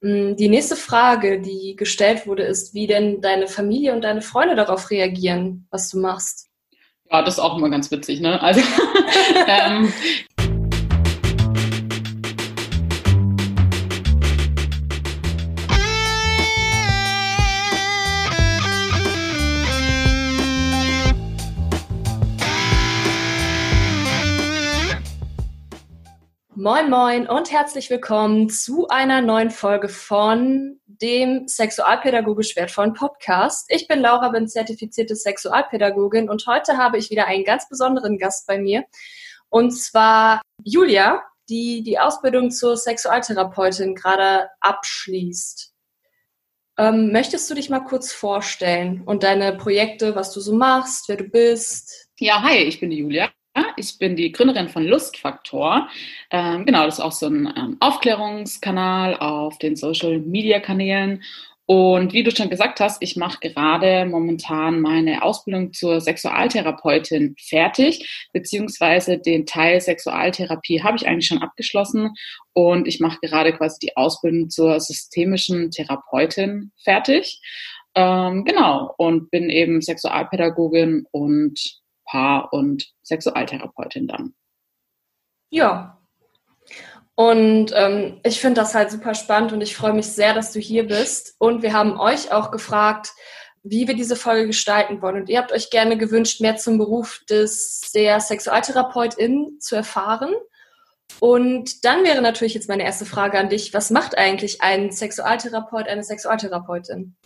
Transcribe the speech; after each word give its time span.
Mm, 0.00 0.34
die 0.36 0.48
nächste 0.48 0.76
Frage, 0.76 1.40
die 1.40 1.76
gestellt 1.76 2.26
wurde, 2.26 2.42
ist, 2.44 2.74
wie 2.74 2.86
denn 2.86 3.20
deine 3.20 3.46
Familie 3.46 3.92
und 3.92 4.02
deine 4.02 4.22
Freunde 4.22 4.56
darauf 4.56 4.90
reagieren, 4.90 5.66
was 5.70 5.90
du 5.90 5.98
machst. 5.98 6.48
Ja, 7.10 7.22
das 7.22 7.34
ist 7.34 7.40
auch 7.40 7.58
immer 7.58 7.70
ganz 7.70 7.90
witzig, 7.90 8.20
ne? 8.20 8.40
Also 8.40 8.60
ähm, 9.48 9.92
Moin, 26.62 26.90
moin 26.90 27.26
und 27.26 27.50
herzlich 27.50 27.88
willkommen 27.88 28.50
zu 28.50 28.86
einer 28.88 29.22
neuen 29.22 29.48
Folge 29.48 29.88
von 29.88 30.78
dem 30.84 31.48
sexualpädagogisch 31.48 32.54
wertvollen 32.54 32.92
Podcast. 32.92 33.64
Ich 33.70 33.88
bin 33.88 34.00
Laura, 34.00 34.28
bin 34.28 34.46
zertifizierte 34.46 35.16
Sexualpädagogin 35.16 36.28
und 36.28 36.46
heute 36.46 36.76
habe 36.76 36.98
ich 36.98 37.08
wieder 37.08 37.26
einen 37.26 37.44
ganz 37.44 37.66
besonderen 37.66 38.18
Gast 38.18 38.46
bei 38.46 38.58
mir 38.58 38.84
und 39.48 39.70
zwar 39.70 40.42
Julia, 40.62 41.22
die 41.48 41.82
die 41.82 41.98
Ausbildung 41.98 42.50
zur 42.50 42.76
Sexualtherapeutin 42.76 43.94
gerade 43.94 44.50
abschließt. 44.60 45.72
Ähm, 46.76 47.10
möchtest 47.10 47.48
du 47.48 47.54
dich 47.54 47.70
mal 47.70 47.80
kurz 47.80 48.12
vorstellen 48.12 49.02
und 49.06 49.22
deine 49.22 49.56
Projekte, 49.56 50.14
was 50.14 50.30
du 50.34 50.40
so 50.40 50.52
machst, 50.52 51.08
wer 51.08 51.16
du 51.16 51.24
bist? 51.24 52.10
Ja, 52.18 52.42
hi, 52.42 52.58
ich 52.58 52.80
bin 52.80 52.90
die 52.90 52.98
Julia. 52.98 53.30
Ich 53.76 53.98
bin 53.98 54.14
die 54.14 54.30
Gründerin 54.30 54.68
von 54.68 54.84
Lustfaktor. 54.84 55.88
Ähm, 56.30 56.66
genau, 56.66 56.84
das 56.84 56.98
ist 56.98 57.04
auch 57.04 57.12
so 57.12 57.26
ein 57.26 57.52
ähm, 57.56 57.76
Aufklärungskanal 57.80 59.16
auf 59.16 59.58
den 59.58 59.74
Social-Media-Kanälen. 59.74 61.22
Und 61.66 62.12
wie 62.12 62.24
du 62.24 62.34
schon 62.34 62.50
gesagt 62.50 62.80
hast, 62.80 63.00
ich 63.00 63.16
mache 63.16 63.38
gerade 63.40 64.04
momentan 64.04 64.80
meine 64.80 65.22
Ausbildung 65.22 65.72
zur 65.72 66.00
Sexualtherapeutin 66.00 67.36
fertig, 67.38 68.28
beziehungsweise 68.32 69.18
den 69.18 69.46
Teil 69.46 69.80
Sexualtherapie 69.80 70.82
habe 70.82 70.96
ich 70.96 71.06
eigentlich 71.06 71.28
schon 71.28 71.42
abgeschlossen 71.42 72.10
und 72.54 72.88
ich 72.88 72.98
mache 72.98 73.18
gerade 73.22 73.52
quasi 73.52 73.78
die 73.80 73.96
Ausbildung 73.96 74.50
zur 74.50 74.80
systemischen 74.80 75.70
Therapeutin 75.70 76.72
fertig. 76.82 77.40
Ähm, 77.94 78.44
genau, 78.44 78.92
und 78.98 79.30
bin 79.30 79.48
eben 79.48 79.80
Sexualpädagogin 79.80 81.06
und 81.12 81.80
Paar- 82.10 82.52
und 82.52 82.92
Sexualtherapeutin 83.02 84.08
dann. 84.08 84.34
Ja. 85.50 85.98
Und 87.14 87.72
ähm, 87.74 88.20
ich 88.24 88.40
finde 88.40 88.60
das 88.60 88.74
halt 88.74 88.90
super 88.90 89.14
spannend 89.14 89.52
und 89.52 89.60
ich 89.60 89.76
freue 89.76 89.92
mich 89.92 90.06
sehr, 90.06 90.34
dass 90.34 90.52
du 90.52 90.58
hier 90.58 90.86
bist. 90.86 91.34
Und 91.38 91.62
wir 91.62 91.72
haben 91.72 92.00
euch 92.00 92.32
auch 92.32 92.50
gefragt, 92.50 93.12
wie 93.62 93.86
wir 93.86 93.94
diese 93.94 94.16
Folge 94.16 94.46
gestalten 94.46 95.02
wollen. 95.02 95.16
Und 95.16 95.28
ihr 95.28 95.38
habt 95.38 95.52
euch 95.52 95.70
gerne 95.70 95.98
gewünscht, 95.98 96.40
mehr 96.40 96.56
zum 96.56 96.78
Beruf 96.78 97.20
des, 97.28 97.90
der 97.94 98.20
Sexualtherapeutin 98.20 99.58
zu 99.60 99.76
erfahren. 99.76 100.34
Und 101.18 101.84
dann 101.84 102.04
wäre 102.04 102.22
natürlich 102.22 102.54
jetzt 102.54 102.68
meine 102.68 102.84
erste 102.84 103.04
Frage 103.04 103.38
an 103.38 103.50
dich. 103.50 103.74
Was 103.74 103.90
macht 103.90 104.16
eigentlich 104.16 104.62
ein 104.62 104.90
Sexualtherapeut, 104.90 105.88
eine 105.88 106.02
Sexualtherapeutin? 106.02 107.16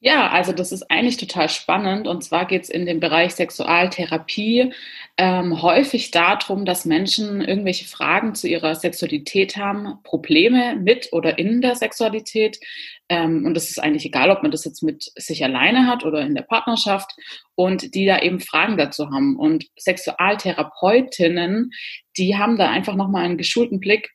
Ja, 0.00 0.30
also 0.30 0.52
das 0.52 0.70
ist 0.70 0.88
eigentlich 0.92 1.16
total 1.16 1.48
spannend. 1.48 2.06
Und 2.06 2.22
zwar 2.22 2.46
geht 2.46 2.62
es 2.62 2.70
in 2.70 2.86
dem 2.86 3.00
Bereich 3.00 3.34
Sexualtherapie 3.34 4.72
ähm, 5.16 5.60
häufig 5.60 6.12
darum, 6.12 6.64
dass 6.64 6.84
Menschen 6.84 7.40
irgendwelche 7.40 7.84
Fragen 7.84 8.36
zu 8.36 8.46
ihrer 8.46 8.76
Sexualität 8.76 9.56
haben, 9.56 10.00
Probleme 10.04 10.76
mit 10.76 11.08
oder 11.10 11.36
in 11.38 11.60
der 11.62 11.74
Sexualität. 11.74 12.60
Ähm, 13.08 13.44
und 13.44 13.54
das 13.54 13.70
ist 13.70 13.82
eigentlich 13.82 14.06
egal, 14.06 14.30
ob 14.30 14.42
man 14.42 14.52
das 14.52 14.64
jetzt 14.64 14.84
mit 14.84 15.10
sich 15.16 15.42
alleine 15.42 15.88
hat 15.88 16.04
oder 16.04 16.20
in 16.20 16.36
der 16.36 16.42
Partnerschaft 16.42 17.10
und 17.56 17.92
die 17.96 18.06
da 18.06 18.20
eben 18.20 18.38
Fragen 18.38 18.76
dazu 18.76 19.10
haben. 19.10 19.36
Und 19.36 19.66
Sexualtherapeutinnen, 19.76 21.72
die 22.16 22.36
haben 22.36 22.56
da 22.56 22.70
einfach 22.70 22.94
nochmal 22.94 23.24
einen 23.24 23.36
geschulten 23.36 23.80
Blick, 23.80 24.10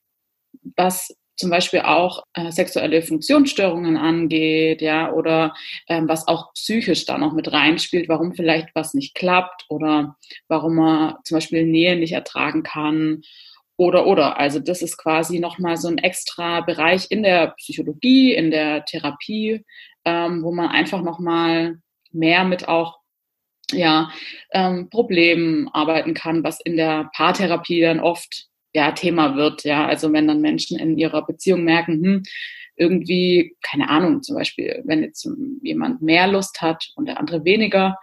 was 0.78 1.14
zum 1.44 1.50
Beispiel 1.50 1.82
auch 1.82 2.24
äh, 2.36 2.52
sexuelle 2.52 3.02
Funktionsstörungen 3.02 3.98
angeht, 3.98 4.82
ja, 4.82 5.12
oder 5.12 5.54
ähm, 5.90 6.08
was 6.08 6.26
auch 6.26 6.54
psychisch 6.54 7.04
da 7.04 7.18
noch 7.18 7.34
mit 7.34 7.52
reinspielt, 7.52 8.08
warum 8.08 8.34
vielleicht 8.34 8.70
was 8.76 8.94
nicht 8.94 9.14
klappt 9.14 9.66
oder 9.68 10.16
warum 10.48 10.76
man 10.76 11.16
zum 11.26 11.36
Beispiel 11.36 11.66
Nähe 11.66 11.98
nicht 11.98 12.14
ertragen 12.14 12.64
kann 12.64 13.24
oder 13.76 14.08
oder. 14.08 14.40
Also 14.40 14.60
das 14.60 14.82
ist 14.82 14.96
quasi 14.96 15.40
nochmal 15.40 15.76
so 15.76 15.90
ein 15.90 15.98
extra 15.98 16.62
Bereich 16.62 17.08
in 17.10 17.24
der 17.24 17.48
Psychologie, 17.58 18.34
in 18.34 18.50
der 18.50 18.86
Therapie, 18.86 19.66
ähm, 20.06 20.44
wo 20.44 20.54
man 20.54 20.70
einfach 20.70 21.02
nochmal 21.02 21.76
mehr 22.14 22.46
mit 22.46 22.70
auch 22.70 23.00
ja, 23.74 24.12
ähm, 24.54 24.90
Problemen 24.90 25.68
arbeiten 25.74 26.14
kann, 26.14 26.42
was 26.46 26.62
in 26.62 26.78
der 26.78 27.10
Paartherapie 27.14 27.82
dann 27.82 28.00
oft 28.00 28.48
ja, 28.74 28.92
Thema 28.92 29.36
wird. 29.36 29.64
Ja, 29.64 29.86
also 29.86 30.12
wenn 30.12 30.28
dann 30.28 30.42
Menschen 30.42 30.80
in 30.80 30.98
ihrer 30.98 31.26
Beziehung 31.26 31.64
merken, 31.64 32.04
hm, 32.04 32.24
irgendwie, 32.76 33.56
keine 33.62 33.90
Ahnung, 33.90 34.24
zum 34.24 34.36
Beispiel, 34.36 34.82
wenn 34.86 35.04
jetzt 35.04 35.28
jemand 35.62 36.02
mehr 36.02 36.28
Lust 36.28 36.62
hat 36.62 36.92
und 36.96 37.06
der 37.06 37.20
andere 37.20 37.46
weniger, 37.46 37.98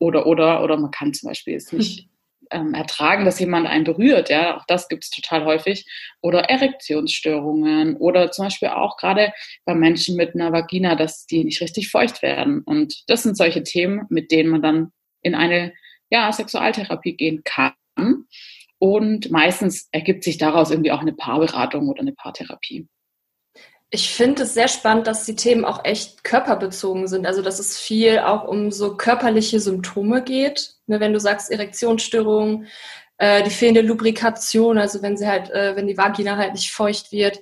oder, 0.00 0.26
oder, 0.26 0.62
oder 0.62 0.76
man 0.76 0.90
kann 0.90 1.12
zum 1.12 1.28
Beispiel 1.28 1.56
es 1.56 1.72
nicht 1.72 2.08
ähm, 2.50 2.74
ertragen, 2.74 3.24
dass 3.24 3.38
jemand 3.38 3.66
einen 3.66 3.84
berührt, 3.84 4.30
ja, 4.30 4.56
auch 4.56 4.64
das 4.66 4.88
gibt 4.88 5.04
es 5.04 5.10
total 5.10 5.44
häufig, 5.44 5.86
oder 6.20 6.44
Erektionsstörungen, 6.44 7.96
oder 7.96 8.30
zum 8.30 8.46
Beispiel 8.46 8.68
auch 8.68 8.96
gerade 8.96 9.32
bei 9.64 9.74
Menschen 9.74 10.16
mit 10.16 10.34
einer 10.34 10.52
Vagina, 10.52 10.94
dass 10.94 11.26
die 11.26 11.44
nicht 11.44 11.60
richtig 11.60 11.90
feucht 11.90 12.22
werden. 12.22 12.62
Und 12.62 13.04
das 13.08 13.22
sind 13.22 13.36
solche 13.36 13.62
Themen, 13.62 14.06
mit 14.08 14.30
denen 14.30 14.50
man 14.50 14.62
dann 14.62 14.92
in 15.22 15.34
eine, 15.34 15.72
ja, 16.10 16.32
Sexualtherapie 16.32 17.16
gehen 17.16 17.42
kann. 17.44 17.74
Und 18.78 19.30
meistens 19.30 19.88
ergibt 19.90 20.24
sich 20.24 20.38
daraus 20.38 20.70
irgendwie 20.70 20.92
auch 20.92 21.00
eine 21.00 21.12
Paarberatung 21.12 21.88
oder 21.88 22.00
eine 22.00 22.12
Paartherapie. 22.12 22.86
Ich 23.90 24.10
finde 24.10 24.42
es 24.42 24.54
sehr 24.54 24.68
spannend, 24.68 25.06
dass 25.06 25.24
die 25.24 25.34
Themen 25.34 25.64
auch 25.64 25.84
echt 25.84 26.22
körperbezogen 26.22 27.08
sind. 27.08 27.26
Also, 27.26 27.42
dass 27.42 27.58
es 27.58 27.78
viel 27.78 28.18
auch 28.18 28.46
um 28.46 28.70
so 28.70 28.96
körperliche 28.96 29.60
Symptome 29.60 30.22
geht. 30.22 30.74
Ne, 30.86 31.00
wenn 31.00 31.12
du 31.12 31.20
sagst 31.20 31.50
Erektionsstörungen, 31.50 32.66
äh, 33.16 33.42
die 33.42 33.50
fehlende 33.50 33.80
Lubrikation, 33.80 34.78
also 34.78 35.02
wenn 35.02 35.16
sie 35.16 35.26
halt, 35.26 35.50
äh, 35.50 35.74
wenn 35.74 35.86
die 35.86 35.96
Vagina 35.96 36.36
halt 36.36 36.52
nicht 36.52 36.70
feucht 36.70 37.12
wird, 37.12 37.40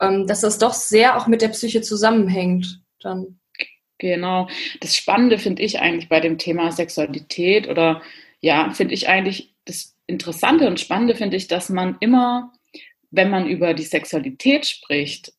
ähm, 0.00 0.26
dass 0.26 0.40
das 0.42 0.58
doch 0.58 0.74
sehr 0.74 1.16
auch 1.16 1.26
mit 1.26 1.40
der 1.40 1.48
Psyche 1.48 1.80
zusammenhängt. 1.82 2.82
Dann. 3.00 3.40
Genau. 3.98 4.48
Das 4.80 4.94
Spannende 4.94 5.38
finde 5.38 5.62
ich 5.62 5.80
eigentlich 5.80 6.08
bei 6.08 6.20
dem 6.20 6.36
Thema 6.36 6.70
Sexualität 6.70 7.68
oder 7.68 8.02
ja, 8.40 8.70
finde 8.72 8.94
ich 8.94 9.08
eigentlich 9.08 9.54
das 9.64 9.95
Interessante 10.06 10.66
und 10.66 10.80
Spannende 10.80 11.14
finde 11.14 11.36
ich, 11.36 11.48
dass 11.48 11.68
man 11.68 11.96
immer, 12.00 12.52
wenn 13.10 13.30
man 13.30 13.48
über 13.48 13.74
die 13.74 13.82
Sexualität 13.82 14.66
spricht, 14.66 15.32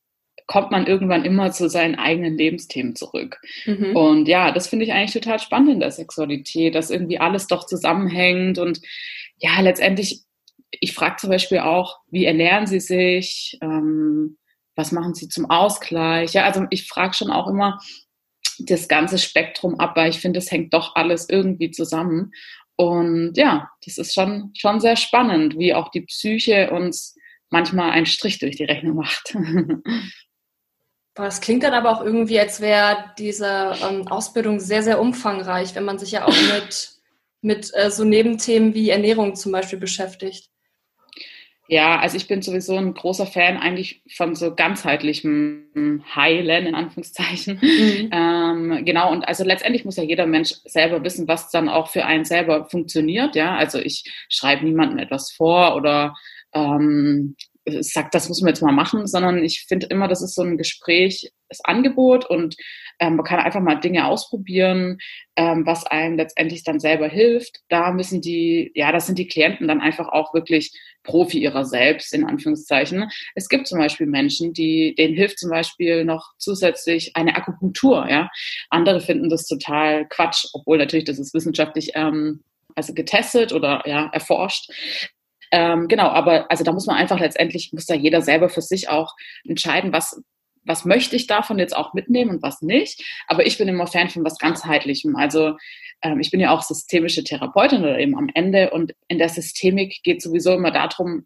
kommt 0.46 0.72
man 0.72 0.88
irgendwann 0.88 1.26
immer 1.26 1.52
zu 1.52 1.70
seinen 1.70 1.96
eigenen 1.96 2.38
Lebensthemen 2.38 2.96
zurück. 2.96 3.40
Mhm. 3.66 3.96
Und 3.96 4.28
ja, 4.28 4.52
das 4.52 4.68
finde 4.68 4.86
ich 4.86 4.94
eigentlich 4.94 5.14
total 5.14 5.40
spannend 5.40 5.72
in 5.72 5.80
der 5.82 5.92
Sexualität, 5.92 6.74
dass 6.74 6.90
irgendwie 6.90 7.20
alles 7.20 7.48
doch 7.48 7.66
zusammenhängt 7.66 8.58
und 8.58 8.82
ja, 9.40 9.60
letztendlich, 9.62 10.22
ich 10.72 10.94
frage 10.94 11.18
zum 11.18 11.30
Beispiel 11.30 11.60
auch, 11.60 12.00
wie 12.10 12.26
ernähren 12.26 12.66
Sie 12.66 12.80
sich? 12.80 13.58
Ähm, 13.62 14.38
was 14.76 14.92
machen 14.92 15.14
Sie 15.14 15.28
zum 15.28 15.50
Ausgleich? 15.50 16.34
Ja, 16.34 16.46
also 16.46 16.66
ich 16.70 16.88
frage 16.88 17.14
schon 17.14 17.32
auch 17.32 17.48
immer 17.48 17.80
das 18.60 18.88
ganze 18.88 19.18
Spektrum 19.18 19.80
ab, 19.80 19.96
weil 19.96 20.10
ich 20.10 20.20
finde, 20.20 20.40
es 20.40 20.52
hängt 20.52 20.74
doch 20.74 20.96
alles 20.96 21.30
irgendwie 21.30 21.72
zusammen. 21.72 22.32
Und 22.78 23.34
ja, 23.36 23.70
das 23.84 23.98
ist 23.98 24.14
schon, 24.14 24.54
schon 24.56 24.80
sehr 24.80 24.96
spannend, 24.96 25.58
wie 25.58 25.74
auch 25.74 25.90
die 25.90 26.02
Psyche 26.02 26.70
uns 26.72 27.16
manchmal 27.50 27.92
einen 27.92 28.06
Strich 28.06 28.40
durch 28.40 28.56
die 28.56 28.66
Rechnung 28.66 28.96
macht. 28.96 29.36
Das 31.14 31.42
klingt 31.42 31.64
dann 31.64 31.74
aber 31.74 31.90
auch 31.90 32.06
irgendwie, 32.06 32.40
als 32.40 32.62
wäre 32.62 33.12
diese 33.18 33.76
ähm, 33.82 34.08
Ausbildung 34.08 34.60
sehr, 34.60 34.84
sehr 34.84 35.02
umfangreich, 35.02 35.74
wenn 35.74 35.84
man 35.84 35.98
sich 35.98 36.12
ja 36.12 36.28
auch 36.28 36.42
mit, 36.54 36.92
mit 37.42 37.72
äh, 37.74 37.90
so 37.90 38.04
Nebenthemen 38.04 38.76
wie 38.76 38.92
Ernährung 38.92 39.36
zum 39.36 39.52
Beispiel 39.52 39.80
beschäftigt. 39.80 40.52
Ja, 41.70 42.00
also 42.00 42.16
ich 42.16 42.28
bin 42.28 42.42
sowieso 42.42 42.78
ein 42.78 42.94
großer 42.94 43.26
Fan 43.26 43.58
eigentlich 43.58 44.02
von 44.16 44.36
so 44.36 44.56
ganzheitlichem 44.56 46.04
Heilen, 46.16 46.66
in 46.66 46.76
Anführungszeichen. 46.76 47.60
Mhm. 47.62 48.10
Ähm, 48.12 48.86
genau, 48.86 49.12
und 49.12 49.28
also 49.28 49.44
letztendlich 49.44 49.84
muss 49.84 49.98
ja 49.98 50.04
jeder 50.04 50.26
Mensch 50.26 50.54
selber 50.66 51.04
wissen, 51.04 51.28
was 51.28 51.50
dann 51.52 51.68
auch 51.68 51.90
für 51.90 52.06
einen 52.06 52.24
selber 52.24 52.70
funktioniert. 52.70 53.36
Ja, 53.36 53.56
also 53.56 53.80
ich 53.80 54.10
schreibe 54.30 54.64
niemandem 54.66 55.00
etwas 55.00 55.32
vor 55.32 55.76
oder 55.76 56.16
ähm, 56.54 57.36
sage, 57.82 58.10
das 58.12 58.30
muss 58.30 58.42
man 58.42 58.50
jetzt 58.50 58.62
mal 58.62 58.72
machen, 58.72 59.08
sondern 59.08 59.44
ich 59.44 59.66
finde 59.68 59.88
immer, 59.88 60.08
das 60.08 60.22
ist 60.22 60.36
so 60.36 60.44
ein 60.44 60.58
Gespräch, 60.58 61.32
das 61.50 61.64
Angebot 61.64 62.26
und 62.26 62.56
ähm, 63.00 63.16
man 63.16 63.26
kann 63.26 63.40
einfach 63.40 63.62
mal 63.62 63.76
Dinge 63.76 64.08
ausprobieren, 64.08 64.98
ähm, 65.36 65.66
was 65.66 65.86
einem 65.86 66.18
letztendlich 66.18 66.64
dann 66.64 66.80
selber 66.80 67.08
hilft. 67.08 67.60
Da 67.70 67.92
müssen 67.92 68.22
die, 68.22 68.72
ja, 68.74 68.92
das 68.92 69.06
sind 69.06 69.20
die 69.20 69.28
Klienten 69.28 69.68
dann 69.68 69.82
einfach 69.82 70.08
auch 70.10 70.34
wirklich 70.34 70.72
Profi 71.08 71.40
ihrer 71.40 71.66
selbst, 71.66 72.14
in 72.14 72.26
Anführungszeichen. 72.26 73.10
Es 73.34 73.50
gibt 73.50 73.68
zum 73.68 73.80
Beispiel 73.80 74.06
Menschen, 74.06 74.54
die, 74.54 74.94
denen 74.96 75.16
hilft 75.16 75.40
zum 75.40 75.50
Beispiel 75.50 76.06
noch 76.06 76.34
zusätzlich 76.38 77.16
eine 77.16 77.36
Akupunktur, 77.36 78.08
ja. 78.10 78.30
Andere 78.70 79.02
finden 79.02 79.30
das 79.30 79.48
total 79.48 80.06
Quatsch, 80.08 80.46
obwohl 80.54 80.78
natürlich 80.78 81.06
das 81.06 81.18
ist 81.18 81.34
wissenschaftlich 81.34 81.92
ähm, 81.96 82.44
also 82.76 82.94
getestet 82.94 83.54
oder 83.54 83.82
ja, 83.86 84.10
erforscht. 84.14 84.70
Ähm, 85.52 85.88
genau, 85.88 86.08
aber 86.10 86.52
also 86.52 86.64
da 86.64 86.72
muss 86.74 86.86
man 86.86 86.98
einfach 86.98 87.20
letztendlich, 87.20 87.72
muss 87.72 87.86
da 87.86 87.96
jeder 87.96 88.22
selber 88.22 88.50
für 88.50 88.62
sich 88.62 88.90
auch 88.90 89.16
entscheiden, 89.46 89.94
was, 89.94 90.22
was 90.68 90.86
möchte 90.86 91.16
ich 91.16 91.28
davon 91.28 91.60
jetzt 91.60 91.76
auch 91.76 91.94
mitnehmen 91.94 92.32
und 92.32 92.44
was 92.44 92.62
nicht. 92.62 93.04
Aber 93.28 93.46
ich 93.46 93.58
bin 93.58 93.68
immer 93.68 93.88
Fan 93.88 94.10
von 94.10 94.24
was 94.24 94.38
ganzheitlichem. 94.38 95.16
Also 95.16 95.56
ähm, 96.02 96.20
ich 96.20 96.32
bin 96.32 96.40
ja 96.40 96.52
auch 96.52 96.62
systemische 96.62 97.24
Therapeutin 97.24 97.82
oder 97.82 98.00
eben 98.00 98.18
am 98.18 98.30
Ende 98.34 98.72
und 98.72 98.94
in 99.08 99.18
der 99.18 99.30
Systemik 99.30 100.02
geht 100.04 100.22
sowieso 100.22 100.54
immer 100.54 100.72
darum, 100.72 101.26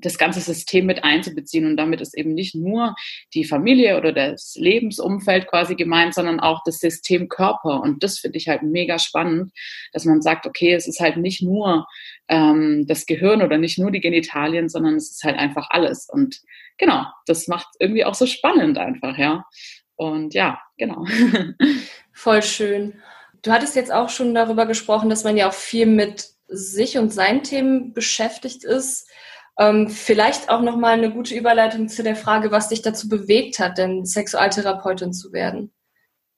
das 0.00 0.18
ganze 0.18 0.40
System 0.40 0.86
mit 0.86 1.04
einzubeziehen. 1.04 1.66
Und 1.66 1.76
damit 1.76 2.00
ist 2.00 2.16
eben 2.16 2.34
nicht 2.34 2.54
nur 2.54 2.94
die 3.34 3.44
Familie 3.44 3.98
oder 3.98 4.12
das 4.12 4.54
Lebensumfeld 4.58 5.46
quasi 5.46 5.74
gemeint, 5.74 6.14
sondern 6.14 6.40
auch 6.40 6.62
das 6.64 6.78
System 6.78 7.28
Körper. 7.28 7.80
Und 7.80 8.02
das 8.02 8.18
finde 8.18 8.38
ich 8.38 8.48
halt 8.48 8.62
mega 8.62 8.98
spannend, 8.98 9.52
dass 9.92 10.04
man 10.04 10.22
sagt, 10.22 10.46
okay, 10.46 10.74
es 10.74 10.88
ist 10.88 11.00
halt 11.00 11.16
nicht 11.16 11.42
nur 11.42 11.86
ähm, 12.28 12.86
das 12.86 13.06
Gehirn 13.06 13.42
oder 13.42 13.58
nicht 13.58 13.78
nur 13.78 13.90
die 13.90 14.00
Genitalien, 14.00 14.68
sondern 14.68 14.96
es 14.96 15.10
ist 15.10 15.24
halt 15.24 15.38
einfach 15.38 15.68
alles. 15.70 16.08
Und 16.08 16.40
genau, 16.76 17.06
das 17.26 17.48
macht 17.48 17.68
irgendwie 17.78 18.04
auch 18.04 18.14
so 18.14 18.26
spannend 18.26 18.78
einfach, 18.78 19.18
ja. 19.18 19.44
Und 19.96 20.34
ja, 20.34 20.60
genau. 20.76 21.04
Voll 22.12 22.42
schön. 22.42 22.94
Du 23.42 23.52
hattest 23.52 23.76
jetzt 23.76 23.92
auch 23.92 24.08
schon 24.08 24.34
darüber 24.34 24.66
gesprochen, 24.66 25.10
dass 25.10 25.24
man 25.24 25.36
ja 25.36 25.48
auch 25.48 25.54
viel 25.54 25.86
mit 25.86 26.28
sich 26.48 26.98
und 26.98 27.12
seinen 27.12 27.42
Themen 27.42 27.92
beschäftigt 27.92 28.64
ist. 28.64 29.08
Ähm, 29.58 29.88
vielleicht 29.88 30.50
auch 30.50 30.62
nochmal 30.62 30.92
eine 30.92 31.10
gute 31.10 31.34
Überleitung 31.34 31.88
zu 31.88 32.02
der 32.02 32.16
Frage, 32.16 32.50
was 32.50 32.68
dich 32.68 32.82
dazu 32.82 33.08
bewegt 33.08 33.58
hat, 33.58 33.78
denn 33.78 34.04
Sexualtherapeutin 34.04 35.12
zu 35.12 35.32
werden. 35.32 35.72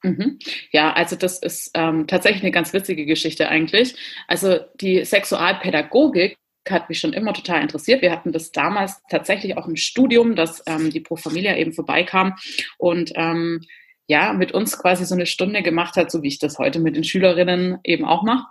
Mhm. 0.03 0.39
Ja, 0.73 0.93
also 0.95 1.17
das 1.17 1.39
ist 1.39 1.71
ähm, 1.75 2.07
tatsächlich 2.07 2.43
eine 2.43 2.53
ganz 2.53 2.73
witzige 2.73 3.05
Geschichte 3.05 3.49
eigentlich. 3.49 3.95
Also 4.27 4.59
die 4.81 5.05
Sexualpädagogik 5.05 6.39
hat 6.69 6.89
mich 6.89 7.01
schon 7.01 7.13
immer 7.13 7.33
total 7.33 7.63
interessiert. 7.63 8.03
Wir 8.03 8.13
hatten 8.13 8.33
das 8.33 8.53
damals 8.53 9.03
tatsächlich 9.11 9.57
auch 9.57 9.67
im 9.67 9.77
Studium, 9.77 10.37
dass 10.37 10.63
ähm, 10.67 10.91
die 10.91 11.01
Pro 11.01 11.17
Familia 11.17 11.57
eben 11.57 11.73
vorbeikam 11.73 12.37
und 12.79 13.13
ähm, 13.17 13.61
ja, 14.07 14.33
mit 14.33 14.53
uns 14.53 14.77
quasi 14.79 15.05
so 15.05 15.15
eine 15.15 15.27
Stunde 15.27 15.63
gemacht 15.63 15.97
hat, 15.97 16.11
so 16.11 16.23
wie 16.23 16.29
ich 16.29 16.39
das 16.39 16.59
heute 16.59 16.81
mit 16.81 16.97
den 16.97 17.05
Schülerinnen 17.05 17.79
eben 17.85 18.05
auch 18.05 18.25
mache. 18.25 18.47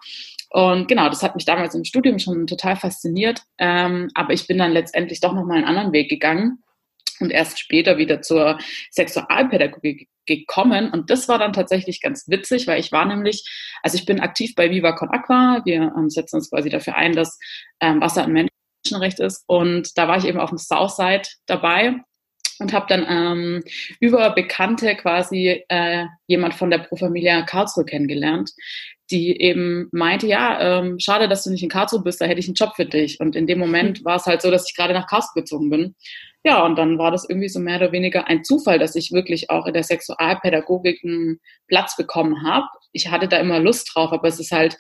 Und 0.50 0.88
genau, 0.88 1.10
das 1.10 1.22
hat 1.22 1.36
mich 1.36 1.46
damals 1.46 1.75
im 1.75 1.84
Studium 1.84 2.18
schon 2.19 2.48
total 2.48 2.75
fasziniert. 2.75 3.44
Ähm, 3.57 4.10
aber 4.16 4.34
ich 4.34 4.48
bin 4.48 4.57
dann 4.57 4.72
letztendlich 4.72 5.19
doch 5.19 5.34
nochmal 5.34 5.57
einen 5.57 5.68
anderen 5.68 5.94
Weg 5.94 6.10
gegangen 6.10 6.63
und 7.19 7.31
erst 7.31 7.60
später 7.60 7.98
wieder 7.98 8.22
zur 8.22 8.57
Sexualpädagogik 8.92 10.10
gekommen. 10.25 10.92
Und 10.92 11.10
das 11.10 11.28
war 11.28 11.38
dann 11.38 11.54
tatsächlich 11.54 12.01
ganz 12.01 12.28
witzig, 12.28 12.68
weil 12.68 12.80
ich 12.80 12.92
war 12.92 13.06
nämlich, 13.06 13.44
also 13.84 13.98
ich 13.98 14.06
bin 14.06 14.19
aktiv 14.19 14.56
bei 14.56 14.72
Viva 14.72 14.94
Con 14.94 15.10
Aqua. 15.10 15.62
Wir 15.66 15.94
ähm, 15.96 16.10
setzen 16.10 16.38
uns 16.38 16.50
quasi 16.50 16.69
dafür 16.69 16.96
ein, 16.96 17.13
dass 17.13 17.38
ähm, 17.80 18.01
Wasser 18.01 18.24
ein 18.24 18.50
Menschenrecht 18.86 19.19
ist. 19.19 19.44
Und 19.48 19.98
da 19.98 20.07
war 20.07 20.18
ich 20.18 20.25
eben 20.25 20.40
auf 20.40 20.50
dem 20.50 20.57
Southside 20.57 21.24
dabei 21.46 21.96
und 22.60 22.74
habe 22.74 22.86
dann 22.90 23.06
ähm, 23.07 23.63
über 24.00 24.31
Bekannte 24.31 24.96
quasi 24.96 25.63
äh, 25.68 26.06
jemand 26.28 26.54
von 26.56 26.69
der 26.69 26.80
Pro 26.80 26.96
Familia 26.96 27.42
Karlsruhe 27.44 27.86
kennengelernt, 27.86 28.51
die 29.12 29.42
eben 29.42 29.88
meinte, 29.92 30.28
ja, 30.28 30.80
ähm, 30.80 31.00
schade, 31.00 31.28
dass 31.28 31.44
du 31.44 31.50
nicht 31.50 31.64
in 31.64 31.70
Karlsruhe 31.70 32.04
bist, 32.04 32.22
da 32.22 32.26
hätte 32.26 32.40
ich 32.40 32.48
einen 32.48 32.56
Job 32.56 32.74
für 32.76 32.86
dich. 32.86 33.20
Und 33.20 33.36
in 33.36 33.48
dem 33.48 33.60
Moment 33.60 34.06
war 34.06 34.18
es 34.18 34.26
halt 34.26 34.42
so, 34.42 34.52
dass 34.52 34.70
ich 34.70 34.76
gerade 34.76 34.94
nach 34.94 35.08
Karlsruhe 35.08 35.42
gezogen 35.42 35.70
bin. 35.70 35.96
Ja, 36.46 36.66
und 36.66 36.78
dann 36.78 36.98
war 36.98 37.12
das 37.12 37.28
irgendwie 37.28 37.50
so 37.50 37.60
mehr 37.60 37.78
oder 37.78 37.92
weniger 37.92 38.28
ein 38.28 38.46
Zufall, 38.46 38.80
dass 38.80 38.96
ich 38.96 39.12
wirklich 39.12 39.50
auch 39.50 39.66
in 39.66 39.74
der 39.74 39.84
Sexualpädagogik 39.84 41.04
einen 41.04 41.40
Platz 41.68 41.98
bekommen 41.98 42.44
habe. 42.48 42.68
Ich 42.94 43.10
hatte 43.10 43.28
da 43.28 43.38
immer 43.38 43.60
Lust 43.60 43.92
drauf, 43.94 44.14
aber 44.14 44.28
es 44.28 44.40
ist 44.40 44.52
halt, 44.52 44.78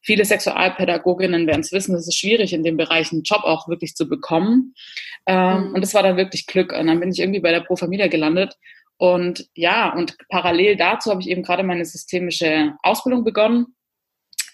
viele 0.00 0.24
Sexualpädagoginnen 0.24 1.46
werden 1.46 1.60
es 1.60 1.72
wissen, 1.72 1.94
es 1.94 2.08
ist 2.08 2.18
schwierig, 2.18 2.54
in 2.54 2.64
dem 2.64 2.78
Bereich 2.78 3.12
einen 3.12 3.24
Job 3.24 3.44
auch 3.44 3.68
wirklich 3.68 3.94
zu 3.94 4.08
bekommen. 4.08 4.74
Ähm, 5.26 5.68
mhm. 5.68 5.74
Und 5.74 5.80
das 5.82 5.92
war 5.92 6.02
dann 6.02 6.16
wirklich 6.16 6.46
Glück. 6.46 6.72
Und 6.72 6.86
dann 6.86 7.00
bin 7.00 7.10
ich 7.10 7.20
irgendwie 7.20 7.40
bei 7.40 7.52
der 7.52 7.60
Pro 7.60 7.76
Familia 7.76 8.06
gelandet 8.06 8.54
und 8.98 9.48
ja, 9.54 9.92
und 9.92 10.16
parallel 10.28 10.76
dazu 10.76 11.10
habe 11.10 11.20
ich 11.20 11.28
eben 11.28 11.42
gerade 11.42 11.62
meine 11.62 11.84
systemische 11.84 12.74
Ausbildung 12.82 13.24
begonnen 13.24 13.74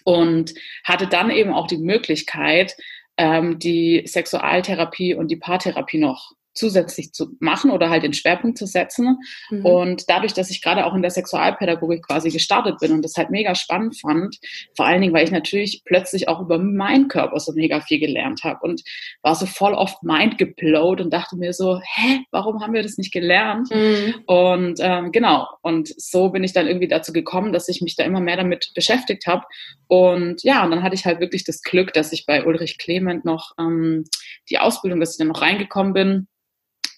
und 0.03 0.53
hatte 0.83 1.07
dann 1.07 1.29
eben 1.29 1.53
auch 1.53 1.67
die 1.67 1.77
Möglichkeit, 1.77 2.75
ähm, 3.17 3.59
die 3.59 4.03
Sexualtherapie 4.07 5.13
und 5.13 5.29
die 5.29 5.35
Paartherapie 5.35 5.99
noch 5.99 6.31
zusätzlich 6.53 7.13
zu 7.13 7.35
machen 7.39 7.71
oder 7.71 7.89
halt 7.89 8.03
den 8.03 8.13
Schwerpunkt 8.13 8.57
zu 8.57 8.65
setzen. 8.65 9.17
Mhm. 9.49 9.65
Und 9.65 10.09
dadurch, 10.09 10.33
dass 10.33 10.49
ich 10.49 10.61
gerade 10.61 10.85
auch 10.85 10.93
in 10.93 11.01
der 11.01 11.11
Sexualpädagogik 11.11 12.05
quasi 12.05 12.29
gestartet 12.29 12.79
bin 12.79 12.91
und 12.91 13.03
das 13.03 13.15
halt 13.15 13.29
mega 13.29 13.55
spannend 13.55 13.99
fand, 13.99 14.37
vor 14.75 14.85
allen 14.85 15.01
Dingen, 15.01 15.13
weil 15.13 15.23
ich 15.23 15.31
natürlich 15.31 15.83
plötzlich 15.85 16.27
auch 16.27 16.41
über 16.41 16.57
meinen 16.57 17.07
Körper 17.07 17.39
so 17.39 17.53
mega 17.53 17.81
viel 17.81 17.99
gelernt 17.99 18.43
habe 18.43 18.59
und 18.61 18.81
war 19.21 19.35
so 19.35 19.45
voll 19.45 19.73
oft 19.73 20.03
mind 20.03 20.37
geblowt 20.37 21.01
und 21.01 21.13
dachte 21.13 21.37
mir 21.37 21.53
so, 21.53 21.79
hä, 21.79 22.21
warum 22.31 22.61
haben 22.61 22.73
wir 22.73 22.83
das 22.83 22.97
nicht 22.97 23.13
gelernt? 23.13 23.69
Mhm. 23.71 24.15
Und 24.25 24.79
ähm, 24.81 25.11
genau, 25.11 25.47
und 25.61 25.87
so 25.97 26.29
bin 26.29 26.43
ich 26.43 26.53
dann 26.53 26.67
irgendwie 26.67 26.87
dazu 26.87 27.13
gekommen, 27.13 27.53
dass 27.53 27.69
ich 27.69 27.81
mich 27.81 27.95
da 27.95 28.03
immer 28.03 28.19
mehr 28.19 28.37
damit 28.37 28.71
beschäftigt 28.75 29.27
habe. 29.27 29.45
Und 29.87 30.43
ja, 30.43 30.63
und 30.63 30.71
dann 30.71 30.83
hatte 30.83 30.95
ich 30.95 31.05
halt 31.05 31.19
wirklich 31.19 31.43
das 31.43 31.61
Glück, 31.61 31.93
dass 31.93 32.11
ich 32.11 32.25
bei 32.25 32.45
Ulrich 32.45 32.77
Clement 32.77 33.25
noch 33.25 33.53
ähm, 33.59 34.03
die 34.49 34.59
Ausbildung, 34.59 34.99
dass 34.99 35.11
ich 35.11 35.17
dann 35.17 35.27
noch 35.27 35.41
reingekommen 35.41 35.93
bin 35.93 36.27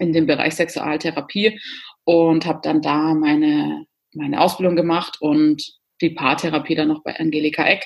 in 0.01 0.13
dem 0.13 0.25
Bereich 0.25 0.55
Sexualtherapie 0.55 1.59
und 2.03 2.45
habe 2.45 2.59
dann 2.63 2.81
da 2.81 3.13
meine, 3.13 3.85
meine 4.13 4.41
Ausbildung 4.41 4.75
gemacht 4.75 5.17
und 5.21 5.63
die 6.01 6.09
Paartherapie 6.09 6.75
dann 6.75 6.87
noch 6.87 7.03
bei 7.03 7.17
Angelika 7.19 7.63
Eck, 7.63 7.85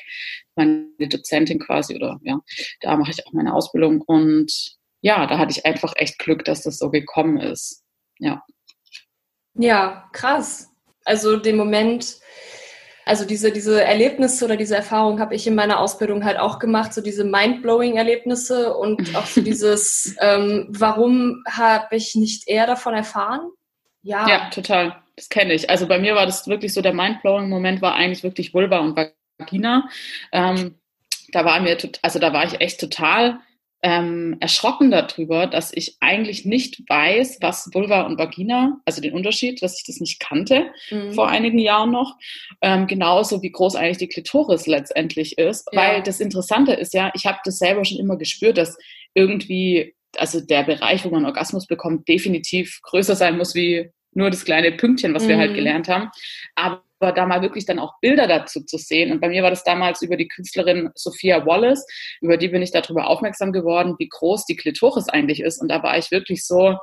meine 0.56 0.88
Dozentin 0.98 1.60
quasi, 1.60 1.96
oder 1.96 2.20
ja, 2.24 2.40
da 2.80 2.96
mache 2.96 3.12
ich 3.12 3.28
auch 3.28 3.34
meine 3.34 3.54
Ausbildung 3.54 4.02
und 4.02 4.78
ja, 5.02 5.28
da 5.28 5.38
hatte 5.38 5.52
ich 5.52 5.66
einfach 5.66 5.94
echt 5.98 6.18
Glück, 6.18 6.46
dass 6.46 6.64
das 6.64 6.80
so 6.80 6.90
gekommen 6.90 7.38
ist. 7.38 7.84
Ja. 8.18 8.44
Ja, 9.54 10.10
krass. 10.14 10.72
Also 11.04 11.38
den 11.38 11.58
Moment, 11.58 12.18
also 13.06 13.24
diese, 13.24 13.52
diese 13.52 13.84
Erlebnisse 13.84 14.46
oder 14.46 14.57
diese 14.57 14.75
Erfahrung 14.75 15.19
habe 15.19 15.36
ich 15.36 15.46
in 15.46 15.54
meiner 15.54 15.80
Ausbildung 15.80 16.25
halt 16.25 16.40
auch 16.40 16.57
gemacht, 16.57 16.92
so 16.94 17.02
diese 17.02 17.24
mind-blowing 17.24 17.98
Erlebnisse 17.98 18.75
und 18.75 19.16
auch 19.16 19.28
so 19.28 19.42
dieses, 19.44 20.16
ähm, 20.19 20.68
warum 20.69 21.44
habe 21.48 21.96
ich 21.96 22.16
nicht 22.16 22.48
eher 22.48 22.66
davon 22.66 22.96
erfahren? 22.96 23.52
Ja. 24.02 24.28
Ja, 24.28 24.50
total. 24.50 24.96
Das 25.16 25.30
kenne 25.30 25.54
ich. 25.54 25.69
Also 25.69 25.88
bei 25.88 26.00
mir 26.00 26.15
war 26.15 26.25
das 26.25 26.48
wirklich 26.48 26.74
so, 26.74 26.82
der 26.82 26.94
mind-blowing 26.94 27.48
Moment 27.48 27.82
war 27.82 27.94
eigentlich 27.94 28.24
wirklich 28.24 28.53
Vulva 28.53 28.80
und 28.80 28.98
Vagina. 29.39 29.88
Ähm, 30.32 30.80
da 31.32 31.46
war 31.46 31.60
mir, 31.60 31.77
also 32.01 32.20
da 32.20 32.34
war 32.34 32.46
ich 32.46 32.60
echt 32.60 32.80
total 32.80 33.39
ähm, 33.86 34.38
erschrocken 34.39 34.89
darüber, 34.89 35.46
dass 35.46 35.72
ich 35.72 35.98
eigentlich 36.00 36.44
nicht 36.44 36.82
weiß, 36.89 37.38
was 37.42 37.70
Vulva 37.72 38.01
und 38.01 38.18
Vagina, 38.18 38.82
also 38.84 39.00
den 39.00 39.13
Unterschied, 39.13 39.62
dass 39.62 39.77
ich 39.77 39.86
das 39.86 40.00
nicht 40.00 40.20
kannte 40.20 40.72
mhm. 40.89 41.13
vor 41.13 41.30
einigen 41.30 41.60
Jahren 41.60 41.92
noch. 41.92 42.18
Ähm, 42.62 42.88
genauso 42.88 43.44
wie 43.44 43.51
groß 43.51 43.75
eigentlich 43.75 44.00
die 44.00 44.08
Klitoris 44.08 44.65
letztendlich 44.65 45.38
ist. 45.38 45.70
Ja. 45.72 45.80
Weil 45.80 46.01
das 46.01 46.20
Interessante 46.20 46.74
ist 46.74 46.96
ja, 46.96 47.12
ich 47.13 47.27
habe 47.27 47.38
das 47.46 47.60
selber 47.60 47.86
schon 47.86 48.00
immer 48.00 48.18
gespürt, 48.18 48.58
dass 48.58 48.75
irgendwie, 49.13 49.94
also 50.18 50.42
der 50.42 50.63
Bereich, 50.63 51.06
wo 51.06 51.10
man 51.10 51.25
Orgasmus 51.25 51.68
bekommt, 51.68 52.08
definitiv 52.08 52.80
größer 52.82 53.15
sein 53.15 53.38
muss 53.38 53.54
wie 53.54 53.92
nur 54.15 54.32
das 54.32 54.46
kleine 54.46 54.72
Pünktchen, 54.72 55.13
was 55.13 55.25
mhm. 55.25 55.30
wir 55.30 55.38
halt 55.38 55.51
mhm. 55.51 55.56
gelernt 55.58 55.89
haben. 55.89 56.10
Aber 56.56 56.85
da 57.00 57.25
mal 57.25 57.42
wirklich 57.42 57.66
dann 57.66 57.80
auch 57.80 57.94
Bilder 58.02 58.28
dazu 58.28 58.64
zu 58.64 58.78
sehen. 58.78 59.12
Und 59.12 59.22
bei 59.22 59.30
mir 59.30 59.44
war 59.44 59.50
das 59.50 59.64
damals 59.64 60.02
über 60.02 60.18
die 60.18 60.28
Künstlerin 60.28 60.90
Sophia 60.96 61.46
Wallace, 61.46 61.86
über 62.22 62.38
die 62.38 62.48
bin 62.48 62.62
ich 62.62 62.72
darüber 62.72 63.08
aufmerksam 63.08 63.52
geworden, 63.52 63.96
wie 64.00 64.10
groß 64.10 64.46
die 64.46 64.56
Klitoris 64.56 65.10
eigentlich 65.10 65.42
ist. 65.42 65.62
Und 65.62 65.70
da 65.70 65.84
war 65.84 65.98
ich 65.98 66.12
wirklich 66.12 66.46
so, 66.46 66.78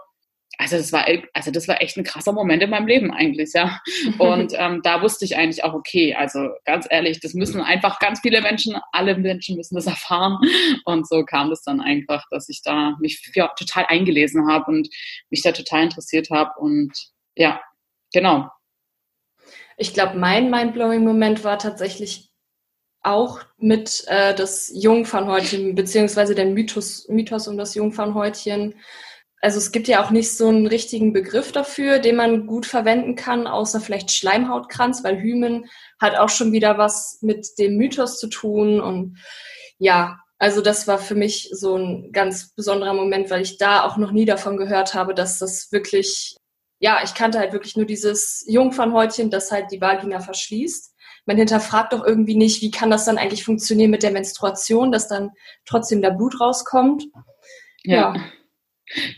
also 0.59 0.77
das 0.77 0.93
war, 0.93 1.07
also 1.33 1.51
das 1.51 1.67
war 1.67 1.81
echt 1.81 1.97
ein 1.97 2.05
krasser 2.05 2.33
Moment 2.33 2.63
in 2.63 2.71
meinem 2.71 2.87
Leben 2.87 3.13
eigentlich, 3.13 3.53
ja. 3.55 3.81
Und 4.19 4.53
ähm, 4.57 4.81
da 4.83 5.03
wusste 5.03 5.25
ich 5.25 5.37
eigentlich 5.37 5.65
auch, 5.65 5.73
okay, 5.73 6.15
also 6.15 6.51
ganz 6.65 6.87
ehrlich, 6.91 7.21
das 7.21 7.35
müssen 7.35 7.61
einfach 7.61 7.99
ganz 7.99 8.21
viele 8.21 8.41
Menschen, 8.43 8.77
alle 8.93 9.17
Menschen 9.17 9.57
müssen 9.57 9.75
das 9.75 9.87
erfahren. 9.87 10.39
Und 10.85 11.09
so 11.09 11.25
kam 11.25 11.51
das 11.51 11.63
dann 11.63 11.81
einfach, 11.81 12.25
dass 12.31 12.49
ich 12.49 12.61
da 12.63 12.97
mich 13.01 13.23
ja, 13.35 13.49
total 13.59 13.87
eingelesen 13.89 14.47
habe 14.49 14.67
und 14.71 14.89
mich 15.31 15.43
da 15.43 15.53
total 15.53 15.85
interessiert 15.85 16.29
habe. 16.31 16.51
Und 16.59 16.93
ja, 17.35 17.61
genau. 18.13 18.49
Ich 19.77 19.95
glaube, 19.95 20.19
mein 20.19 20.51
Mindblowing-Moment 20.51 21.45
war 21.45 21.59
tatsächlich 21.59 22.31
auch 23.03 23.41
mit 23.59 24.05
äh, 24.07 24.35
das 24.35 24.71
Jungfernhäutchen, 24.75 25.75
beziehungsweise 25.75 26.35
der 26.35 26.47
Mythos, 26.47 27.09
Mythos 27.09 27.49
um 27.49 27.57
das 27.57 27.75
Jungfernhäutchen. 27.75 28.75
Also 29.41 29.59
es 29.59 29.73
gibt 29.73 29.89
ja 29.89 30.05
auch 30.05 30.11
nicht 30.11 30.31
so 30.37 30.47
einen 30.49 30.69
richtigen 30.69 31.13
Begriff 31.13 31.51
dafür, 31.51 31.99
den 31.99 32.15
man 32.15 32.47
gut 32.47 32.65
verwenden 32.65 33.17
kann, 33.17 33.49
außer 33.49 33.81
vielleicht 33.81 34.13
Schleimhautkranz, 34.13 35.03
weil 35.03 35.21
Hymen 35.21 35.67
hat 36.01 36.17
auch 36.17 36.29
schon 36.29 36.53
wieder 36.53 36.79
was 36.79 37.19
mit 37.23 37.59
dem 37.59 37.77
Mythos 37.77 38.21
zu 38.21 38.29
tun. 38.29 38.81
Und 38.81 39.19
ja, 39.79 40.21
Also 40.39 40.61
das 40.61 40.89
war 40.89 40.99
für 40.99 41.15
mich 41.15 41.51
so 41.53 41.77
ein 41.77 42.13
ganz 42.13 42.53
besonderer 42.55 42.95
Moment, 42.95 43.31
weil 43.31 43.43
ich 43.43 43.59
da 43.59 43.85
auch 43.85 43.97
noch 43.97 44.11
nie 44.13 44.25
davon 44.25 44.57
gehört 44.57 44.95
habe, 44.95 45.15
dass 45.15 45.39
das 45.39 45.71
wirklich, 45.73 46.37
ja, 46.83 47.01
ich 47.05 47.15
kannte 47.15 47.39
halt 47.39 47.53
wirklich 47.53 47.77
nur 47.77 47.87
dieses 47.87 48.45
Jungfernhäutchen, 48.49 49.31
das 49.31 49.53
halt 49.53 49.71
die 49.71 49.81
Vagina 49.81 50.19
verschließt. 50.19 50.93
Man 51.27 51.37
hinterfragt 51.37 51.93
doch 51.93 52.05
irgendwie 52.05 52.35
nicht, 52.35 52.61
wie 52.61 52.73
kann 52.73 52.91
das 52.91 53.05
dann 53.05 53.19
eigentlich 53.19 53.45
funktionieren 53.45 53.93
mit 53.93 54.03
der 54.03 54.11
Menstruation, 54.11 54.91
dass 54.91 55.07
dann 55.07 55.31
trotzdem 55.65 56.03
der 56.03 56.11
Blut 56.11 56.41
rauskommt. 56.41 57.05
Ja. 57.85 58.15
Ja, 58.15 58.25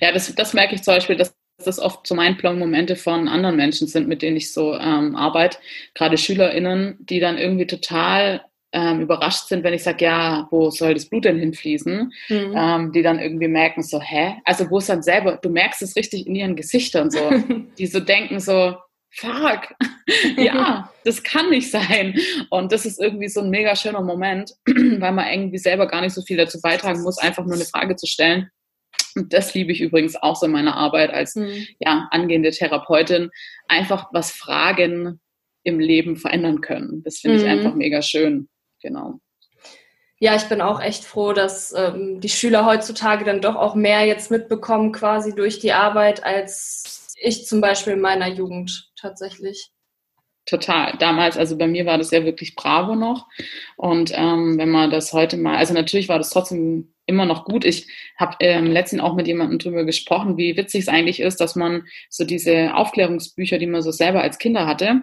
ja 0.02 0.12
das, 0.12 0.34
das 0.34 0.52
merke 0.52 0.74
ich 0.74 0.82
zum 0.82 0.94
Beispiel, 0.94 1.16
dass 1.16 1.34
das 1.56 1.80
oft 1.80 2.06
so 2.06 2.14
Mindblowing-Momente 2.14 2.96
von 2.96 3.28
anderen 3.28 3.56
Menschen 3.56 3.88
sind, 3.88 4.08
mit 4.08 4.20
denen 4.20 4.36
ich 4.36 4.52
so 4.52 4.74
ähm, 4.74 5.16
arbeite, 5.16 5.56
gerade 5.94 6.18
SchülerInnen, 6.18 6.98
die 7.00 7.18
dann 7.18 7.38
irgendwie 7.38 7.66
total 7.66 8.44
ähm, 8.74 9.00
überrascht 9.00 9.46
sind, 9.46 9.62
wenn 9.62 9.72
ich 9.72 9.84
sage, 9.84 10.04
ja, 10.04 10.48
wo 10.50 10.68
soll 10.68 10.94
das 10.94 11.06
Blut 11.06 11.24
denn 11.24 11.38
hinfließen? 11.38 12.12
Mhm. 12.28 12.54
Ähm, 12.56 12.92
die 12.92 13.02
dann 13.02 13.20
irgendwie 13.20 13.48
merken 13.48 13.82
so, 13.82 14.00
hä? 14.00 14.34
Also 14.44 14.68
wo 14.68 14.78
es 14.78 14.86
dann 14.86 15.02
selber, 15.02 15.38
du 15.40 15.48
merkst 15.48 15.80
es 15.82 15.96
richtig 15.96 16.26
in 16.26 16.34
ihren 16.34 16.56
Gesichtern 16.56 17.10
so, 17.10 17.30
die 17.78 17.86
so 17.86 18.00
denken 18.00 18.40
so, 18.40 18.76
fuck, 19.10 19.74
ja, 20.36 20.92
das 21.04 21.22
kann 21.22 21.50
nicht 21.50 21.70
sein. 21.70 22.18
Und 22.50 22.72
das 22.72 22.84
ist 22.84 23.00
irgendwie 23.00 23.28
so 23.28 23.40
ein 23.40 23.50
mega 23.50 23.76
schöner 23.76 24.02
Moment, 24.02 24.52
weil 24.66 25.12
man 25.12 25.32
irgendwie 25.32 25.58
selber 25.58 25.86
gar 25.86 26.00
nicht 26.00 26.14
so 26.14 26.22
viel 26.22 26.36
dazu 26.36 26.60
beitragen 26.60 27.02
muss, 27.02 27.18
einfach 27.18 27.44
nur 27.44 27.54
eine 27.54 27.64
Frage 27.64 27.94
zu 27.94 28.08
stellen. 28.08 28.50
Und 29.14 29.32
das 29.32 29.54
liebe 29.54 29.70
ich 29.70 29.80
übrigens 29.80 30.16
auch 30.16 30.34
so 30.34 30.46
in 30.46 30.52
meiner 30.52 30.76
Arbeit 30.76 31.10
als 31.10 31.36
mhm. 31.36 31.64
ja, 31.78 32.08
angehende 32.10 32.50
Therapeutin. 32.50 33.30
Einfach 33.68 34.08
was 34.12 34.32
Fragen 34.32 35.20
im 35.62 35.78
Leben 35.78 36.16
verändern 36.16 36.60
können. 36.60 37.04
Das 37.04 37.20
finde 37.20 37.36
ich 37.36 37.44
mhm. 37.44 37.50
einfach 37.50 37.74
mega 37.76 38.02
schön 38.02 38.48
genau. 38.84 39.18
Ja, 40.20 40.36
ich 40.36 40.44
bin 40.44 40.60
auch 40.60 40.80
echt 40.80 41.04
froh, 41.04 41.32
dass 41.32 41.74
ähm, 41.76 42.20
die 42.20 42.28
Schüler 42.28 42.64
heutzutage 42.64 43.24
dann 43.24 43.40
doch 43.40 43.56
auch 43.56 43.74
mehr 43.74 44.06
jetzt 44.06 44.30
mitbekommen, 44.30 44.92
quasi 44.92 45.34
durch 45.34 45.58
die 45.58 45.72
Arbeit, 45.72 46.22
als 46.24 47.12
ich 47.20 47.46
zum 47.46 47.60
Beispiel 47.60 47.94
in 47.94 48.00
meiner 48.00 48.28
Jugend 48.28 48.92
tatsächlich. 48.96 49.70
Total. 50.46 50.96
Damals, 50.98 51.36
also 51.36 51.56
bei 51.56 51.66
mir 51.66 51.86
war 51.86 51.98
das 51.98 52.10
ja 52.10 52.24
wirklich 52.24 52.54
Bravo 52.54 52.94
noch. 52.94 53.26
Und 53.76 54.12
ähm, 54.14 54.58
wenn 54.58 54.70
man 54.70 54.90
das 54.90 55.12
heute 55.12 55.36
mal, 55.36 55.56
also 55.56 55.74
natürlich 55.74 56.08
war 56.08 56.18
das 56.18 56.30
trotzdem 56.30 56.94
immer 57.06 57.24
noch 57.24 57.44
gut. 57.44 57.64
Ich 57.64 57.86
habe 58.16 58.36
ähm, 58.40 58.66
letztens 58.66 59.02
auch 59.02 59.14
mit 59.14 59.26
jemandem 59.26 59.58
drüber 59.58 59.84
gesprochen, 59.84 60.36
wie 60.36 60.56
witzig 60.56 60.82
es 60.82 60.88
eigentlich 60.88 61.20
ist, 61.20 61.40
dass 61.40 61.56
man 61.56 61.84
so 62.10 62.24
diese 62.24 62.74
Aufklärungsbücher, 62.74 63.58
die 63.58 63.66
man 63.66 63.82
so 63.82 63.90
selber 63.90 64.22
als 64.22 64.38
Kinder 64.38 64.66
hatte, 64.66 65.02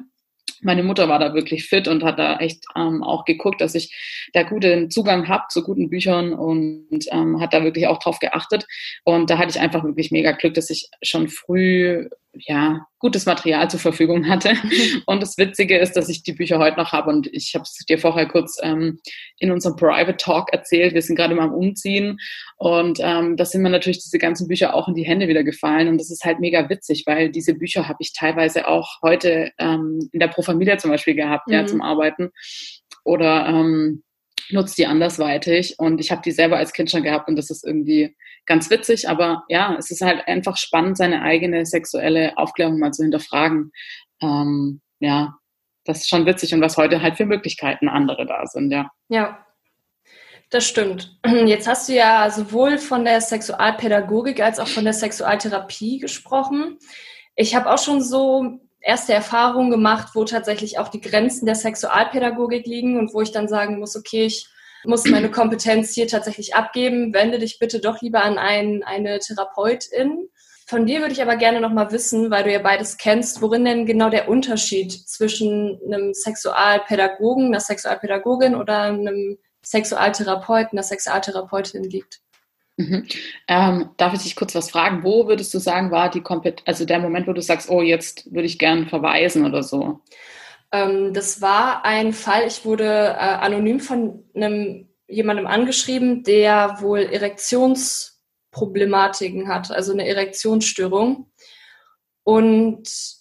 meine 0.62 0.84
Mutter 0.84 1.10
war 1.10 1.20
da 1.20 1.34
wirklich 1.34 1.66
fit 1.66 1.88
und 1.88 2.04
hat 2.04 2.20
da 2.20 2.38
echt 2.38 2.64
ähm, 2.76 3.04
auch 3.04 3.26
geguckt, 3.26 3.62
dass 3.62 3.76
ich 3.76 3.94
da 4.34 4.44
guten 4.44 4.90
Zugang 4.90 5.28
habe 5.28 5.44
zu 5.50 5.64
guten 5.64 5.90
Büchern 5.90 6.34
und 6.34 6.88
ähm, 7.12 7.42
hat 7.42 7.54
da 7.54 7.64
wirklich 7.64 7.88
auch 7.88 8.00
drauf 8.00 8.20
geachtet. 8.20 8.66
Und 9.04 9.30
da 9.30 9.38
hatte 9.38 9.52
ich 9.52 9.60
einfach 9.60 9.84
wirklich 9.84 10.12
mega 10.12 10.32
Glück, 10.32 10.54
dass 10.54 10.70
ich 10.70 10.90
schon 11.02 11.28
früh 11.28 12.08
ja, 12.34 12.86
gutes 13.00 13.26
Material 13.26 13.70
zur 13.70 13.80
Verfügung 13.80 14.28
hatte. 14.28 14.54
Und 15.06 15.22
das 15.22 15.38
Witzige 15.38 15.78
ist, 15.78 15.94
dass 15.94 16.10
ich 16.10 16.24
die 16.24 16.34
Bücher 16.34 16.60
heute 16.60 16.78
noch 16.78 16.92
habe 16.92 17.10
und 17.10 17.28
ich 17.34 17.54
habe 17.56 17.64
es 17.64 17.74
dir 17.88 17.98
vorher 17.98 18.28
kurz 18.28 18.58
ähm, 18.62 19.00
in 19.38 19.52
unserem 19.52 19.76
Private 19.76 20.18
Talk 20.18 20.54
erzählt. 20.54 20.94
Wir 20.94 21.02
sind 21.02 21.16
gerade 21.16 21.36
mal 21.36 21.44
am 21.44 21.54
Umziehen 21.54 22.20
und 22.58 23.00
ähm, 23.02 23.36
da 23.38 23.46
sind 23.46 23.62
mir 23.62 23.70
natürlich 23.70 24.00
diese 24.00 24.18
ganzen 24.18 24.48
Bücher 24.48 24.74
auch 24.74 24.88
in 24.88 24.96
die 24.96 25.04
Hände 25.04 25.28
wieder 25.28 25.44
gefallen 25.44 25.88
und 25.88 25.98
das 25.98 26.12
ist 26.12 26.24
halt 26.24 26.40
mega 26.40 26.70
witzig, 26.70 27.04
weil 27.06 27.32
diese 27.32 27.56
Bücher 27.56 27.88
habe 27.88 27.98
ich 28.00 28.14
teilweise 28.14 28.68
auch 28.68 29.02
heute 29.02 29.52
ähm, 29.58 30.10
in 30.12 30.20
der 30.20 30.28
Pro 30.28 30.42
Familia 30.42 30.78
zum 30.78 30.92
Beispiel 30.92 31.16
gehabt, 31.16 31.48
mhm. 31.48 31.54
ja, 31.54 31.66
zum 31.66 31.82
Arbeiten 31.82 32.30
oder 33.04 33.48
ähm, 33.48 34.04
nutze 34.50 34.76
die 34.76 34.88
andersweitig 34.88 35.76
und 35.78 36.00
ich 36.00 36.12
habe 36.12 36.22
die 36.24 36.32
selber 36.32 36.58
als 36.58 36.74
Kind 36.74 36.90
schon 36.90 37.04
gehabt 37.04 37.30
und 37.30 37.36
das 37.36 37.50
ist 37.50 37.66
irgendwie 37.66 38.16
ganz 38.46 38.70
witzig, 38.70 39.10
aber 39.10 39.44
ja, 39.50 39.76
es 39.78 39.92
ist 39.92 40.02
halt 40.02 40.28
einfach 40.28 40.58
spannend, 40.58 40.98
seine 40.98 41.22
eigene 41.22 41.66
sexuelle 41.66 42.38
Aufklärung 42.38 42.80
mal 42.80 42.92
zu 42.92 43.04
hinterfragen. 43.04 43.72
Ähm, 44.22 44.82
ja, 45.00 45.36
das 45.86 46.00
ist 46.00 46.10
schon 46.10 46.26
witzig 46.26 46.54
und 46.54 46.62
was 46.62 46.78
heute 46.78 47.02
halt 47.02 47.18
für 47.18 47.26
Möglichkeiten 47.26 47.90
andere 47.90 48.26
da 48.26 48.46
sind, 48.46 48.72
ja. 48.72 48.90
Ja, 49.10 49.46
das 50.52 50.68
stimmt. 50.68 51.18
Jetzt 51.46 51.68
hast 51.68 51.90
du 51.90 51.94
ja 51.94 52.30
sowohl 52.30 52.78
von 52.78 53.06
der 53.06 53.22
Sexualpädagogik 53.22 54.42
als 54.42 54.60
auch 54.60 54.68
von 54.68 54.84
der 54.84 54.94
Sexualtherapie 54.94 56.00
gesprochen. 56.00 56.78
Ich 57.36 57.56
habe 57.56 57.72
auch 57.72 57.80
schon 57.80 58.02
so 58.02 58.60
erste 58.82 59.14
Erfahrungen 59.14 59.72
gemacht, 59.72 60.10
wo 60.14 60.26
tatsächlich 60.26 60.80
auch 60.80 60.88
die 60.90 61.02
Grenzen 61.02 61.46
der 61.46 61.56
Sexualpädagogik 61.56 62.66
liegen 62.66 62.98
und 62.98 63.14
wo 63.14 63.22
ich 63.22 63.32
dann 63.32 63.48
sagen 63.48 63.80
muss, 63.80 63.96
okay, 63.96 64.26
ich 64.26 64.48
muss 64.84 65.06
meine 65.06 65.30
Kompetenz 65.32 65.94
hier 65.94 66.08
tatsächlich 66.08 66.56
abgeben. 66.56 67.14
Wende 67.14 67.40
dich 67.40 67.60
bitte 67.60 67.80
doch 67.80 68.02
lieber 68.02 68.24
an 68.24 68.38
ein, 68.38 68.84
eine 68.84 69.20
Therapeutin. 69.20 70.30
Von 70.68 70.86
dir 70.86 71.02
würde 71.02 71.12
ich 71.14 71.22
aber 71.22 71.36
gerne 71.36 71.60
noch 71.60 71.74
mal 71.74 71.92
wissen, 71.92 72.32
weil 72.32 72.44
du 72.44 72.52
ja 72.52 72.60
beides 72.60 72.98
kennst, 72.98 73.42
worin 73.42 73.66
denn 73.66 73.86
genau 73.86 74.10
der 74.10 74.30
Unterschied 74.30 74.92
zwischen 74.92 75.80
einem 75.86 76.14
Sexualpädagogen, 76.14 77.48
einer 77.48 77.60
Sexualpädagogin 77.60 78.56
oder 78.56 78.84
einem 78.84 79.38
Sexualtherapeuten, 79.64 80.78
einer 80.78 80.84
Sexualtherapeutin 80.84 81.84
liegt. 81.84 82.22
Mhm. 82.82 83.06
Ähm, 83.48 83.90
darf 83.98 84.14
ich 84.14 84.24
dich 84.24 84.36
kurz 84.36 84.56
was 84.56 84.72
fragen? 84.72 85.04
Wo 85.04 85.28
würdest 85.28 85.54
du 85.54 85.60
sagen, 85.60 85.92
war 85.92 86.10
die 86.10 86.22
Kompet 86.22 86.64
also 86.66 86.86
der 86.86 87.00
Moment, 87.00 87.28
wo 87.28 87.34
du 87.34 87.42
sagst, 87.42 87.70
oh, 87.70 87.82
jetzt 87.82 88.34
würde 88.34 88.48
ich 88.48 88.58
gern 88.58 88.88
verweisen 88.88 89.46
oder 89.46 89.62
so? 89.62 90.00
Ähm, 90.72 91.14
das 91.14 91.42
war 91.42 91.86
ein 91.86 92.14
Fall, 92.14 92.48
ich 92.48 92.66
wurde 92.66 92.86
äh, 92.86 93.18
anonym 93.18 93.80
von 93.80 94.24
einem 94.34 94.88
jemandem 95.08 95.46
angeschrieben, 95.46 96.24
der 96.24 96.78
wohl 96.80 97.02
Erektionsproblematiken 97.02 99.48
hat, 99.48 99.70
also 99.72 99.92
eine 99.92 100.08
Erektionsstörung. 100.08 101.30
Und 102.24 103.21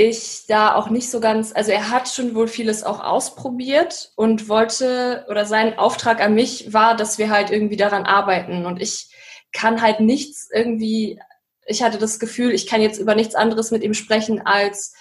ich 0.00 0.46
da 0.46 0.74
auch 0.76 0.88
nicht 0.88 1.10
so 1.10 1.20
ganz, 1.20 1.52
also 1.54 1.72
er 1.72 1.90
hat 1.90 2.08
schon 2.08 2.34
wohl 2.34 2.48
vieles 2.48 2.84
auch 2.84 3.04
ausprobiert 3.04 4.12
und 4.16 4.48
wollte, 4.48 5.26
oder 5.28 5.44
sein 5.44 5.78
Auftrag 5.78 6.22
an 6.22 6.34
mich 6.34 6.72
war, 6.72 6.96
dass 6.96 7.18
wir 7.18 7.28
halt 7.28 7.50
irgendwie 7.50 7.76
daran 7.76 8.04
arbeiten. 8.06 8.64
Und 8.64 8.80
ich 8.80 9.10
kann 9.52 9.82
halt 9.82 10.00
nichts 10.00 10.48
irgendwie, 10.50 11.20
ich 11.66 11.82
hatte 11.82 11.98
das 11.98 12.18
Gefühl, 12.18 12.52
ich 12.52 12.66
kann 12.66 12.80
jetzt 12.80 12.98
über 12.98 13.14
nichts 13.14 13.34
anderes 13.34 13.72
mit 13.72 13.82
ihm 13.82 13.92
sprechen, 13.92 14.40
als 14.40 14.94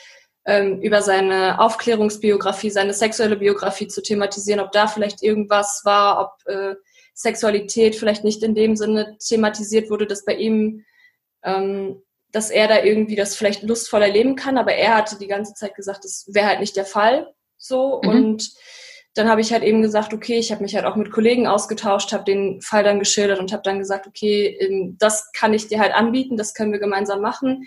ähm, 0.46 0.82
über 0.82 1.02
seine 1.02 1.62
Aufklärungsbiografie, 1.62 2.70
seine 2.70 2.94
sexuelle 2.94 3.38
Biografie 3.38 3.88
zu 3.88 4.02
thematisieren, 4.02 4.60
ob 4.60 4.74
da 4.74 4.88
vielleicht 4.88 5.24
irgendwas 5.24 5.82
war, 5.86 6.20
ob 6.20 6.54
äh, 6.54 6.76
Sexualität 7.14 7.96
vielleicht 7.96 8.26
nicht 8.26 8.44
in 8.44 8.54
dem 8.54 8.76
Sinne 8.76 9.18
thematisiert 9.26 9.90
wurde, 9.90 10.08
dass 10.08 10.26
bei 10.26 10.36
ihm 10.36 10.84
ähm, 11.44 12.02
dass 12.32 12.50
er 12.50 12.68
da 12.68 12.84
irgendwie 12.84 13.16
das 13.16 13.36
vielleicht 13.36 13.64
lustvoll 13.64 14.02
erleben 14.02 14.36
kann, 14.36 14.58
aber 14.58 14.74
er 14.74 14.96
hatte 14.96 15.18
die 15.18 15.28
ganze 15.28 15.54
Zeit 15.54 15.76
gesagt, 15.76 16.06
das 16.06 16.30
wäre 16.32 16.48
halt 16.48 16.60
nicht 16.60 16.76
der 16.76 16.86
Fall 16.86 17.34
so 17.58 18.02
mhm. 18.04 18.10
und 18.10 18.52
dann 19.16 19.28
habe 19.28 19.42
ich 19.42 19.52
halt 19.52 19.64
eben 19.64 19.82
gesagt, 19.82 20.14
okay, 20.14 20.38
ich 20.38 20.52
habe 20.52 20.64
mich 20.64 20.76
halt 20.76 20.86
auch 20.86 20.96
mit 20.96 21.12
Kollegen 21.12 21.48
ausgetauscht, 21.48 22.14
habe 22.14 22.24
den 22.24 22.62
Fall 22.62 22.84
dann 22.84 23.00
geschildert 23.00 23.40
und 23.40 23.52
habe 23.52 23.64
dann 23.64 23.80
gesagt, 23.80 24.08
okay, 24.08 24.58
ähm, 24.60 24.96
das 25.00 25.32
kann 25.34 25.54
ich 25.54 25.68
dir 25.68 25.80
halt 25.80 25.94
anbieten, 25.94 26.38
das 26.38 26.54
können 26.54 26.72
wir 26.72 26.80
gemeinsam 26.80 27.22
machen. 27.22 27.66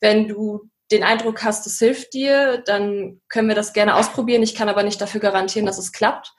Wenn 0.00 0.28
du 0.28 0.68
den 0.90 1.02
Eindruck 1.02 1.42
hast, 1.42 1.66
es 1.66 1.78
hilft 1.78 2.12
dir, 2.12 2.62
dann 2.66 3.20
können 3.28 3.48
wir 3.48 3.54
das 3.54 3.72
gerne 3.72 3.96
ausprobieren. 3.96 4.42
Ich 4.42 4.54
kann 4.54 4.68
aber 4.68 4.82
nicht 4.82 5.00
dafür 5.00 5.20
garantieren, 5.20 5.66
dass 5.66 5.78
es 5.78 5.92
klappt. 5.92 6.34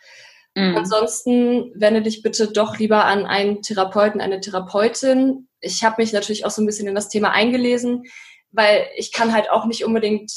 Mhm. 0.55 0.77
Ansonsten 0.77 1.71
wende 1.75 2.01
dich 2.01 2.21
bitte 2.21 2.51
doch 2.51 2.77
lieber 2.77 3.05
an 3.05 3.25
einen 3.25 3.61
Therapeuten, 3.61 4.21
eine 4.21 4.39
Therapeutin, 4.39 5.47
ich 5.63 5.83
habe 5.83 6.01
mich 6.01 6.13
natürlich 6.13 6.45
auch 6.45 6.51
so 6.51 6.61
ein 6.61 6.65
bisschen 6.65 6.87
in 6.87 6.95
das 6.95 7.09
Thema 7.09 7.31
eingelesen, 7.31 8.03
weil 8.51 8.85
ich 8.95 9.11
kann 9.11 9.33
halt 9.33 9.49
auch 9.49 9.65
nicht 9.65 9.85
unbedingt, 9.85 10.31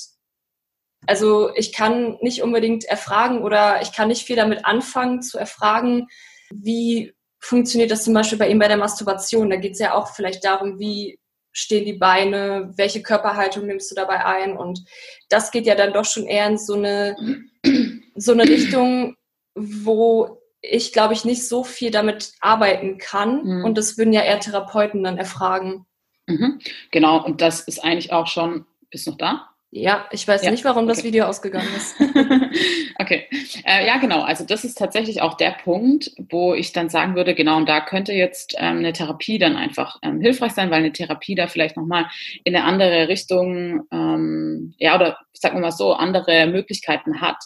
also 1.07 1.55
ich 1.55 1.73
kann 1.73 2.17
nicht 2.21 2.43
unbedingt 2.43 2.85
erfragen 2.85 3.43
oder 3.43 3.83
ich 3.83 3.93
kann 3.93 4.09
nicht 4.09 4.25
viel 4.25 4.37
damit 4.37 4.65
anfangen 4.65 5.21
zu 5.21 5.37
erfragen, 5.37 6.07
wie 6.51 7.13
funktioniert 7.39 7.91
das 7.91 8.05
zum 8.05 8.15
Beispiel 8.15 8.39
bei 8.39 8.49
ihm 8.49 8.59
bei 8.59 8.69
der 8.69 8.77
Masturbation. 8.77 9.51
Da 9.51 9.57
geht 9.57 9.73
es 9.73 9.79
ja 9.79 9.95
auch 9.95 10.15
vielleicht 10.15 10.45
darum, 10.45 10.79
wie 10.79 11.19
stehen 11.53 11.85
die 11.85 11.95
Beine, 11.95 12.73
welche 12.77 13.03
Körperhaltung 13.03 13.67
nimmst 13.67 13.91
du 13.91 13.95
dabei 13.95 14.25
ein 14.25 14.57
und 14.57 14.85
das 15.29 15.51
geht 15.51 15.67
ja 15.67 15.75
dann 15.75 15.93
doch 15.93 16.05
schon 16.05 16.27
eher 16.27 16.47
in 16.47 16.59
so 16.59 16.75
eine, 16.75 17.17
so 18.15 18.33
eine 18.33 18.45
Richtung, 18.45 19.17
wo 19.57 20.43
ich, 20.61 20.93
glaube 20.93 21.15
ich, 21.15 21.25
nicht 21.25 21.47
so 21.47 21.65
viel 21.65 21.91
damit 21.91 22.33
arbeiten 22.41 22.99
kann. 22.99 23.45
Mhm. 23.45 23.65
Und 23.65 23.79
das 23.79 23.99
würden 23.99 24.13
ja 24.13 24.23
eher 24.23 24.41
Therapeuten 24.41 25.03
dann 25.03 25.19
erfragen. 25.19 25.87
Mhm. 26.27 26.61
Genau, 26.91 27.25
und 27.25 27.41
das 27.41 27.61
ist 27.61 27.83
eigentlich 27.83 28.13
auch 28.13 28.27
schon, 28.27 28.67
bist 28.91 29.07
noch 29.07 29.17
da? 29.17 29.51
Ja, 29.79 30.07
ich 30.11 30.27
weiß 30.27 30.43
ja. 30.43 30.51
nicht, 30.51 30.65
warum 30.65 30.87
das 30.87 31.05
Video 31.05 31.27
ausgegangen 31.27 31.69
ist. 31.77 31.97
okay. 32.99 33.27
Äh, 33.63 33.87
ja, 33.87 33.99
genau. 33.99 34.23
Also 34.23 34.47
das 34.47 34.65
ist 34.65 34.79
tatsächlich 34.79 35.21
auch 35.21 35.35
der 35.35 35.51
Punkt, 35.51 36.13
wo 36.31 36.55
ich 36.55 36.73
dann 36.73 36.89
sagen 36.89 37.15
würde, 37.15 37.35
genau, 37.35 37.59
und 37.59 37.69
da 37.69 37.83
könnte 37.83 38.15
jetzt 38.15 38.55
ähm, 38.57 38.79
eine 38.79 38.95
Therapie 38.95 39.39
dann 39.39 39.55
einfach 39.55 39.99
ähm, 40.01 40.19
hilfreich 40.23 40.53
sein, 40.53 40.71
weil 40.71 40.79
eine 40.79 40.93
Therapie 40.93 41.35
da 41.35 41.47
vielleicht 41.47 41.77
nochmal 41.77 42.07
in 42.45 42.57
eine 42.57 42.65
andere 42.65 43.09
Richtung, 43.09 43.83
ähm, 43.93 44.75
ja, 44.79 44.97
oder 44.97 45.19
sagen 45.41 45.57
wir 45.57 45.61
mal 45.61 45.73
so, 45.73 45.93
andere 45.93 46.47
Möglichkeiten 46.47 47.21
hat, 47.21 47.37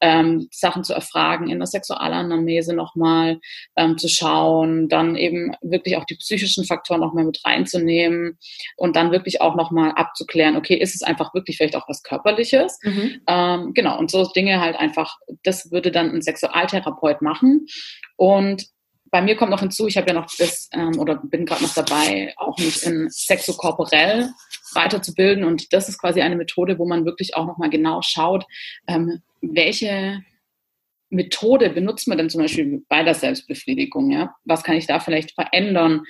ähm, 0.00 0.48
Sachen 0.50 0.84
zu 0.84 0.94
erfragen, 0.94 1.48
in 1.48 1.58
der 1.58 1.66
Sexualanamnese 1.66 2.74
nochmal 2.74 3.40
ähm, 3.76 3.98
zu 3.98 4.08
schauen, 4.08 4.88
dann 4.88 5.16
eben 5.16 5.54
wirklich 5.60 5.96
auch 5.96 6.04
die 6.04 6.16
psychischen 6.16 6.64
Faktoren 6.64 7.00
nochmal 7.00 7.24
mit 7.24 7.44
reinzunehmen 7.44 8.38
und 8.76 8.96
dann 8.96 9.12
wirklich 9.12 9.40
auch 9.40 9.54
nochmal 9.54 9.92
abzuklären, 9.92 10.56
okay, 10.56 10.74
ist 10.74 10.94
es 10.94 11.02
einfach 11.02 11.34
wirklich 11.34 11.56
vielleicht 11.56 11.71
auch 11.76 11.88
was 11.88 12.02
Körperliches? 12.02 12.78
Mhm. 12.82 13.20
Ähm, 13.26 13.74
genau, 13.74 13.98
und 13.98 14.10
so 14.10 14.24
Dinge 14.34 14.60
halt 14.60 14.76
einfach, 14.76 15.16
das 15.42 15.70
würde 15.70 15.90
dann 15.90 16.10
ein 16.10 16.22
Sexualtherapeut 16.22 17.22
machen. 17.22 17.66
Und 18.16 18.66
bei 19.12 19.20
mir 19.20 19.36
kommt 19.36 19.50
noch 19.50 19.60
hinzu, 19.60 19.86
ich 19.86 19.98
habe 19.98 20.08
ja 20.08 20.14
noch 20.14 20.26
das 20.38 20.70
ähm, 20.72 20.98
oder 20.98 21.16
bin 21.16 21.44
gerade 21.44 21.62
noch 21.62 21.74
dabei, 21.74 22.32
auch 22.38 22.58
mich 22.58 22.82
in 22.84 23.10
sexokorporell 23.10 24.30
weiterzubilden. 24.72 25.44
Und 25.44 25.72
das 25.74 25.88
ist 25.88 25.98
quasi 25.98 26.22
eine 26.22 26.36
Methode, 26.36 26.78
wo 26.78 26.86
man 26.86 27.04
wirklich 27.04 27.36
auch 27.36 27.46
nochmal 27.46 27.68
genau 27.68 28.00
schaut, 28.02 28.46
ähm, 28.88 29.20
welche 29.42 30.22
Methode 31.10 31.68
benutzt 31.68 32.08
man 32.08 32.16
denn 32.16 32.30
zum 32.30 32.40
Beispiel 32.40 32.82
bei 32.88 33.02
der 33.02 33.14
Selbstbefriedigung? 33.14 34.10
Ja? 34.10 34.34
Was 34.44 34.64
kann 34.64 34.76
ich 34.76 34.86
da 34.86 34.98
vielleicht 34.98 35.32
verändern? 35.32 36.04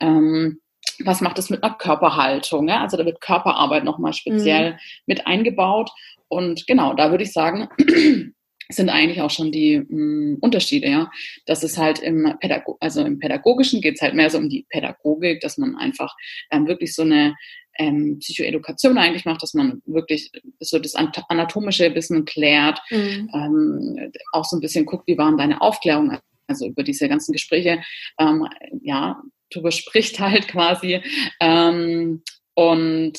Ähm, 0.00 0.60
was 1.04 1.20
macht 1.20 1.38
es 1.38 1.50
mit 1.50 1.62
einer 1.62 1.74
Körperhaltung? 1.74 2.68
Ja? 2.68 2.82
Also 2.82 2.96
da 2.96 3.04
wird 3.04 3.20
Körperarbeit 3.20 3.84
nochmal 3.84 4.12
speziell 4.12 4.72
mhm. 4.72 4.78
mit 5.06 5.26
eingebaut. 5.26 5.90
Und 6.28 6.66
genau, 6.66 6.94
da 6.94 7.10
würde 7.10 7.24
ich 7.24 7.32
sagen, 7.32 7.68
sind 8.68 8.88
eigentlich 8.88 9.20
auch 9.20 9.30
schon 9.30 9.52
die 9.52 9.78
mh, 9.78 9.86
hm, 9.88 10.38
Unterschiede, 10.40 10.88
ja. 10.88 11.10
Das 11.46 11.62
ist 11.62 11.78
halt 11.78 12.00
im 12.00 12.34
Pädago 12.40 12.76
also 12.80 13.04
im 13.04 13.18
Pädagogischen 13.18 13.80
geht 13.80 13.96
es 13.96 14.02
halt 14.02 14.14
mehr 14.14 14.30
so 14.30 14.38
um 14.38 14.48
die 14.48 14.66
Pädagogik, 14.68 15.40
dass 15.40 15.58
man 15.58 15.76
einfach 15.76 16.14
ähm, 16.50 16.66
wirklich 16.66 16.94
so 16.94 17.02
eine 17.02 17.36
ähm, 17.78 18.18
Psychoedukation 18.18 18.98
eigentlich 18.98 19.24
macht, 19.24 19.42
dass 19.42 19.54
man 19.54 19.82
wirklich 19.86 20.30
so 20.60 20.78
das 20.78 20.94
Anatomische 20.94 21.90
bisschen 21.90 22.24
klärt, 22.24 22.80
mhm. 22.90 23.30
ähm, 23.34 24.12
auch 24.32 24.44
so 24.44 24.56
ein 24.56 24.60
bisschen 24.60 24.86
guckt, 24.86 25.06
wie 25.06 25.18
waren 25.18 25.36
deine 25.36 25.60
Aufklärungen, 25.60 26.18
also 26.46 26.66
über 26.66 26.82
diese 26.82 27.08
ganzen 27.08 27.32
Gespräche, 27.32 27.82
ähm, 28.18 28.48
ja, 28.82 29.20
darüber 29.50 29.70
spricht 29.70 30.18
halt 30.20 30.48
quasi. 30.48 31.02
Ähm, 31.40 32.22
und 32.54 33.18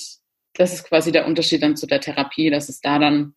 das 0.53 0.74
ist 0.74 0.86
quasi 0.86 1.12
der 1.12 1.27
Unterschied 1.27 1.62
dann 1.62 1.77
zu 1.77 1.88
der 1.88 2.01
Therapie, 2.01 2.50
dass 2.50 2.69
es 2.69 2.81
da 2.81 3.00
dann 3.00 3.36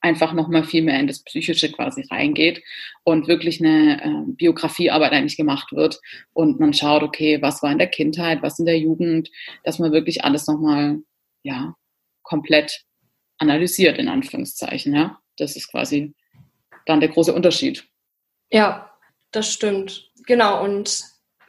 einfach 0.00 0.32
nochmal 0.32 0.64
viel 0.64 0.82
mehr 0.82 0.98
in 0.98 1.06
das 1.06 1.22
Psychische 1.22 1.70
quasi 1.70 2.06
reingeht 2.10 2.62
und 3.04 3.28
wirklich 3.28 3.60
eine 3.60 4.02
äh, 4.02 4.32
Biografiearbeit 4.32 5.12
eigentlich 5.12 5.36
gemacht 5.36 5.72
wird 5.72 6.00
und 6.32 6.58
man 6.58 6.72
schaut, 6.72 7.02
okay, 7.02 7.42
was 7.42 7.62
war 7.62 7.70
in 7.70 7.78
der 7.78 7.88
Kindheit, 7.88 8.42
was 8.42 8.58
in 8.58 8.66
der 8.66 8.78
Jugend, 8.78 9.30
dass 9.64 9.78
man 9.78 9.92
wirklich 9.92 10.24
alles 10.24 10.46
nochmal, 10.46 11.00
ja, 11.42 11.74
komplett 12.22 12.84
analysiert, 13.38 13.98
in 13.98 14.08
Anführungszeichen, 14.08 14.94
ja. 14.94 15.18
Das 15.36 15.56
ist 15.56 15.70
quasi 15.70 16.14
dann 16.86 17.00
der 17.00 17.08
große 17.08 17.32
Unterschied. 17.32 17.86
Ja, 18.50 18.90
das 19.32 19.52
stimmt. 19.52 20.10
Genau, 20.26 20.62
und 20.64 21.02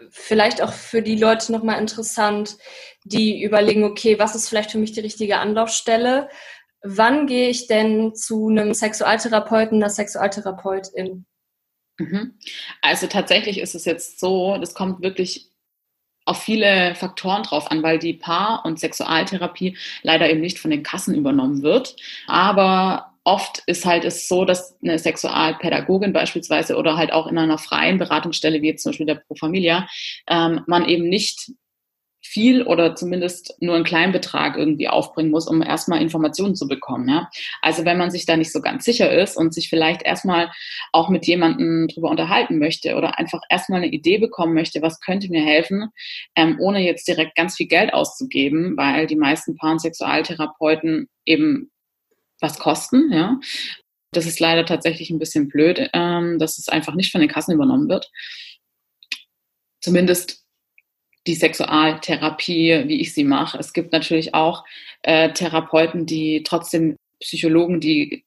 vielleicht 0.10 0.62
auch 0.62 0.74
für 0.74 1.02
die 1.02 1.18
Leute 1.18 1.52
nochmal 1.52 1.80
interessant, 1.80 2.58
die 3.04 3.44
überlegen, 3.44 3.84
okay, 3.84 4.20
was 4.20 4.36
ist 4.36 4.50
vielleicht 4.50 4.72
für 4.72 4.78
mich 4.78 4.92
die 4.92 5.00
richtige 5.00 5.38
Anlaufstelle? 5.40 6.30
wann 6.84 7.28
gehe 7.28 7.50
ich 7.50 7.68
denn 7.68 8.16
zu 8.16 8.48
einem 8.48 8.74
Sexualtherapeuten, 8.74 9.78
einer 9.78 9.90
Sexualtherapeutin? 9.90 11.26
Mhm. 11.98 12.38
Also 12.82 13.08
tatsächlich 13.08 13.60
ist 13.60 13.76
es 13.76 13.86
jetzt 13.86 14.20
so, 14.20 14.58
das 14.58 14.74
kommt 14.74 15.02
wirklich 15.02 15.50
auf 16.26 16.42
viele 16.42 16.96
Faktoren 16.96 17.44
drauf 17.44 17.72
an, 17.72 17.82
weil 17.82 18.00
die 18.00 18.14
Paar- 18.14 18.64
und 18.66 18.80
Sexualtherapie 18.80 19.78
leider 20.04 20.30
eben 20.30 20.42
nicht 20.42 20.60
von 20.60 20.72
den 20.72 20.84
Kassen 20.84 21.16
übernommen 21.16 21.64
wird. 21.64 21.96
Aber 22.28 23.11
oft 23.24 23.62
ist 23.68 23.86
halt 23.86 24.04
es 24.04 24.28
so, 24.28 24.46
dass 24.46 24.78
eine 24.82 24.98
Sexualpädagogin 24.98 26.14
beispielsweise 26.14 26.76
oder 26.76 26.98
halt 26.98 27.14
auch 27.14 27.28
in 27.28 27.38
einer 27.38 27.58
freien 27.58 27.98
Beratungsstelle 27.98 28.62
wie 28.62 28.70
jetzt 28.70 28.84
zum 28.84 28.92
Beispiel 28.92 29.06
der 29.06 29.16
Pro 29.16 29.36
Familia 29.36 29.88
ähm, 30.28 30.62
man 30.68 30.88
eben 30.88 31.08
nicht 31.08 31.52
viel 32.24 32.64
oder 32.64 32.96
zumindest 32.96 33.58
nur 33.60 33.76
einen 33.76 33.84
kleinen 33.84 34.14
Betrag 34.14 34.56
irgendwie 34.56 34.88
aufbringen 34.88 35.32
muss, 35.32 35.48
um 35.48 35.62
erstmal 35.62 36.02
Informationen 36.02 36.56
zu 36.56 36.68
bekommen. 36.68 37.10
Ja? 37.10 37.30
Also 37.62 37.84
wenn 37.84 37.98
man 37.98 38.12
sich 38.12 38.26
da 38.26 38.38
nicht 38.38 38.52
so 38.52 38.62
ganz 38.62 38.86
sicher 38.86 39.12
ist 39.12 39.36
und 39.38 39.54
sich 39.54 39.70
vielleicht 39.70 40.04
erstmal 40.04 40.52
auch 40.92 41.10
mit 41.10 41.26
jemandem 41.26 41.88
drüber 41.88 42.10
unterhalten 42.10 42.60
möchte 42.60 42.96
oder 42.96 43.18
einfach 43.18 43.42
erstmal 43.50 43.82
eine 43.82 43.92
Idee 43.92 44.20
bekommen 44.20 44.54
möchte, 44.54 44.82
was 44.82 45.00
könnte 45.02 45.30
mir 45.30 45.44
helfen, 45.44 45.90
ähm, 46.36 46.58
ohne 46.60 46.80
jetzt 46.82 47.08
direkt 47.08 47.36
ganz 47.36 47.58
viel 47.58 47.68
Geld 47.68 47.94
auszugeben, 47.94 48.78
weil 48.78 49.08
die 49.08 49.16
meisten 49.16 49.56
Paar- 49.56 49.72
und 49.72 49.82
Sexualtherapeuten 49.82 51.10
eben 51.26 51.72
was 52.42 52.60
kosten, 52.60 53.12
ja. 53.12 53.40
Das 54.14 54.26
ist 54.26 54.40
leider 54.40 54.66
tatsächlich 54.66 55.10
ein 55.10 55.20
bisschen 55.20 55.48
blöd, 55.48 55.90
ähm, 55.94 56.38
dass 56.38 56.58
es 56.58 56.68
einfach 56.68 56.96
nicht 56.96 57.12
von 57.12 57.22
den 57.22 57.30
Kassen 57.30 57.54
übernommen 57.54 57.88
wird. 57.88 58.12
Zumindest 59.80 60.44
die 61.28 61.36
Sexualtherapie, 61.36 62.84
wie 62.88 63.00
ich 63.00 63.14
sie 63.14 63.24
mache. 63.24 63.58
Es 63.58 63.74
gibt 63.74 63.94
natürlich 63.94 64.34
auch 64.34 64.66
äh, 65.04 65.32
Therapeuten, 65.32 66.06
die 66.06 66.44
trotzdem 66.44 66.98
Psychologen, 67.22 67.80
die 67.80 68.26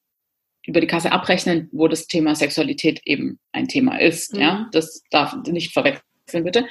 über 0.66 0.80
die 0.80 0.86
Kasse 0.86 1.12
abrechnen, 1.12 1.68
wo 1.72 1.88
das 1.88 2.06
Thema 2.06 2.34
Sexualität 2.34 3.02
eben 3.04 3.38
ein 3.52 3.68
Thema 3.68 4.00
ist. 4.00 4.32
Mhm. 4.34 4.40
Ja, 4.40 4.68
das 4.72 5.02
darf 5.10 5.34
nicht 5.46 5.72
verwechseln 5.72 6.13
bitte. 6.32 6.66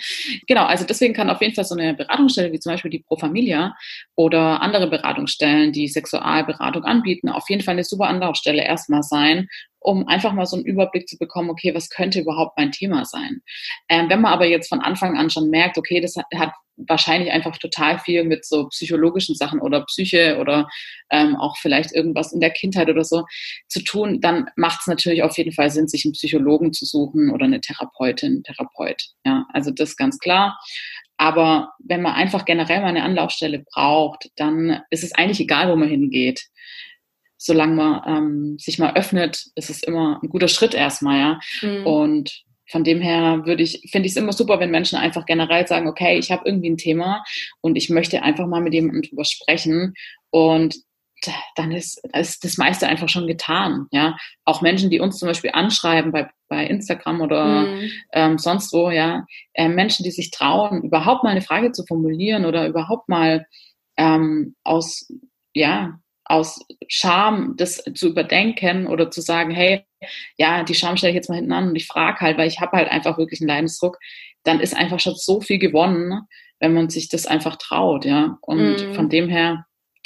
Genau, 0.47 0.65
also 0.65 0.85
deswegen 0.85 1.13
kann 1.13 1.29
auf 1.29 1.41
jeden 1.41 1.53
Fall 1.53 1.65
so 1.65 1.75
eine 1.75 1.93
Beratungsstelle 1.93 2.51
wie 2.51 2.59
zum 2.59 2.73
Beispiel 2.73 2.91
die 2.91 2.99
Pro 2.99 3.17
Familia 3.17 3.75
oder 4.15 4.61
andere 4.61 4.89
Beratungsstellen, 4.89 5.71
die 5.71 5.87
Sexualberatung 5.87 6.83
anbieten, 6.83 7.29
auf 7.29 7.49
jeden 7.49 7.63
Fall 7.63 7.73
eine 7.73 7.83
super 7.83 8.07
Anlaufstelle 8.07 8.63
erstmal 8.63 9.03
sein, 9.03 9.47
um 9.79 10.07
einfach 10.07 10.33
mal 10.33 10.45
so 10.45 10.55
einen 10.55 10.65
Überblick 10.65 11.07
zu 11.07 11.17
bekommen, 11.17 11.49
okay, 11.49 11.75
was 11.75 11.89
könnte 11.89 12.21
überhaupt 12.21 12.57
mein 12.57 12.71
Thema 12.71 13.05
sein. 13.05 13.41
Ähm, 13.89 14.09
wenn 14.09 14.21
man 14.21 14.33
aber 14.33 14.45
jetzt 14.45 14.69
von 14.69 14.81
Anfang 14.81 15.17
an 15.17 15.29
schon 15.29 15.49
merkt, 15.49 15.77
okay, 15.77 15.99
das 16.01 16.15
hat, 16.15 16.25
hat 16.35 16.53
wahrscheinlich 16.75 17.31
einfach 17.31 17.57
total 17.57 17.99
viel 17.99 18.23
mit 18.23 18.45
so 18.45 18.67
psychologischen 18.69 19.35
Sachen 19.35 19.59
oder 19.59 19.85
Psyche 19.85 20.37
oder 20.39 20.67
ähm, 21.11 21.35
auch 21.35 21.57
vielleicht 21.57 21.91
irgendwas 21.93 22.33
in 22.33 22.39
der 22.39 22.51
Kindheit 22.51 22.89
oder 22.89 23.03
so 23.03 23.25
zu 23.67 23.83
tun, 23.83 24.21
dann 24.21 24.47
macht 24.55 24.81
es 24.81 24.87
natürlich 24.87 25.23
auf 25.23 25.37
jeden 25.37 25.51
Fall 25.51 25.69
Sinn, 25.69 25.87
sich 25.87 26.05
einen 26.05 26.13
Psychologen 26.13 26.73
zu 26.73 26.85
suchen 26.85 27.31
oder 27.31 27.45
eine 27.45 27.61
Therapeutin, 27.61 28.43
Therapeut. 28.43 29.03
Ja, 29.25 29.45
also 29.53 29.71
das 29.71 29.91
ist 29.91 29.97
ganz 29.97 30.19
klar. 30.19 30.59
Aber 31.17 31.73
wenn 31.79 32.01
man 32.01 32.13
einfach 32.13 32.45
generell 32.45 32.81
mal 32.81 32.87
eine 32.87 33.03
Anlaufstelle 33.03 33.63
braucht, 33.71 34.29
dann 34.35 34.81
ist 34.89 35.03
es 35.03 35.13
eigentlich 35.13 35.39
egal, 35.39 35.71
wo 35.71 35.75
man 35.75 35.89
hingeht 35.89 36.41
solange 37.43 37.75
man 37.75 38.01
ähm, 38.07 38.57
sich 38.57 38.79
mal 38.79 38.95
öffnet, 38.95 39.47
ist 39.55 39.69
es 39.69 39.83
immer 39.83 40.17
ein 40.23 40.29
guter 40.29 40.47
Schritt 40.47 40.73
erstmal, 40.73 41.19
ja. 41.19 41.39
Mhm. 41.61 41.85
Und 41.85 42.43
von 42.73 42.83
dem 42.83 43.01
her 43.01 43.45
würde 43.45 43.61
ich, 43.61 43.87
finde 43.91 44.07
ich 44.07 44.13
es 44.13 44.17
immer 44.17 44.33
super, 44.33 44.59
wenn 44.59 44.71
Menschen 44.71 44.97
einfach 44.97 45.27
generell 45.27 45.67
sagen, 45.67 45.87
okay, 45.87 46.17
ich 46.17 46.31
habe 46.31 46.41
irgendwie 46.43 46.71
ein 46.71 46.77
Thema 46.77 47.23
und 47.61 47.75
ich 47.75 47.91
möchte 47.91 48.23
einfach 48.23 48.47
mal 48.47 48.61
mit 48.61 48.73
jemandem 48.73 49.03
drüber 49.03 49.25
sprechen. 49.25 49.93
Und 50.31 50.77
dann 51.55 51.71
ist, 51.71 52.03
ist 52.17 52.43
das 52.43 52.57
meiste 52.57 52.87
einfach 52.87 53.09
schon 53.09 53.27
getan. 53.27 53.85
Ja, 53.91 54.17
auch 54.43 54.63
Menschen, 54.63 54.89
die 54.89 54.99
uns 54.99 55.19
zum 55.19 55.27
Beispiel 55.27 55.51
anschreiben 55.53 56.11
bei, 56.11 56.31
bei 56.49 56.65
Instagram 56.65 57.21
oder 57.21 57.67
mhm. 57.67 57.91
ähm, 58.11 58.37
sonst 58.39 58.73
wo, 58.73 58.89
ja, 58.89 59.27
äh, 59.53 59.69
Menschen, 59.69 60.03
die 60.03 60.11
sich 60.11 60.31
trauen, 60.31 60.81
überhaupt 60.81 61.23
mal 61.23 61.29
eine 61.29 61.43
Frage 61.43 61.73
zu 61.73 61.85
formulieren 61.85 62.43
oder 62.43 62.67
überhaupt 62.67 63.07
mal 63.07 63.45
ähm, 63.97 64.55
aus 64.63 65.07
ja 65.53 65.99
aus 66.25 66.59
Scham 66.87 67.53
das 67.57 67.83
zu 67.93 68.09
überdenken 68.09 68.87
oder 68.87 69.11
zu 69.11 69.21
sagen, 69.21 69.51
hey, 69.51 69.85
ja, 70.37 70.63
die 70.63 70.75
Scham 70.75 70.97
stelle 70.97 71.11
ich 71.11 71.15
jetzt 71.15 71.29
mal 71.29 71.35
hinten 71.35 71.53
an 71.53 71.69
und 71.69 71.75
ich 71.75 71.87
frage 71.87 72.21
halt, 72.21 72.37
weil 72.37 72.47
ich 72.47 72.59
habe 72.59 72.77
halt 72.77 72.89
einfach 72.89 73.17
wirklich 73.17 73.41
einen 73.41 73.49
Leidensdruck, 73.49 73.97
dann 74.43 74.59
ist 74.59 74.75
einfach 74.75 74.99
schon 74.99 75.15
so 75.15 75.41
viel 75.41 75.59
gewonnen, 75.59 76.21
wenn 76.59 76.73
man 76.73 76.89
sich 76.89 77.09
das 77.09 77.25
einfach 77.25 77.57
traut, 77.57 78.05
ja. 78.05 78.37
Und 78.41 78.91
mm. 78.91 78.93
von 78.93 79.09
dem 79.09 79.29
her 79.29 79.65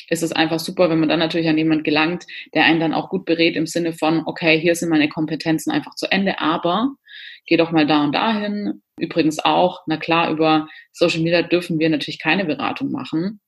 ist 0.10 0.24
es 0.24 0.32
einfach 0.32 0.60
super, 0.60 0.90
wenn 0.90 1.00
man 1.00 1.10
dann 1.10 1.20
natürlich 1.20 1.50
an 1.50 1.58
jemand 1.58 1.84
gelangt, 1.84 2.26
der 2.54 2.64
einen 2.66 2.80
dann 2.80 2.94
auch 2.94 3.10
gut 3.10 3.26
berät 3.26 3.56
im 3.56 3.68
Sinne 3.68 3.94
von, 3.94 4.24
okay, 4.26 4.60
hier 4.60 4.76
sind 4.76 4.90
meine 4.90 5.10
Kompetenzen 5.10 5.72
einfach 5.72 5.96
zu 5.96 6.12
Ende, 6.12 6.40
aber 6.40 6.92
geh 7.46 7.58
doch 7.58 7.72
mal 7.72 7.86
da 7.86 8.04
und 8.04 8.14
dahin. 8.14 8.82
Übrigens 8.98 9.40
auch, 9.40 9.82
na 9.86 9.98
klar, 9.98 10.32
über 10.32 10.68
Social 10.92 11.22
Media 11.22 11.42
dürfen 11.42 11.80
wir 11.80 11.90
natürlich 11.90 12.20
keine 12.20 12.46
Beratung 12.46 12.92
machen 12.92 13.42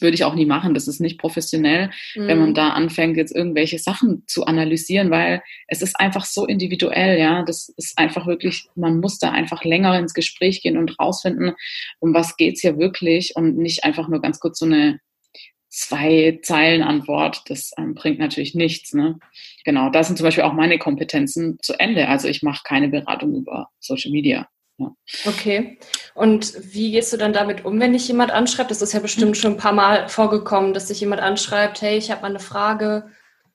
würde 0.00 0.14
ich 0.14 0.24
auch 0.24 0.34
nie 0.34 0.46
machen. 0.46 0.74
Das 0.74 0.88
ist 0.88 1.00
nicht 1.00 1.18
professionell, 1.18 1.90
mhm. 2.14 2.26
wenn 2.26 2.38
man 2.38 2.50
mhm. 2.50 2.54
da 2.54 2.70
anfängt, 2.70 3.16
jetzt 3.16 3.34
irgendwelche 3.34 3.78
Sachen 3.78 4.24
zu 4.26 4.44
analysieren, 4.44 5.10
weil 5.10 5.42
es 5.66 5.82
ist 5.82 5.98
einfach 5.98 6.24
so 6.24 6.46
individuell, 6.46 7.18
ja. 7.18 7.42
Das 7.44 7.68
ist 7.76 7.98
einfach 7.98 8.26
wirklich, 8.26 8.68
man 8.74 9.00
muss 9.00 9.18
da 9.18 9.30
einfach 9.30 9.64
länger 9.64 9.98
ins 9.98 10.14
Gespräch 10.14 10.62
gehen 10.62 10.76
und 10.76 10.98
rausfinden, 10.98 11.52
um 11.98 12.14
was 12.14 12.36
geht's 12.36 12.60
hier 12.60 12.78
wirklich 12.78 13.32
und 13.36 13.56
nicht 13.56 13.84
einfach 13.84 14.08
nur 14.08 14.20
ganz 14.20 14.40
kurz 14.40 14.58
so 14.58 14.66
eine 14.66 15.00
zwei 15.70 16.40
Zeilen 16.42 16.82
Antwort, 16.82 17.44
das 17.48 17.70
ähm, 17.78 17.94
bringt 17.94 18.18
natürlich 18.18 18.54
nichts. 18.54 18.92
Ne? 18.92 19.18
Genau, 19.64 19.88
da 19.88 20.02
sind 20.02 20.16
zum 20.16 20.24
Beispiel 20.24 20.44
auch 20.44 20.52
meine 20.52 20.78
Kompetenzen 20.78 21.58
zu 21.62 21.78
Ende. 21.78 22.08
Also 22.08 22.28
ich 22.28 22.42
mache 22.42 22.62
keine 22.64 22.88
Beratung 22.88 23.34
über 23.34 23.70
Social 23.78 24.10
Media. 24.10 24.48
Ja. 24.80 24.94
Okay. 25.26 25.78
Und 26.14 26.54
wie 26.72 26.92
gehst 26.92 27.12
du 27.12 27.18
dann 27.18 27.34
damit 27.34 27.64
um, 27.64 27.78
wenn 27.78 27.92
dich 27.92 28.08
jemand 28.08 28.30
anschreibt? 28.30 28.70
Das 28.70 28.80
ist 28.80 28.94
ja 28.94 29.00
bestimmt 29.00 29.36
schon 29.36 29.52
ein 29.52 29.58
paar 29.58 29.72
Mal 29.72 30.08
vorgekommen, 30.08 30.72
dass 30.72 30.86
dich 30.86 31.00
jemand 31.00 31.20
anschreibt, 31.20 31.82
hey, 31.82 31.98
ich 31.98 32.10
habe 32.10 32.22
mal 32.22 32.28
eine 32.28 32.40
Frage. 32.40 33.10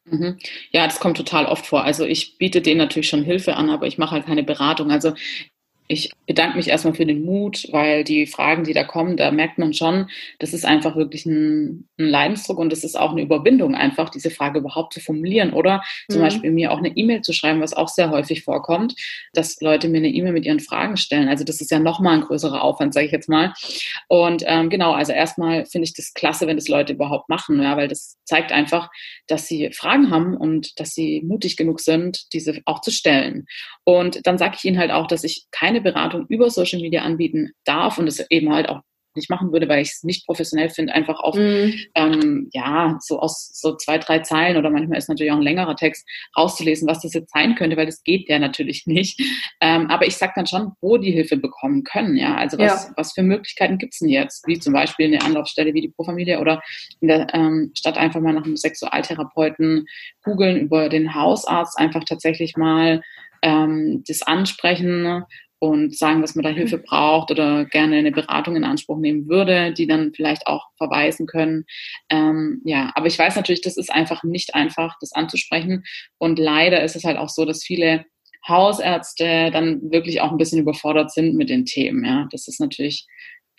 Mhm. 0.06 0.38
Ja, 0.72 0.86
das 0.86 1.00
kommt 1.00 1.18
total 1.18 1.48
oft 1.48 1.66
vor. 1.66 1.84
Also 1.84 2.06
ich 2.06 2.38
biete 2.38 2.62
denen 2.62 2.78
natürlich 2.78 3.10
schon 3.10 3.24
Hilfe 3.24 3.56
an, 3.56 3.72
aber 3.72 3.88
ich 3.88 3.98
mache 3.98 4.12
halt 4.12 4.28
keine 4.28 4.44
Beratung. 4.44 4.92
Also 4.92 5.14
ich 5.88 6.12
bedanke 6.26 6.58
mich 6.58 6.68
erstmal 6.68 6.96
für 6.96 7.06
den 7.06 7.24
Mut, 7.24 7.68
weil 7.72 8.04
die 8.04 8.26
Fragen, 8.26 8.64
die 8.64 8.74
da 8.74 8.84
kommen, 8.84 9.18
da 9.18 9.30
merkt 9.32 9.60
man 9.60 9.74
schon, 9.74 10.08
das 10.40 10.54
ist 10.54 10.66
einfach 10.66 10.96
wirklich 10.96 11.26
ein, 11.26 11.88
ein 12.00 12.08
Leidensdruck 12.10 12.58
und 12.58 12.72
das 12.72 12.84
ist 12.84 12.98
auch 12.98 13.12
eine 13.12 13.22
Überwindung, 13.22 13.76
einfach 13.76 14.10
diese 14.10 14.32
Frage 14.32 14.60
überhaupt 14.60 14.94
zu 14.94 15.00
formulieren 15.00 15.54
oder 15.54 15.84
zum 16.10 16.20
mhm. 16.20 16.26
Beispiel 16.26 16.52
mir 16.52 16.72
auch 16.72 16.80
eine 16.80 16.90
E-Mail 16.90 17.22
zu 17.22 17.34
schreiben, 17.34 17.62
was 17.62 17.74
auch 17.74 17.88
sehr 17.88 18.10
häufig 18.10 18.44
vorkommt, 18.44 18.96
dass 19.34 19.62
Leute 19.62 19.88
mir 19.88 19.98
eine 19.98 20.10
E-Mail 20.10 20.34
mit 20.34 20.46
ihren 20.46 20.60
Fragen 20.60 20.98
stellen. 20.98 21.30
Also 21.30 21.44
das 21.44 21.62
ist 21.62 21.70
ja 21.70 21.80
nochmal 21.80 22.16
ein 22.16 22.22
größerer 22.22 22.64
Aufwand, 22.64 22.94
sage 22.94 23.06
ich 23.06 23.12
jetzt 23.12 23.30
mal. 23.30 23.54
Und 24.08 24.44
ähm, 24.48 24.70
genau, 24.70 24.94
also 24.94 25.12
erstmal 25.12 25.66
finde 25.66 25.86
ich 25.86 25.94
das 25.94 26.14
klasse, 26.14 26.48
wenn 26.48 26.58
das 26.58 26.68
Leute 26.68 26.94
überhaupt 26.94 27.30
machen, 27.30 27.62
ja, 27.62 27.78
weil 27.78 27.88
das 27.88 28.18
zeigt 28.26 28.52
einfach, 28.52 28.90
dass 29.28 29.48
sie 29.48 29.72
Fragen 29.72 30.10
haben 30.10 30.36
und 30.36 30.80
dass 30.80 30.96
sie 30.96 31.22
mutig 31.22 31.58
genug 31.58 31.80
sind, 31.80 32.34
diese 32.34 32.62
auch 32.66 32.82
zu 32.82 32.92
stellen. 32.92 33.46
Und 33.84 34.26
dann 34.26 34.38
sage 34.38 34.56
ich 34.58 34.66
ihnen 34.66 34.80
halt 34.80 34.92
auch, 34.92 35.08
dass 35.08 35.24
ich 35.24 35.46
keine 35.52 35.75
Beratung 35.82 36.26
über 36.28 36.50
Social 36.50 36.82
Media 36.82 37.04
anbieten 37.04 37.52
darf 37.66 37.98
und 37.98 38.08
es 38.08 38.26
eben 38.30 38.54
halt 38.54 38.70
auch 38.70 38.82
nicht 39.16 39.30
machen 39.30 39.52
würde, 39.52 39.68
weil 39.68 39.82
ich 39.82 39.90
es 39.90 40.04
nicht 40.04 40.26
professionell 40.26 40.70
finde, 40.70 40.94
einfach 40.94 41.20
auf, 41.20 41.36
mm. 41.36 41.72
ähm, 41.96 42.50
ja, 42.54 42.98
so 43.02 43.20
aus 43.20 43.50
so 43.54 43.76
zwei, 43.76 43.98
drei 43.98 44.20
Zeilen 44.20 44.58
oder 44.58 44.70
manchmal 44.70 44.98
ist 44.98 45.10
natürlich 45.10 45.32
auch 45.32 45.38
ein 45.38 45.44
längerer 45.44 45.76
Text 45.76 46.06
rauszulesen, 46.38 46.88
was 46.88 47.02
das 47.02 47.14
jetzt 47.14 47.32
sein 47.34 47.56
könnte, 47.56 47.78
weil 47.78 47.86
das 47.86 48.04
geht 48.04 48.30
ja 48.30 48.40
natürlich 48.40 48.84
nicht. 48.86 49.20
Ähm, 49.62 49.88
aber 49.90 50.06
ich 50.06 50.18
sage 50.18 50.34
dann 50.36 50.48
schon, 50.48 50.74
wo 50.82 50.98
die 50.98 51.12
Hilfe 51.12 51.38
bekommen 51.38 51.84
können, 51.84 52.18
ja. 52.18 52.36
Also 52.36 52.58
was, 52.58 52.88
ja. 52.88 52.94
was 52.98 53.14
für 53.14 53.24
Möglichkeiten 53.24 53.78
gibt 53.78 53.94
es 53.94 54.00
denn 54.00 54.10
jetzt? 54.10 54.46
Wie 54.48 54.60
zum 54.60 54.74
Beispiel 54.74 55.08
eine 55.08 55.22
Anlaufstelle 55.24 55.74
wie 55.74 55.82
die 55.82 55.90
Pro 55.90 56.04
Familie 56.04 56.40
oder 56.40 56.62
in 57.00 57.08
der 57.08 57.34
ähm, 57.34 57.72
Stadt 57.76 57.98
einfach 57.98 58.22
mal 58.22 58.34
nach 58.34 58.46
einem 58.46 58.58
Sexualtherapeuten 58.58 59.86
googeln, 60.24 60.58
über 60.58 60.90
den 60.90 61.16
Hausarzt 61.16 61.78
einfach 61.80 62.04
tatsächlich 62.04 62.58
mal 62.58 63.02
ähm, 63.42 64.04
das 64.08 64.22
ansprechen 64.24 65.24
und 65.60 65.98
sagen, 65.98 66.22
dass 66.22 66.36
man 66.36 66.44
da 66.44 66.50
Hilfe 66.50 66.78
braucht 66.78 67.32
oder 67.32 67.66
gerne 67.66 67.98
eine 67.98 68.12
Beratung 68.12 68.56
in 68.56 68.64
Anspruch 68.64 68.98
nehmen 68.98 69.28
würde, 69.28 69.74
die 69.74 69.88
dann 69.88 70.14
vielleicht 70.14 70.48
auch 70.48 70.68
verweisen 70.78 71.28
können. 71.28 71.66
Ähm, 72.10 72.62
ja, 72.66 72.92
aber 72.96 73.08
ich 73.08 73.18
weiß 73.18 73.36
natürlich, 73.36 73.62
das 73.62 73.78
ist 73.78 73.92
einfach 73.92 74.24
nicht 74.24 74.54
einfach, 74.54 74.96
das 75.00 75.14
anzusprechen. 75.14 75.84
Und 76.18 76.40
leider 76.40 76.84
ist 76.84 76.96
es 76.96 77.04
halt 77.04 77.18
auch 77.18 77.30
so, 77.30 77.46
dass 77.46 77.64
viele 77.64 78.06
Hausärzte 78.48 79.50
dann 79.52 79.92
wirklich 79.92 80.22
auch 80.22 80.32
ein 80.32 80.38
bisschen 80.38 80.60
überfordert 80.60 81.12
sind 81.12 81.36
mit 81.36 81.50
den 81.50 81.66
Themen. 81.66 82.06
Ja, 82.06 82.28
das 82.32 82.48
ist 82.48 82.60
natürlich 82.60 83.08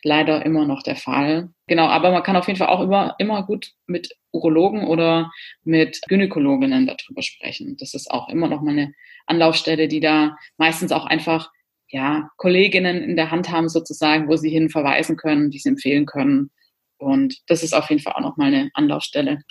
leider 0.03 0.45
immer 0.47 0.67
noch 0.67 0.83
der 0.83 0.97
Fall. 0.97 1.51
Genau, 1.67 1.87
aber 1.87 2.13
man 2.13 2.23
kann 2.23 2.37
auf 2.37 2.47
jeden 2.47 2.59
Fall 2.59 2.69
auch 2.69 2.81
immer, 2.81 3.17
immer 3.19 3.45
gut 3.45 3.73
mit 3.87 4.15
Urologen 4.31 4.87
oder 4.87 5.33
mit 5.65 6.01
Gynäkologinnen 6.09 6.87
darüber 6.87 7.23
sprechen. 7.23 7.77
Das 7.79 7.95
ist 7.95 8.11
auch 8.11 8.29
immer 8.29 8.49
noch 8.49 8.63
mal 8.63 8.73
eine 8.73 8.93
Anlaufstelle, 9.27 9.89
die 9.89 10.01
da 10.01 10.37
meistens 10.59 10.93
auch 10.93 11.07
einfach 11.07 11.51
ja, 11.89 12.31
Kolleginnen 12.37 13.03
in 13.03 13.17
der 13.17 13.31
Hand 13.31 13.51
haben 13.51 13.69
sozusagen, 13.69 14.29
wo 14.29 14.37
sie 14.37 14.51
hin 14.51 14.71
verweisen 14.71 15.17
können, 15.17 15.51
die 15.51 15.59
sie 15.59 15.69
empfehlen 15.69 16.07
können. 16.07 16.51
Und 16.99 17.37
das 17.47 17.63
ist 17.63 17.75
auf 17.75 17.89
jeden 17.91 18.03
Fall 18.03 18.15
auch 18.15 18.21
nochmal 18.21 18.49
eine 18.49 18.71
Anlaufstelle. 18.75 19.43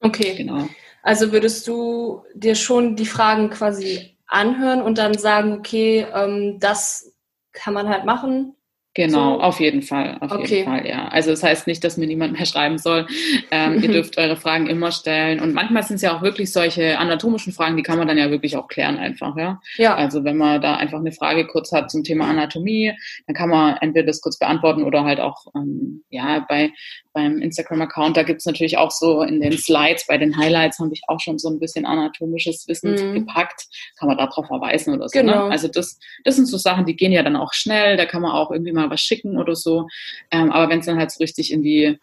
Okay. 0.00 0.34
Genau. 0.36 0.68
Also 1.02 1.32
würdest 1.32 1.66
du 1.66 2.22
dir 2.34 2.54
schon 2.54 2.96
die 2.96 3.06
Fragen 3.06 3.50
quasi 3.50 4.16
anhören 4.26 4.82
und 4.82 4.98
dann 4.98 5.16
sagen, 5.16 5.54
okay, 5.54 6.06
ähm, 6.14 6.58
das 6.60 7.14
kann 7.52 7.74
man 7.74 7.88
halt 7.88 8.04
machen, 8.04 8.54
Genau, 8.94 9.36
so? 9.36 9.40
auf 9.42 9.60
jeden 9.60 9.82
Fall, 9.82 10.18
auf 10.20 10.32
okay. 10.32 10.56
jeden 10.56 10.64
Fall, 10.64 10.84
ja. 10.84 11.06
Also 11.08 11.30
das 11.30 11.44
heißt 11.44 11.68
nicht, 11.68 11.84
dass 11.84 11.96
mir 11.96 12.08
niemand 12.08 12.32
mehr 12.32 12.44
schreiben 12.44 12.76
soll. 12.76 13.06
Ähm, 13.52 13.80
ihr 13.80 13.88
dürft 13.92 14.18
eure 14.18 14.34
Fragen 14.36 14.66
immer 14.66 14.90
stellen. 14.90 15.38
Und 15.38 15.54
manchmal 15.54 15.84
sind 15.84 15.96
es 15.96 16.02
ja 16.02 16.16
auch 16.16 16.22
wirklich 16.22 16.52
solche 16.52 16.98
anatomischen 16.98 17.52
Fragen, 17.52 17.76
die 17.76 17.84
kann 17.84 17.98
man 17.98 18.08
dann 18.08 18.18
ja 18.18 18.30
wirklich 18.30 18.56
auch 18.56 18.66
klären 18.66 18.98
einfach, 18.98 19.36
ja. 19.36 19.60
ja. 19.76 19.94
Also 19.94 20.24
wenn 20.24 20.36
man 20.36 20.60
da 20.60 20.74
einfach 20.74 20.98
eine 20.98 21.12
Frage 21.12 21.46
kurz 21.46 21.70
hat 21.70 21.90
zum 21.90 22.02
Thema 22.02 22.28
Anatomie, 22.28 22.92
dann 23.28 23.36
kann 23.36 23.48
man 23.48 23.76
entweder 23.76 24.06
das 24.06 24.20
kurz 24.20 24.38
beantworten 24.38 24.82
oder 24.82 25.04
halt 25.04 25.20
auch, 25.20 25.46
ähm, 25.54 26.02
ja, 26.10 26.44
bei 26.48 26.72
beim 27.12 27.38
Instagram-Account, 27.38 28.16
da 28.16 28.22
gibt's 28.22 28.46
natürlich 28.46 28.78
auch 28.78 28.90
so 28.90 29.22
in 29.22 29.40
den 29.40 29.58
Slides, 29.58 30.06
bei 30.06 30.16
den 30.16 30.36
Highlights 30.36 30.78
habe 30.78 30.92
ich 30.92 31.02
auch 31.08 31.18
schon 31.18 31.38
so 31.38 31.48
ein 31.48 31.58
bisschen 31.58 31.84
anatomisches 31.84 32.68
Wissen 32.68 32.92
mm. 32.92 33.14
gepackt. 33.14 33.66
Kann 33.98 34.08
man 34.08 34.16
darauf 34.16 34.46
verweisen 34.46 34.94
oder 34.94 35.08
so. 35.08 35.18
Ne? 35.18 35.24
Genau. 35.24 35.46
Ne? 35.46 35.50
Also 35.50 35.68
das, 35.68 35.98
das 36.24 36.36
sind 36.36 36.46
so 36.46 36.56
Sachen, 36.56 36.86
die 36.86 36.94
gehen 36.94 37.12
ja 37.12 37.22
dann 37.22 37.36
auch 37.36 37.52
schnell, 37.52 37.96
da 37.96 38.06
kann 38.06 38.22
man 38.22 38.32
auch 38.32 38.50
irgendwie 38.50 38.72
mal 38.72 38.79
was 38.88 39.00
schicken 39.00 39.36
oder 39.36 39.54
so. 39.54 39.88
Ähm, 40.30 40.52
aber 40.52 40.70
wenn 40.70 40.80
es 40.80 40.86
dann 40.86 40.98
halt 40.98 41.10
so 41.10 41.18
richtig 41.18 41.52
in 41.52 41.62
die 41.62 41.98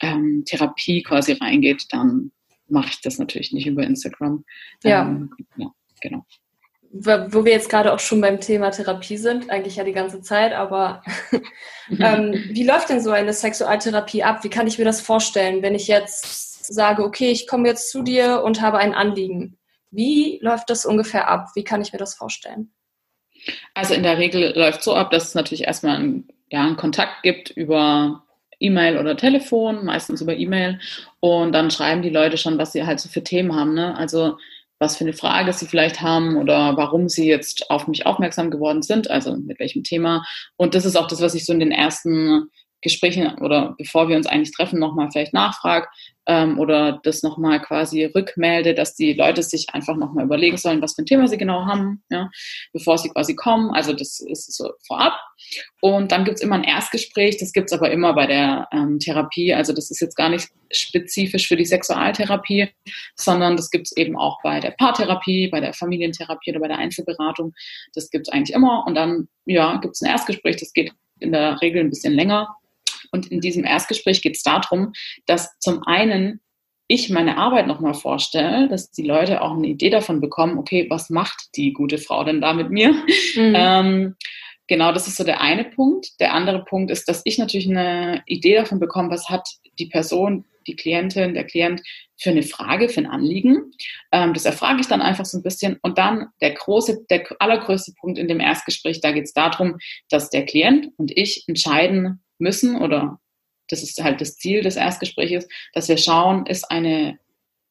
ähm, 0.00 0.44
Therapie 0.46 1.02
quasi 1.02 1.32
reingeht, 1.32 1.86
dann 1.90 2.30
mache 2.68 2.90
ich 2.90 3.00
das 3.00 3.18
natürlich 3.18 3.52
nicht 3.52 3.66
über 3.66 3.82
Instagram. 3.82 4.44
Ja. 4.82 5.02
Ähm, 5.02 5.30
ja, 5.56 5.70
genau 6.00 6.24
wo 6.92 7.44
wir 7.44 7.52
jetzt 7.52 7.68
gerade 7.68 7.92
auch 7.92 8.00
schon 8.00 8.20
beim 8.20 8.40
Thema 8.40 8.70
Therapie 8.70 9.16
sind, 9.16 9.50
eigentlich 9.50 9.76
ja 9.76 9.84
die 9.84 9.92
ganze 9.92 10.20
Zeit, 10.20 10.52
aber 10.52 11.02
ähm, 11.90 12.32
wie 12.50 12.64
läuft 12.64 12.88
denn 12.88 13.00
so 13.00 13.10
eine 13.10 13.32
Sexualtherapie 13.32 14.22
ab? 14.22 14.44
Wie 14.44 14.50
kann 14.50 14.66
ich 14.66 14.78
mir 14.78 14.84
das 14.84 15.00
vorstellen, 15.00 15.62
wenn 15.62 15.74
ich 15.74 15.88
jetzt 15.88 16.66
sage, 16.66 17.04
okay, 17.04 17.30
ich 17.30 17.46
komme 17.46 17.68
jetzt 17.68 17.90
zu 17.90 18.02
dir 18.02 18.42
und 18.42 18.60
habe 18.60 18.78
ein 18.78 18.94
Anliegen? 18.94 19.58
Wie 19.90 20.38
läuft 20.42 20.70
das 20.70 20.86
ungefähr 20.86 21.28
ab? 21.28 21.50
Wie 21.54 21.64
kann 21.64 21.80
ich 21.80 21.92
mir 21.92 21.98
das 21.98 22.14
vorstellen? 22.14 22.72
Also 23.74 23.94
in 23.94 24.02
der 24.02 24.18
Regel 24.18 24.52
läuft 24.56 24.82
so 24.82 24.94
ab, 24.94 25.10
dass 25.10 25.28
es 25.28 25.34
natürlich 25.34 25.64
erstmal 25.64 25.96
einen, 25.96 26.28
ja, 26.50 26.64
einen 26.64 26.76
Kontakt 26.76 27.22
gibt 27.22 27.50
über 27.50 28.22
E-Mail 28.58 28.98
oder 28.98 29.16
Telefon, 29.16 29.84
meistens 29.84 30.20
über 30.20 30.36
E-Mail. 30.36 30.80
Und 31.20 31.52
dann 31.52 31.70
schreiben 31.70 32.02
die 32.02 32.10
Leute 32.10 32.38
schon, 32.38 32.58
was 32.58 32.72
sie 32.72 32.86
halt 32.86 33.00
so 33.00 33.08
für 33.08 33.22
Themen 33.22 33.54
haben. 33.54 33.74
Ne? 33.74 33.96
Also 33.96 34.38
was 34.78 34.96
für 34.96 35.04
eine 35.04 35.12
Frage 35.12 35.52
sie 35.52 35.66
vielleicht 35.66 36.02
haben 36.02 36.36
oder 36.36 36.76
warum 36.76 37.08
sie 37.08 37.26
jetzt 37.26 37.70
auf 37.70 37.88
mich 37.88 38.04
aufmerksam 38.04 38.50
geworden 38.50 38.82
sind, 38.82 39.10
also 39.10 39.34
mit 39.36 39.58
welchem 39.58 39.84
Thema. 39.84 40.24
Und 40.56 40.74
das 40.74 40.84
ist 40.84 40.96
auch 40.96 41.06
das, 41.06 41.22
was 41.22 41.34
ich 41.34 41.46
so 41.46 41.52
in 41.52 41.60
den 41.60 41.72
ersten 41.72 42.50
Gesprächen 42.82 43.38
oder 43.38 43.74
bevor 43.78 44.08
wir 44.08 44.16
uns 44.16 44.26
eigentlich 44.26 44.54
treffen, 44.54 44.78
nochmal 44.78 45.08
vielleicht 45.10 45.32
nachfrage 45.32 45.88
ähm, 46.26 46.58
oder 46.58 47.00
das 47.02 47.22
nochmal 47.22 47.60
quasi 47.60 48.04
rückmelde, 48.04 48.74
dass 48.74 48.94
die 48.94 49.12
Leute 49.12 49.42
sich 49.42 49.66
einfach 49.72 49.96
nochmal 49.96 50.24
überlegen 50.24 50.56
sollen, 50.56 50.82
was 50.82 50.94
für 50.94 51.02
ein 51.02 51.06
Thema 51.06 51.28
sie 51.28 51.38
genau 51.38 51.66
haben, 51.66 52.02
ja, 52.10 52.30
bevor 52.72 52.98
sie 52.98 53.10
quasi 53.10 53.34
kommen. 53.34 53.70
Also 53.70 53.92
das 53.92 54.20
ist 54.20 54.52
so 54.54 54.72
vorab. 54.86 55.18
Und 55.80 56.12
dann 56.12 56.24
gibt's 56.24 56.42
immer 56.42 56.56
ein 56.56 56.64
Erstgespräch, 56.64 57.38
das 57.38 57.52
gibt's 57.52 57.72
aber 57.72 57.90
immer 57.90 58.12
bei 58.14 58.26
der 58.26 58.68
ähm, 58.72 58.98
Therapie. 58.98 59.54
Also 59.54 59.72
das 59.72 59.90
ist 59.90 60.00
jetzt 60.00 60.16
gar 60.16 60.28
nicht 60.28 60.48
spezifisch 60.72 61.46
für 61.46 61.56
die 61.56 61.64
Sexualtherapie, 61.64 62.68
sondern 63.14 63.56
das 63.56 63.70
gibt's 63.70 63.96
eben 63.96 64.16
auch 64.16 64.38
bei 64.42 64.60
der 64.60 64.72
Paartherapie, 64.72 65.48
bei 65.48 65.60
der 65.60 65.74
Familientherapie 65.74 66.50
oder 66.50 66.60
bei 66.60 66.68
der 66.68 66.78
Einzelberatung. 66.78 67.54
Das 67.94 68.10
gibt's 68.10 68.28
eigentlich 68.28 68.54
immer. 68.54 68.84
Und 68.86 68.94
dann 68.94 69.28
ja, 69.44 69.76
gibt's 69.76 70.02
ein 70.02 70.10
Erstgespräch, 70.10 70.56
das 70.56 70.72
geht 70.72 70.92
in 71.20 71.32
der 71.32 71.60
Regel 71.62 71.82
ein 71.82 71.90
bisschen 71.90 72.12
länger. 72.12 72.56
Und 73.12 73.26
in 73.26 73.40
diesem 73.40 73.64
Erstgespräch 73.64 74.22
geht 74.22 74.36
es 74.36 74.42
darum, 74.42 74.92
dass 75.26 75.58
zum 75.58 75.82
einen 75.84 76.40
ich 76.88 77.10
meine 77.10 77.36
Arbeit 77.36 77.66
nochmal 77.66 77.94
vorstelle, 77.94 78.68
dass 78.68 78.90
die 78.90 79.02
Leute 79.02 79.42
auch 79.42 79.52
eine 79.52 79.66
Idee 79.66 79.90
davon 79.90 80.20
bekommen, 80.20 80.58
okay, 80.58 80.86
was 80.88 81.10
macht 81.10 81.48
die 81.56 81.72
gute 81.72 81.98
Frau 81.98 82.22
denn 82.24 82.40
da 82.40 82.52
mit 82.52 82.70
mir? 82.70 82.92
Mhm. 83.34 83.54
Ähm, 83.54 84.16
genau, 84.68 84.92
das 84.92 85.08
ist 85.08 85.16
so 85.16 85.24
der 85.24 85.40
eine 85.40 85.64
Punkt. 85.64 86.20
Der 86.20 86.32
andere 86.32 86.64
Punkt 86.64 86.90
ist, 86.90 87.08
dass 87.08 87.22
ich 87.24 87.38
natürlich 87.38 87.68
eine 87.68 88.22
Idee 88.26 88.54
davon 88.54 88.78
bekomme, 88.78 89.10
was 89.10 89.28
hat 89.28 89.48
die 89.78 89.86
Person, 89.86 90.44
die 90.66 90.76
Klientin, 90.76 91.34
der 91.34 91.44
Klient 91.44 91.82
für 92.16 92.30
eine 92.30 92.42
Frage, 92.42 92.88
für 92.88 93.00
ein 93.00 93.06
Anliegen. 93.06 93.72
Ähm, 94.12 94.32
das 94.32 94.44
erfrage 94.44 94.80
ich 94.80 94.86
dann 94.86 95.02
einfach 95.02 95.24
so 95.24 95.38
ein 95.38 95.42
bisschen. 95.42 95.78
Und 95.82 95.98
dann 95.98 96.28
der 96.40 96.52
große, 96.52 97.04
der 97.10 97.26
allergrößte 97.40 97.92
Punkt 98.00 98.18
in 98.18 98.28
dem 98.28 98.40
Erstgespräch, 98.40 99.00
da 99.00 99.12
geht 99.12 99.24
es 99.24 99.32
darum, 99.32 99.76
dass 100.08 100.30
der 100.30 100.44
Klient 100.44 100.88
und 100.96 101.10
ich 101.16 101.44
entscheiden, 101.46 102.22
müssen 102.38 102.80
oder 102.80 103.20
das 103.68 103.82
ist 103.82 104.02
halt 104.02 104.20
das 104.20 104.36
Ziel 104.36 104.62
des 104.62 104.76
Erstgesprächs, 104.76 105.48
dass 105.72 105.88
wir 105.88 105.96
schauen, 105.96 106.46
ist 106.46 106.70
eine 106.70 107.18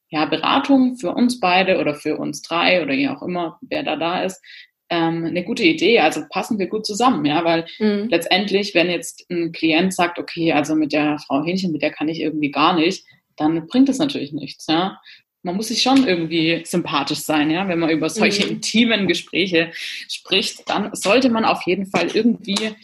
ja, 0.09 0.25
Beratung 0.25 0.97
für 0.97 1.11
uns 1.11 1.39
beide 1.39 1.79
oder 1.79 1.95
für 1.95 2.17
uns 2.17 2.41
drei 2.41 2.81
oder 2.81 2.93
je 2.93 3.09
auch 3.09 3.21
immer, 3.21 3.59
wer 3.61 3.83
da 3.83 3.95
da 3.95 4.23
ist, 4.23 4.41
ähm, 4.89 5.25
eine 5.25 5.43
gute 5.43 5.63
Idee. 5.63 5.99
Also 5.99 6.21
passen 6.29 6.59
wir 6.59 6.67
gut 6.67 6.85
zusammen, 6.85 7.25
ja, 7.25 7.43
weil 7.43 7.65
mhm. 7.79 8.07
letztendlich, 8.09 8.75
wenn 8.75 8.89
jetzt 8.89 9.25
ein 9.29 9.51
Klient 9.51 9.93
sagt, 9.93 10.19
okay, 10.19 10.53
also 10.53 10.75
mit 10.75 10.93
der 10.93 11.17
Frau 11.19 11.43
Hähnchen, 11.43 11.71
mit 11.71 11.81
der 11.81 11.91
kann 11.91 12.07
ich 12.07 12.19
irgendwie 12.19 12.51
gar 12.51 12.75
nicht, 12.75 13.05
dann 13.35 13.67
bringt 13.67 13.89
das 13.89 13.97
natürlich 13.97 14.31
nichts, 14.31 14.67
ja. 14.67 14.99
Man 15.41 15.57
muss 15.57 15.67
sich 15.67 15.83
schon 15.83 16.07
irgendwie 16.07 16.63
sympathisch 16.65 17.19
sein, 17.19 17.51
ja. 17.51 17.67
Wenn 17.67 17.79
man 17.79 17.89
über 17.89 18.09
solche 18.09 18.45
mhm. 18.45 18.53
intimen 18.53 19.07
Gespräche 19.07 19.71
spricht, 20.09 20.69
dann 20.69 20.93
sollte 20.93 21.29
man 21.29 21.45
auf 21.45 21.63
jeden 21.63 21.85
Fall 21.87 22.07
irgendwie 22.13 22.75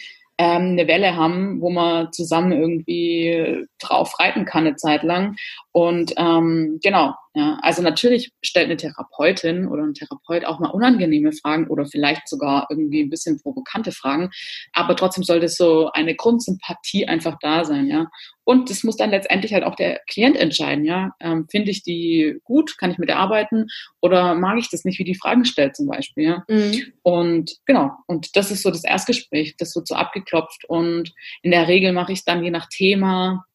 ähm, 0.41 0.71
eine 0.71 0.87
Welle 0.87 1.15
haben, 1.15 1.61
wo 1.61 1.69
man 1.69 2.11
zusammen 2.11 2.51
irgendwie 2.51 3.67
drauf 3.79 4.19
reiten 4.19 4.43
kann 4.43 4.65
eine 4.65 4.75
Zeit 4.75 5.03
lang. 5.03 5.35
Und 5.71 6.15
ähm, 6.17 6.79
genau, 6.81 7.13
ja, 7.35 7.59
also 7.61 7.83
natürlich 7.83 8.31
stellt 8.41 8.65
eine 8.65 8.75
Therapeutin 8.75 9.67
oder 9.67 9.83
ein 9.83 9.93
Therapeut 9.93 10.43
auch 10.45 10.59
mal 10.59 10.71
unangenehme 10.71 11.31
Fragen 11.31 11.67
oder 11.67 11.85
vielleicht 11.85 12.27
sogar 12.27 12.65
irgendwie 12.71 13.03
ein 13.03 13.11
bisschen 13.11 13.39
provokante 13.39 13.91
Fragen, 13.91 14.31
aber 14.73 14.95
trotzdem 14.95 15.23
sollte 15.23 15.47
so 15.47 15.91
eine 15.91 16.15
Grundsympathie 16.15 17.07
einfach 17.07 17.37
da 17.39 17.63
sein, 17.63 17.85
ja. 17.85 18.07
Und 18.43 18.69
das 18.69 18.83
muss 18.83 18.97
dann 18.97 19.11
letztendlich 19.11 19.53
halt 19.53 19.63
auch 19.63 19.75
der 19.75 20.01
Klient 20.07 20.35
entscheiden, 20.35 20.83
ja. 20.83 21.11
Ähm, 21.19 21.47
Finde 21.49 21.71
ich 21.71 21.83
die 21.83 22.37
gut, 22.43 22.77
kann 22.77 22.91
ich 22.91 22.97
mit 22.97 23.09
der 23.09 23.19
arbeiten 23.19 23.67
oder 24.01 24.35
mag 24.35 24.57
ich 24.57 24.69
das 24.69 24.83
nicht, 24.83 24.99
wie 24.99 25.03
die 25.03 25.15
Fragen 25.15 25.45
stellt 25.45 25.75
zum 25.75 25.87
Beispiel, 25.87 26.23
ja. 26.23 26.43
Mhm. 26.47 26.93
Und 27.03 27.57
genau, 27.65 27.91
und 28.07 28.35
das 28.35 28.51
ist 28.51 28.63
so 28.63 28.71
das 28.71 28.83
Erstgespräch, 28.83 29.55
das 29.57 29.75
wird 29.75 29.87
so 29.87 29.95
abgeklopft 29.95 30.65
und 30.67 31.13
in 31.43 31.51
der 31.51 31.67
Regel 31.67 31.93
mache 31.93 32.13
ich 32.13 32.25
dann 32.25 32.43
je 32.43 32.51
nach 32.51 32.67
Thema 32.67 33.45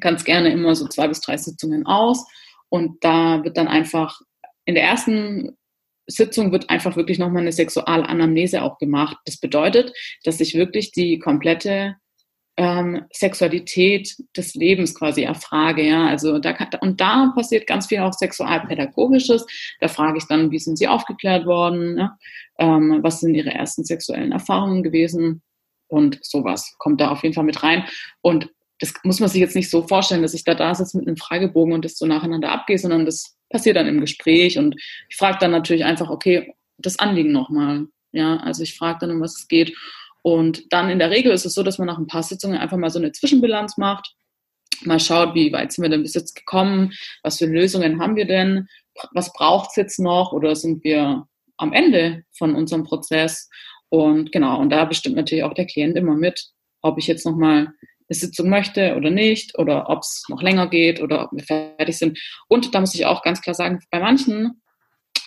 ganz 0.00 0.24
gerne 0.24 0.50
immer 0.50 0.74
so 0.74 0.88
zwei 0.88 1.08
bis 1.08 1.20
drei 1.20 1.36
Sitzungen 1.36 1.86
aus 1.86 2.26
und 2.70 3.04
da 3.04 3.44
wird 3.44 3.56
dann 3.58 3.68
einfach 3.68 4.20
in 4.64 4.74
der 4.74 4.84
ersten 4.84 5.56
Sitzung 6.06 6.52
wird 6.52 6.68
einfach 6.70 6.96
wirklich 6.96 7.18
nochmal 7.18 7.42
eine 7.42 7.52
Sexualanamnese 7.52 8.62
auch 8.62 8.78
gemacht. 8.78 9.16
Das 9.24 9.38
bedeutet, 9.38 9.92
dass 10.24 10.40
ich 10.40 10.54
wirklich 10.54 10.90
die 10.90 11.18
komplette 11.18 11.96
ähm, 12.56 13.04
Sexualität 13.12 14.14
des 14.36 14.54
Lebens 14.54 14.94
quasi 14.94 15.22
erfrage. 15.22 15.82
Ja, 15.82 16.06
also 16.06 16.38
da 16.38 16.52
kann, 16.52 16.68
und 16.80 17.00
da 17.00 17.32
passiert 17.34 17.66
ganz 17.66 17.86
viel 17.86 18.00
auch 18.00 18.12
sexualpädagogisches. 18.12 19.46
Da 19.80 19.88
frage 19.88 20.18
ich 20.18 20.26
dann, 20.26 20.50
wie 20.50 20.58
sind 20.58 20.76
Sie 20.76 20.88
aufgeklärt 20.88 21.46
worden? 21.46 21.94
Ne? 21.94 22.12
Ähm, 22.58 22.98
was 23.02 23.20
sind 23.20 23.34
Ihre 23.34 23.50
ersten 23.50 23.84
sexuellen 23.84 24.32
Erfahrungen 24.32 24.82
gewesen? 24.82 25.42
Und 25.88 26.18
sowas 26.22 26.74
kommt 26.78 27.00
da 27.00 27.10
auf 27.10 27.22
jeden 27.22 27.34
Fall 27.34 27.44
mit 27.44 27.62
rein. 27.62 27.84
Und 28.20 28.50
das 28.78 28.92
muss 29.04 29.20
man 29.20 29.28
sich 29.28 29.40
jetzt 29.40 29.54
nicht 29.54 29.70
so 29.70 29.86
vorstellen, 29.86 30.22
dass 30.22 30.34
ich 30.34 30.44
da 30.44 30.54
da 30.54 30.74
sitze 30.74 30.96
mit 30.96 31.06
einem 31.06 31.16
Fragebogen 31.16 31.72
und 31.72 31.84
das 31.84 31.96
so 31.96 32.06
nacheinander 32.06 32.50
abgehe, 32.50 32.78
sondern 32.78 33.06
das 33.06 33.36
passiert 33.48 33.76
dann 33.76 33.86
im 33.86 34.00
Gespräch 34.00 34.58
und 34.58 34.74
ich 35.08 35.16
frage 35.16 35.38
dann 35.40 35.52
natürlich 35.52 35.84
einfach, 35.84 36.10
okay, 36.10 36.54
das 36.78 36.98
Anliegen 36.98 37.30
nochmal. 37.30 37.86
Ja, 38.10 38.38
also 38.38 38.62
ich 38.62 38.76
frage 38.76 38.98
dann, 39.00 39.12
um 39.12 39.20
was 39.20 39.38
es 39.38 39.48
geht. 39.48 39.76
Und 40.22 40.72
dann 40.72 40.88
in 40.88 40.98
der 40.98 41.10
Regel 41.10 41.32
ist 41.32 41.44
es 41.44 41.54
so, 41.54 41.62
dass 41.62 41.78
man 41.78 41.88
nach 41.88 41.98
ein 41.98 42.06
paar 42.06 42.22
Sitzungen 42.22 42.58
einfach 42.58 42.76
mal 42.76 42.90
so 42.90 42.98
eine 42.98 43.12
Zwischenbilanz 43.12 43.76
macht, 43.76 44.14
mal 44.84 45.00
schaut, 45.00 45.34
wie 45.34 45.52
weit 45.52 45.72
sind 45.72 45.82
wir 45.82 45.90
denn 45.90 46.02
bis 46.02 46.14
jetzt 46.14 46.34
gekommen, 46.34 46.92
was 47.22 47.38
für 47.38 47.46
Lösungen 47.46 48.00
haben 48.00 48.16
wir 48.16 48.26
denn, 48.26 48.68
was 49.12 49.32
braucht 49.32 49.70
es 49.70 49.76
jetzt 49.76 49.98
noch 49.98 50.32
oder 50.32 50.54
sind 50.54 50.84
wir 50.84 51.26
am 51.56 51.72
Ende 51.72 52.24
von 52.36 52.54
unserem 52.54 52.84
Prozess? 52.84 53.48
Und 53.88 54.32
genau, 54.32 54.58
und 54.58 54.70
da 54.70 54.84
bestimmt 54.84 55.16
natürlich 55.16 55.44
auch 55.44 55.54
der 55.54 55.66
Klient 55.66 55.96
immer 55.96 56.14
mit, 56.14 56.48
ob 56.82 56.98
ich 56.98 57.06
jetzt 57.06 57.26
nochmal 57.26 57.68
eine 58.08 58.18
Sitzung 58.18 58.48
möchte 58.48 58.96
oder 58.96 59.10
nicht 59.10 59.58
oder 59.58 59.88
ob 59.88 60.00
es 60.00 60.24
noch 60.28 60.42
länger 60.42 60.68
geht 60.68 61.00
oder 61.00 61.24
ob 61.24 61.32
wir 61.32 61.44
fertig 61.44 61.98
sind. 61.98 62.18
Und 62.48 62.74
da 62.74 62.80
muss 62.80 62.94
ich 62.94 63.06
auch 63.06 63.22
ganz 63.22 63.40
klar 63.40 63.54
sagen, 63.54 63.80
bei 63.90 64.00
manchen 64.00 64.61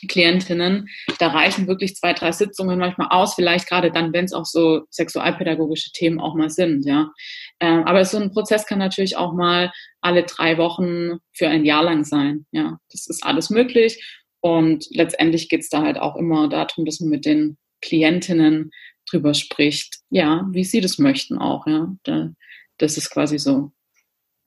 Klientinnen, 0.07 0.87
da 1.19 1.27
reichen 1.27 1.67
wirklich 1.67 1.95
zwei, 1.95 2.13
drei 2.13 2.31
Sitzungen 2.31 2.79
manchmal 2.79 3.07
aus, 3.09 3.35
vielleicht 3.35 3.67
gerade 3.67 3.91
dann, 3.91 4.13
wenn 4.13 4.25
es 4.25 4.33
auch 4.33 4.45
so 4.45 4.83
sexualpädagogische 4.89 5.91
Themen 5.91 6.19
auch 6.19 6.35
mal 6.35 6.49
sind, 6.49 6.85
ja. 6.85 7.11
Ähm, 7.59 7.83
aber 7.85 8.05
so 8.05 8.17
ein 8.17 8.31
Prozess 8.31 8.65
kann 8.65 8.79
natürlich 8.79 9.17
auch 9.17 9.33
mal 9.33 9.71
alle 10.01 10.23
drei 10.23 10.57
Wochen 10.57 11.19
für 11.33 11.47
ein 11.47 11.65
Jahr 11.65 11.83
lang 11.83 12.05
sein, 12.05 12.45
ja. 12.51 12.77
Das 12.91 13.07
ist 13.07 13.23
alles 13.23 13.49
möglich 13.49 14.03
und 14.41 14.85
letztendlich 14.91 15.49
geht 15.49 15.61
es 15.61 15.69
da 15.69 15.81
halt 15.81 15.97
auch 15.97 16.15
immer 16.15 16.47
darum, 16.49 16.85
dass 16.85 16.99
man 16.99 17.09
mit 17.09 17.25
den 17.25 17.57
Klientinnen 17.81 18.71
drüber 19.09 19.33
spricht, 19.33 19.99
ja, 20.09 20.47
wie 20.51 20.63
sie 20.63 20.81
das 20.81 20.97
möchten 20.97 21.37
auch, 21.37 21.67
ja. 21.67 21.93
Da, 22.03 22.29
das 22.77 22.97
ist 22.97 23.09
quasi 23.09 23.39
so 23.39 23.71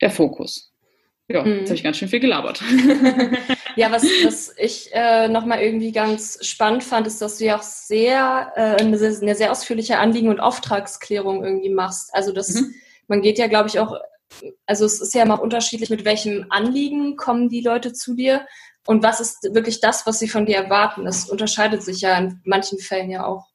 der 0.01 0.11
Fokus. 0.11 0.73
Ja, 1.29 1.45
mhm. 1.45 1.59
jetzt 1.59 1.69
habe 1.69 1.77
ich 1.77 1.83
ganz 1.83 1.99
schön 1.99 2.09
viel 2.09 2.21
gelabert. 2.21 2.63
ja, 3.79 3.93
was, 3.93 4.03
was 4.25 4.55
ich 4.57 4.91
äh, 4.93 5.29
nochmal 5.29 5.61
irgendwie 5.61 5.93
ganz 5.93 6.45
spannend 6.45 6.83
fand, 6.83 7.07
ist, 7.07 7.23
dass 7.23 7.39
du 7.39 7.45
ja 7.45 7.57
auch 7.57 7.63
sehr, 7.63 8.53
äh, 8.57 8.83
eine, 8.83 8.99
sehr, 8.99 9.15
eine 9.23 9.35
sehr 9.35 9.53
ausführliche 9.53 9.99
Anliegen- 9.99 10.29
und 10.29 10.41
Auftragsklärung 10.41 11.45
irgendwie 11.45 11.71
machst. 11.71 12.13
Also 12.13 12.33
das, 12.33 12.55
mhm. 12.55 12.75
man 13.07 13.23
geht 13.23 13.39
ja, 13.39 13.47
glaube 13.47 13.69
ich, 13.69 13.79
auch, 13.79 13.97
also 14.67 14.85
es 14.85 15.01
ist 15.01 15.15
ja 15.15 15.23
immer 15.23 15.41
unterschiedlich, 15.41 15.91
mit 15.91 16.05
welchem 16.05 16.47
Anliegen 16.51 17.17
kommen 17.17 17.49
die 17.49 17.61
Leute 17.61 17.93
zu 17.93 18.15
dir 18.15 18.47
und 18.87 19.03
was 19.03 19.21
ist 19.21 19.55
wirklich 19.55 19.81
das, 19.81 20.07
was 20.07 20.19
sie 20.19 20.29
von 20.29 20.45
dir 20.45 20.57
erwarten. 20.57 21.05
Das 21.05 21.29
unterscheidet 21.29 21.83
sich 21.83 22.01
ja 22.01 22.19
in 22.19 22.41
manchen 22.45 22.79
Fällen 22.79 23.11
ja 23.11 23.27
auch. 23.27 23.47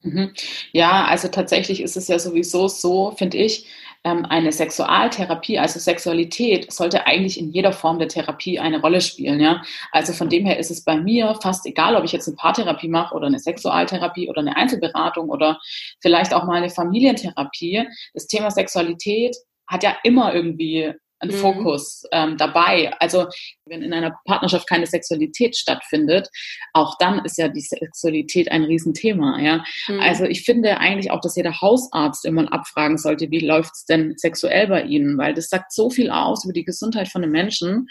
Mhm. 0.00 0.32
Ja, 0.72 1.04
also 1.04 1.28
tatsächlich 1.28 1.82
ist 1.82 1.96
es 1.96 2.08
ja 2.08 2.18
sowieso 2.18 2.68
so, 2.68 3.12
finde 3.18 3.36
ich, 3.38 3.66
eine 4.06 4.52
Sexualtherapie, 4.52 5.58
also 5.58 5.80
Sexualität, 5.80 6.72
sollte 6.72 7.06
eigentlich 7.06 7.38
in 7.38 7.50
jeder 7.50 7.72
Form 7.72 7.98
der 7.98 8.08
Therapie 8.08 8.58
eine 8.58 8.80
Rolle 8.80 9.00
spielen. 9.00 9.40
Ja? 9.40 9.62
Also 9.90 10.12
von 10.12 10.28
dem 10.28 10.46
her 10.46 10.58
ist 10.58 10.70
es 10.70 10.84
bei 10.84 10.96
mir 10.96 11.34
fast 11.42 11.66
egal, 11.66 11.96
ob 11.96 12.04
ich 12.04 12.12
jetzt 12.12 12.28
eine 12.28 12.36
Paartherapie 12.36 12.88
mache 12.88 13.14
oder 13.14 13.26
eine 13.26 13.38
Sexualtherapie 13.38 14.28
oder 14.28 14.40
eine 14.40 14.56
Einzelberatung 14.56 15.28
oder 15.28 15.58
vielleicht 16.00 16.32
auch 16.34 16.44
mal 16.44 16.56
eine 16.56 16.70
Familientherapie. 16.70 17.84
Das 18.14 18.26
Thema 18.26 18.50
Sexualität 18.50 19.36
hat 19.66 19.82
ja 19.82 19.96
immer 20.04 20.32
irgendwie 20.32 20.92
ein 21.20 21.28
mhm. 21.28 21.34
Fokus 21.34 22.02
ähm, 22.12 22.36
dabei. 22.36 22.92
Also 22.98 23.26
wenn 23.64 23.82
in 23.82 23.92
einer 23.92 24.18
Partnerschaft 24.26 24.68
keine 24.68 24.86
Sexualität 24.86 25.56
stattfindet, 25.56 26.28
auch 26.72 26.96
dann 26.98 27.24
ist 27.24 27.38
ja 27.38 27.48
die 27.48 27.60
Sexualität 27.60 28.50
ein 28.50 28.64
Riesenthema. 28.64 29.40
Ja? 29.40 29.64
Mhm. 29.88 30.00
Also 30.00 30.24
ich 30.24 30.44
finde 30.44 30.78
eigentlich 30.78 31.10
auch, 31.10 31.20
dass 31.20 31.36
jeder 31.36 31.60
Hausarzt 31.60 32.24
immer 32.24 32.52
abfragen 32.52 32.98
sollte, 32.98 33.30
wie 33.30 33.40
läuft 33.40 33.72
es 33.74 33.84
denn 33.86 34.14
sexuell 34.16 34.68
bei 34.68 34.82
Ihnen? 34.82 35.18
Weil 35.18 35.34
das 35.34 35.48
sagt 35.48 35.72
so 35.72 35.90
viel 35.90 36.10
aus 36.10 36.44
über 36.44 36.52
die 36.52 36.64
Gesundheit 36.64 37.08
von 37.08 37.22
einem 37.22 37.32
Menschen. 37.32 37.88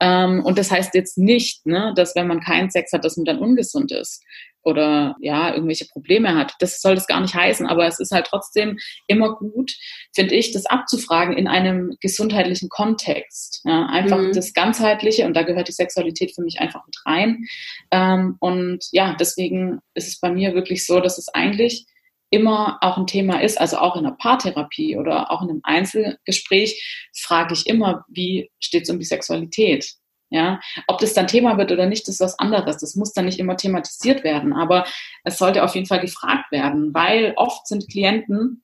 Ähm, 0.00 0.44
und 0.44 0.58
das 0.58 0.70
heißt 0.70 0.94
jetzt 0.94 1.18
nicht, 1.18 1.66
ne, 1.66 1.92
dass 1.96 2.14
wenn 2.14 2.26
man 2.26 2.40
keinen 2.40 2.70
Sex 2.70 2.92
hat, 2.92 3.04
dass 3.04 3.16
man 3.16 3.24
dann 3.24 3.38
ungesund 3.38 3.92
ist 3.92 4.22
oder 4.68 5.16
ja, 5.20 5.54
irgendwelche 5.54 5.86
Probleme 5.86 6.34
hat. 6.34 6.52
Das 6.60 6.80
soll 6.80 6.94
das 6.94 7.06
gar 7.06 7.20
nicht 7.20 7.34
heißen, 7.34 7.66
aber 7.66 7.86
es 7.86 7.98
ist 7.98 8.12
halt 8.12 8.26
trotzdem 8.26 8.78
immer 9.06 9.34
gut, 9.34 9.72
finde 10.14 10.34
ich, 10.34 10.52
das 10.52 10.66
abzufragen 10.66 11.36
in 11.36 11.48
einem 11.48 11.96
gesundheitlichen 12.00 12.68
Kontext. 12.68 13.62
Ja, 13.64 13.86
einfach 13.86 14.18
mhm. 14.18 14.32
das 14.32 14.52
Ganzheitliche 14.52 15.24
und 15.26 15.34
da 15.34 15.42
gehört 15.42 15.68
die 15.68 15.72
Sexualität 15.72 16.34
für 16.34 16.42
mich 16.42 16.60
einfach 16.60 16.84
mit 16.84 16.96
rein. 17.06 17.44
Ähm, 17.90 18.36
und 18.40 18.84
ja, 18.92 19.16
deswegen 19.18 19.78
ist 19.94 20.08
es 20.08 20.20
bei 20.20 20.30
mir 20.30 20.54
wirklich 20.54 20.84
so, 20.84 21.00
dass 21.00 21.16
es 21.16 21.28
eigentlich 21.28 21.86
immer 22.30 22.76
auch 22.82 22.98
ein 22.98 23.06
Thema 23.06 23.40
ist, 23.40 23.58
also 23.58 23.78
auch 23.78 23.96
in 23.96 24.04
der 24.04 24.16
Paartherapie 24.18 24.98
oder 24.98 25.30
auch 25.30 25.42
in 25.42 25.48
einem 25.48 25.60
Einzelgespräch, 25.62 27.08
frage 27.16 27.54
ich 27.54 27.66
immer, 27.66 28.04
wie 28.08 28.50
steht 28.60 28.82
es 28.82 28.90
um 28.90 28.98
die 28.98 29.06
Sexualität? 29.06 29.94
Ja, 30.30 30.60
ob 30.86 30.98
das 30.98 31.14
dann 31.14 31.26
Thema 31.26 31.56
wird 31.56 31.72
oder 31.72 31.86
nicht, 31.86 32.06
ist 32.06 32.20
was 32.20 32.38
anderes. 32.38 32.76
Das 32.76 32.96
muss 32.96 33.14
dann 33.14 33.24
nicht 33.24 33.38
immer 33.38 33.56
thematisiert 33.56 34.24
werden, 34.24 34.52
aber 34.52 34.84
es 35.24 35.38
sollte 35.38 35.64
auf 35.64 35.74
jeden 35.74 35.86
Fall 35.86 36.00
gefragt 36.00 36.52
werden, 36.52 36.92
weil 36.92 37.32
oft 37.36 37.66
sind 37.66 37.88
Klienten 37.88 38.62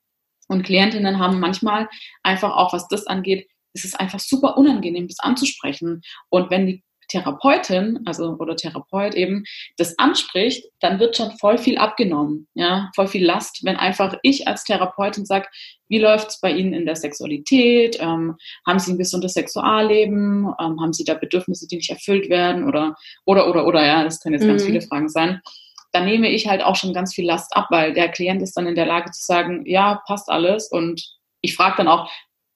und 0.48 0.62
Klientinnen 0.62 1.18
haben 1.18 1.40
manchmal 1.40 1.88
einfach 2.22 2.54
auch, 2.54 2.74
was 2.74 2.86
das 2.88 3.06
angeht, 3.06 3.48
ist 3.72 3.86
es 3.86 3.94
einfach 3.94 4.20
super 4.20 4.58
unangenehm, 4.58 5.08
das 5.08 5.18
anzusprechen. 5.20 6.02
Und 6.28 6.50
wenn 6.50 6.66
die 6.66 6.83
Therapeutin, 7.08 8.00
also 8.04 8.36
oder 8.38 8.56
Therapeut 8.56 9.14
eben, 9.14 9.44
das 9.76 9.98
anspricht, 9.98 10.64
dann 10.80 10.98
wird 11.00 11.16
schon 11.16 11.32
voll 11.38 11.58
viel 11.58 11.78
abgenommen, 11.78 12.48
ja, 12.54 12.90
voll 12.94 13.08
viel 13.08 13.24
Last, 13.24 13.64
wenn 13.64 13.76
einfach 13.76 14.16
ich 14.22 14.48
als 14.48 14.64
Therapeutin 14.64 15.26
sage, 15.26 15.48
wie 15.88 15.98
läuft 15.98 16.28
es 16.30 16.40
bei 16.40 16.50
Ihnen 16.50 16.72
in 16.72 16.86
der 16.86 16.96
Sexualität? 16.96 17.98
Ähm, 18.00 18.36
haben 18.66 18.78
Sie 18.78 18.92
ein 18.92 18.98
gesundes 18.98 19.34
Sexualleben? 19.34 20.46
Ähm, 20.60 20.80
haben 20.80 20.92
Sie 20.92 21.04
da 21.04 21.14
Bedürfnisse, 21.14 21.68
die 21.68 21.76
nicht 21.76 21.90
erfüllt 21.90 22.28
werden? 22.28 22.64
Oder, 22.64 22.96
oder, 23.24 23.48
oder, 23.48 23.66
oder, 23.66 23.84
ja, 23.84 24.02
das 24.02 24.20
können 24.20 24.34
jetzt 24.34 24.44
mhm. 24.44 24.48
ganz 24.48 24.64
viele 24.64 24.80
Fragen 24.80 25.08
sein. 25.08 25.40
Da 25.92 26.00
nehme 26.00 26.28
ich 26.30 26.48
halt 26.48 26.62
auch 26.62 26.74
schon 26.74 26.94
ganz 26.94 27.14
viel 27.14 27.26
Last 27.26 27.54
ab, 27.54 27.66
weil 27.70 27.92
der 27.92 28.08
Klient 28.08 28.42
ist 28.42 28.56
dann 28.56 28.66
in 28.66 28.74
der 28.74 28.86
Lage 28.86 29.10
zu 29.12 29.24
sagen, 29.24 29.64
ja, 29.66 30.02
passt 30.06 30.28
alles. 30.28 30.68
Und 30.70 31.00
ich 31.40 31.54
frage 31.54 31.76
dann 31.76 31.88
auch, 31.88 32.10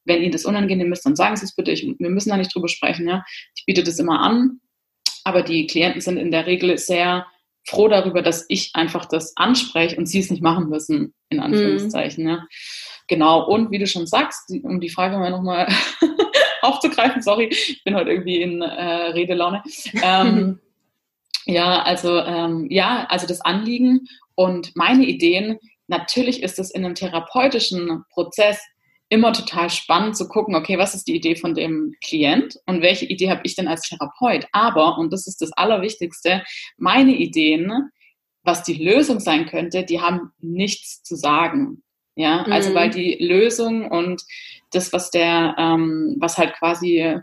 wenn 0.04 0.22
Ihnen 0.22 0.32
das 0.32 0.44
unangenehm 0.44 0.92
ist, 0.92 1.04
dann 1.04 1.16
sagen 1.16 1.36
Sie 1.36 1.44
es 1.44 1.54
bitte. 1.54 1.70
Ich, 1.70 1.86
wir 1.98 2.10
müssen 2.10 2.30
da 2.30 2.36
nicht 2.36 2.54
drüber 2.54 2.68
sprechen. 2.68 3.08
Ja? 3.08 3.24
Ich 3.54 3.64
biete 3.66 3.82
das 3.82 3.98
immer 3.98 4.20
an, 4.20 4.60
aber 5.24 5.42
die 5.42 5.66
Klienten 5.66 6.00
sind 6.00 6.16
in 6.16 6.30
der 6.30 6.46
Regel 6.46 6.76
sehr 6.78 7.26
froh 7.68 7.88
darüber, 7.88 8.22
dass 8.22 8.46
ich 8.48 8.70
einfach 8.74 9.04
das 9.04 9.36
anspreche 9.36 9.96
und 9.96 10.06
sie 10.06 10.20
es 10.20 10.30
nicht 10.30 10.42
machen 10.42 10.70
müssen, 10.70 11.14
in 11.28 11.40
Anführungszeichen. 11.40 12.24
Mhm. 12.24 12.30
Ja. 12.30 12.46
Genau, 13.08 13.46
und 13.46 13.70
wie 13.70 13.78
du 13.78 13.86
schon 13.86 14.06
sagst, 14.06 14.50
um 14.62 14.80
die 14.80 14.88
Frage 14.88 15.18
mal 15.18 15.30
nochmal 15.30 15.68
aufzugreifen, 16.62 17.22
sorry, 17.22 17.48
ich 17.50 17.82
bin 17.84 17.94
heute 17.94 18.10
irgendwie 18.10 18.40
in 18.40 18.62
äh, 18.62 19.10
Redelaune. 19.10 19.62
Ähm, 20.02 20.60
ja, 21.44 21.82
also 21.82 22.18
ähm, 22.18 22.66
ja, 22.70 23.06
also 23.08 23.26
das 23.26 23.42
Anliegen 23.42 24.06
und 24.34 24.74
meine 24.74 25.04
Ideen, 25.04 25.58
natürlich 25.88 26.42
ist 26.42 26.58
es 26.58 26.70
in 26.70 26.84
einem 26.84 26.94
therapeutischen 26.94 28.04
Prozess 28.10 28.60
immer 29.08 29.32
total 29.32 29.70
spannend 29.70 30.16
zu 30.16 30.28
gucken, 30.28 30.54
okay, 30.54 30.78
was 30.78 30.94
ist 30.94 31.08
die 31.08 31.16
Idee 31.16 31.36
von 31.36 31.54
dem 31.54 31.94
Klient 32.04 32.58
und 32.66 32.82
welche 32.82 33.06
Idee 33.06 33.30
habe 33.30 33.40
ich 33.44 33.56
denn 33.56 33.68
als 33.68 33.88
Therapeut? 33.88 34.46
Aber, 34.52 34.98
und 34.98 35.12
das 35.12 35.26
ist 35.26 35.40
das 35.40 35.52
Allerwichtigste, 35.52 36.42
meine 36.76 37.12
Ideen, 37.12 37.90
was 38.42 38.62
die 38.62 38.74
Lösung 38.74 39.20
sein 39.20 39.46
könnte, 39.46 39.84
die 39.84 40.00
haben 40.00 40.32
nichts 40.40 41.02
zu 41.02 41.16
sagen. 41.16 41.82
Ja, 42.16 42.38
also 42.38 42.46
mhm. 42.48 42.52
also 42.52 42.74
weil 42.74 42.90
die 42.90 43.16
Lösung 43.20 43.90
und 43.90 44.22
das, 44.72 44.92
was 44.92 45.10
der, 45.10 45.54
ähm, 45.58 46.16
was 46.18 46.36
halt 46.36 46.54
quasi 46.54 47.20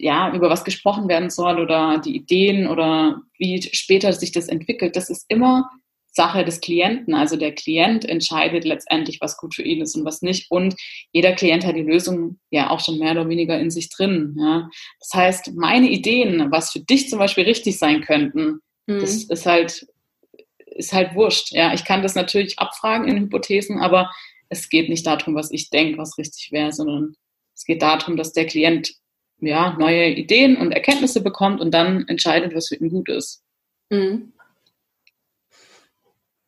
ja, 0.00 0.34
über 0.34 0.48
was 0.48 0.64
gesprochen 0.64 1.08
werden 1.08 1.30
soll 1.30 1.60
oder 1.60 1.98
die 1.98 2.16
Ideen 2.16 2.66
oder 2.66 3.20
wie 3.38 3.62
später 3.62 4.12
sich 4.12 4.32
das 4.32 4.48
entwickelt, 4.48 4.96
das 4.96 5.10
ist 5.10 5.26
immer 5.28 5.70
Sache 6.12 6.44
des 6.44 6.60
Klienten. 6.60 7.14
Also 7.14 7.36
der 7.36 7.54
Klient 7.54 8.04
entscheidet 8.04 8.64
letztendlich, 8.64 9.20
was 9.20 9.36
gut 9.36 9.54
für 9.54 9.62
ihn 9.62 9.80
ist 9.80 9.96
und 9.96 10.04
was 10.04 10.22
nicht. 10.22 10.50
Und 10.50 10.74
jeder 11.12 11.32
Klient 11.32 11.64
hat 11.64 11.76
die 11.76 11.82
Lösung 11.82 12.38
ja 12.50 12.70
auch 12.70 12.80
schon 12.80 12.98
mehr 12.98 13.12
oder 13.12 13.28
weniger 13.28 13.58
in 13.58 13.70
sich 13.70 13.88
drin. 13.90 14.36
Ja. 14.38 14.68
Das 14.98 15.14
heißt, 15.14 15.52
meine 15.54 15.88
Ideen, 15.88 16.50
was 16.50 16.72
für 16.72 16.80
dich 16.80 17.08
zum 17.08 17.18
Beispiel 17.18 17.44
richtig 17.44 17.78
sein 17.78 18.00
könnten, 18.00 18.60
mhm. 18.86 19.00
das 19.00 19.24
ist 19.24 19.46
halt, 19.46 19.86
ist 20.66 20.92
halt 20.92 21.14
wurscht. 21.14 21.52
Ja, 21.52 21.72
ich 21.74 21.84
kann 21.84 22.02
das 22.02 22.14
natürlich 22.14 22.58
abfragen 22.58 23.08
in 23.08 23.20
Hypothesen, 23.20 23.78
aber 23.78 24.10
es 24.48 24.68
geht 24.68 24.88
nicht 24.88 25.06
darum, 25.06 25.34
was 25.34 25.50
ich 25.52 25.70
denke, 25.70 25.98
was 25.98 26.18
richtig 26.18 26.50
wäre, 26.50 26.72
sondern 26.72 27.14
es 27.54 27.64
geht 27.64 27.82
darum, 27.82 28.16
dass 28.16 28.32
der 28.32 28.46
Klient 28.46 28.94
ja, 29.40 29.76
neue 29.78 30.10
Ideen 30.10 30.56
und 30.56 30.72
Erkenntnisse 30.72 31.22
bekommt 31.22 31.60
und 31.60 31.72
dann 31.72 32.06
entscheidet, 32.08 32.54
was 32.54 32.68
für 32.68 32.76
ihn 32.76 32.90
gut 32.90 33.08
ist. 33.08 33.42
Mhm. 33.90 34.32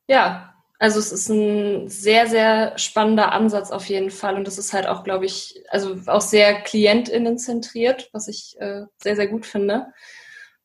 Ja, 0.09 0.55
also 0.79 0.99
es 0.99 1.13
ist 1.13 1.29
ein 1.29 1.89
sehr, 1.89 2.27
sehr 2.27 2.77
spannender 2.77 3.33
Ansatz 3.33 3.71
auf 3.71 3.87
jeden 3.87 4.11
Fall. 4.11 4.35
Und 4.35 4.47
das 4.47 4.59
ist 4.59 4.73
halt 4.73 4.87
auch, 4.89 5.05
glaube 5.05 5.27
ich, 5.27 5.63
also 5.69 5.97
auch 6.07 6.21
sehr 6.21 6.61
KlientInnen 6.61 7.39
zentriert, 7.39 8.11
was 8.13 8.27
ich 8.27 8.57
äh, 8.59 8.83
sehr, 8.99 9.15
sehr 9.15 9.29
gut 9.29 9.47
finde. 9.47 9.87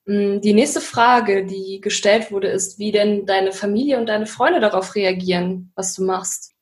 Mm, 0.05 0.41
die 0.41 0.53
nächste 0.53 0.81
Frage, 0.81 1.45
die 1.45 1.81
gestellt 1.81 2.31
wurde, 2.31 2.47
ist, 2.47 2.79
wie 2.79 2.91
denn 2.91 3.27
deine 3.27 3.51
Familie 3.51 3.99
und 3.99 4.07
deine 4.07 4.25
Freunde 4.25 4.59
darauf 4.59 4.95
reagieren, 4.95 5.71
was 5.75 5.93
du 5.93 6.03
machst. 6.03 6.56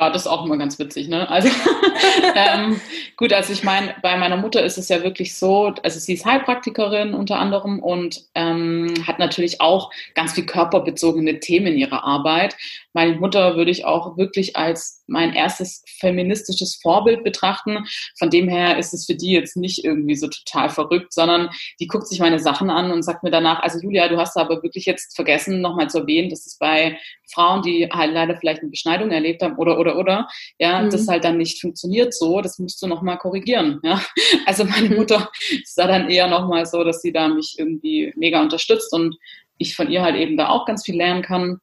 Ja, 0.00 0.08
das 0.08 0.22
ist 0.22 0.28
auch 0.28 0.46
immer 0.46 0.56
ganz 0.56 0.78
witzig, 0.78 1.08
ne? 1.08 1.28
Also 1.28 1.50
ähm, 2.34 2.80
gut, 3.16 3.34
also 3.34 3.52
ich 3.52 3.62
meine, 3.62 3.94
bei 4.00 4.16
meiner 4.16 4.38
Mutter 4.38 4.64
ist 4.64 4.78
es 4.78 4.88
ja 4.88 5.02
wirklich 5.02 5.36
so, 5.36 5.74
also 5.82 5.98
sie 6.00 6.14
ist 6.14 6.24
Heilpraktikerin 6.24 7.12
unter 7.12 7.38
anderem 7.38 7.80
und 7.80 8.24
ähm, 8.34 8.94
hat 9.06 9.18
natürlich 9.18 9.60
auch 9.60 9.90
ganz 10.14 10.32
viel 10.32 10.46
körperbezogene 10.46 11.38
Themen 11.40 11.66
in 11.66 11.76
ihrer 11.76 12.02
Arbeit. 12.02 12.56
Meine 12.94 13.16
Mutter 13.16 13.56
würde 13.56 13.70
ich 13.70 13.84
auch 13.84 14.16
wirklich 14.16 14.56
als 14.56 14.99
mein 15.10 15.34
erstes 15.34 15.82
feministisches 15.98 16.78
Vorbild 16.80 17.24
betrachten. 17.24 17.84
Von 18.18 18.30
dem 18.30 18.48
her 18.48 18.78
ist 18.78 18.94
es 18.94 19.06
für 19.06 19.14
die 19.14 19.32
jetzt 19.32 19.56
nicht 19.56 19.84
irgendwie 19.84 20.14
so 20.14 20.28
total 20.28 20.70
verrückt, 20.70 21.12
sondern 21.12 21.50
die 21.80 21.88
guckt 21.88 22.06
sich 22.06 22.20
meine 22.20 22.38
Sachen 22.38 22.70
an 22.70 22.90
und 22.92 23.02
sagt 23.02 23.22
mir 23.22 23.30
danach, 23.30 23.60
also 23.60 23.80
Julia, 23.80 24.08
du 24.08 24.16
hast 24.16 24.36
aber 24.36 24.62
wirklich 24.62 24.86
jetzt 24.86 25.14
vergessen, 25.16 25.60
nochmal 25.60 25.90
zu 25.90 25.98
erwähnen, 25.98 26.30
dass 26.30 26.46
es 26.46 26.56
bei 26.58 26.98
Frauen, 27.32 27.62
die 27.62 27.88
halt 27.92 28.12
leider 28.12 28.36
vielleicht 28.36 28.60
eine 28.60 28.70
Beschneidung 28.70 29.10
erlebt 29.10 29.42
haben 29.42 29.56
oder, 29.56 29.78
oder, 29.78 29.98
oder, 29.98 30.28
ja, 30.58 30.80
mhm. 30.80 30.90
das 30.90 31.08
halt 31.08 31.24
dann 31.24 31.38
nicht 31.38 31.60
funktioniert 31.60 32.14
so, 32.14 32.40
das 32.40 32.58
musst 32.58 32.80
du 32.82 32.86
nochmal 32.86 33.18
korrigieren, 33.18 33.80
ja. 33.82 34.00
Also 34.46 34.64
meine 34.64 34.88
mhm. 34.88 34.96
Mutter 34.96 35.30
ist 35.50 35.76
da 35.76 35.86
dann 35.86 36.08
eher 36.08 36.28
nochmal 36.28 36.66
so, 36.66 36.84
dass 36.84 37.02
sie 37.02 37.12
da 37.12 37.28
mich 37.28 37.56
irgendwie 37.58 38.12
mega 38.16 38.40
unterstützt 38.40 38.92
und 38.92 39.16
ich 39.58 39.76
von 39.76 39.90
ihr 39.90 40.02
halt 40.02 40.16
eben 40.16 40.36
da 40.36 40.48
auch 40.48 40.66
ganz 40.66 40.84
viel 40.84 40.96
lernen 40.96 41.22
kann. 41.22 41.58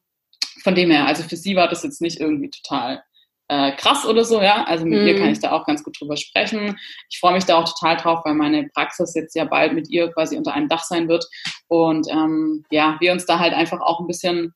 Von 0.62 0.74
dem 0.74 0.90
her, 0.90 1.06
also 1.06 1.22
für 1.22 1.36
sie 1.36 1.56
war 1.56 1.68
das 1.68 1.82
jetzt 1.82 2.00
nicht 2.00 2.20
irgendwie 2.20 2.50
total 2.50 3.02
äh, 3.48 3.72
krass 3.72 4.06
oder 4.06 4.24
so, 4.24 4.40
ja. 4.40 4.64
Also 4.64 4.84
mit 4.84 5.00
mhm. 5.00 5.06
ihr 5.08 5.18
kann 5.18 5.30
ich 5.30 5.40
da 5.40 5.52
auch 5.52 5.66
ganz 5.66 5.82
gut 5.82 5.98
drüber 5.98 6.16
sprechen. 6.16 6.78
Ich 7.10 7.18
freue 7.18 7.34
mich 7.34 7.44
da 7.44 7.56
auch 7.56 7.68
total 7.68 7.96
drauf, 7.96 8.20
weil 8.24 8.34
meine 8.34 8.68
Praxis 8.74 9.14
jetzt 9.14 9.34
ja 9.34 9.44
bald 9.44 9.72
mit 9.72 9.88
ihr 9.90 10.10
quasi 10.12 10.36
unter 10.36 10.52
einem 10.52 10.68
Dach 10.68 10.84
sein 10.84 11.08
wird. 11.08 11.26
Und 11.66 12.06
ähm, 12.10 12.64
ja, 12.70 12.96
wir 13.00 13.12
uns 13.12 13.26
da 13.26 13.38
halt 13.38 13.54
einfach 13.54 13.80
auch 13.80 14.00
ein 14.00 14.06
bisschen 14.06 14.54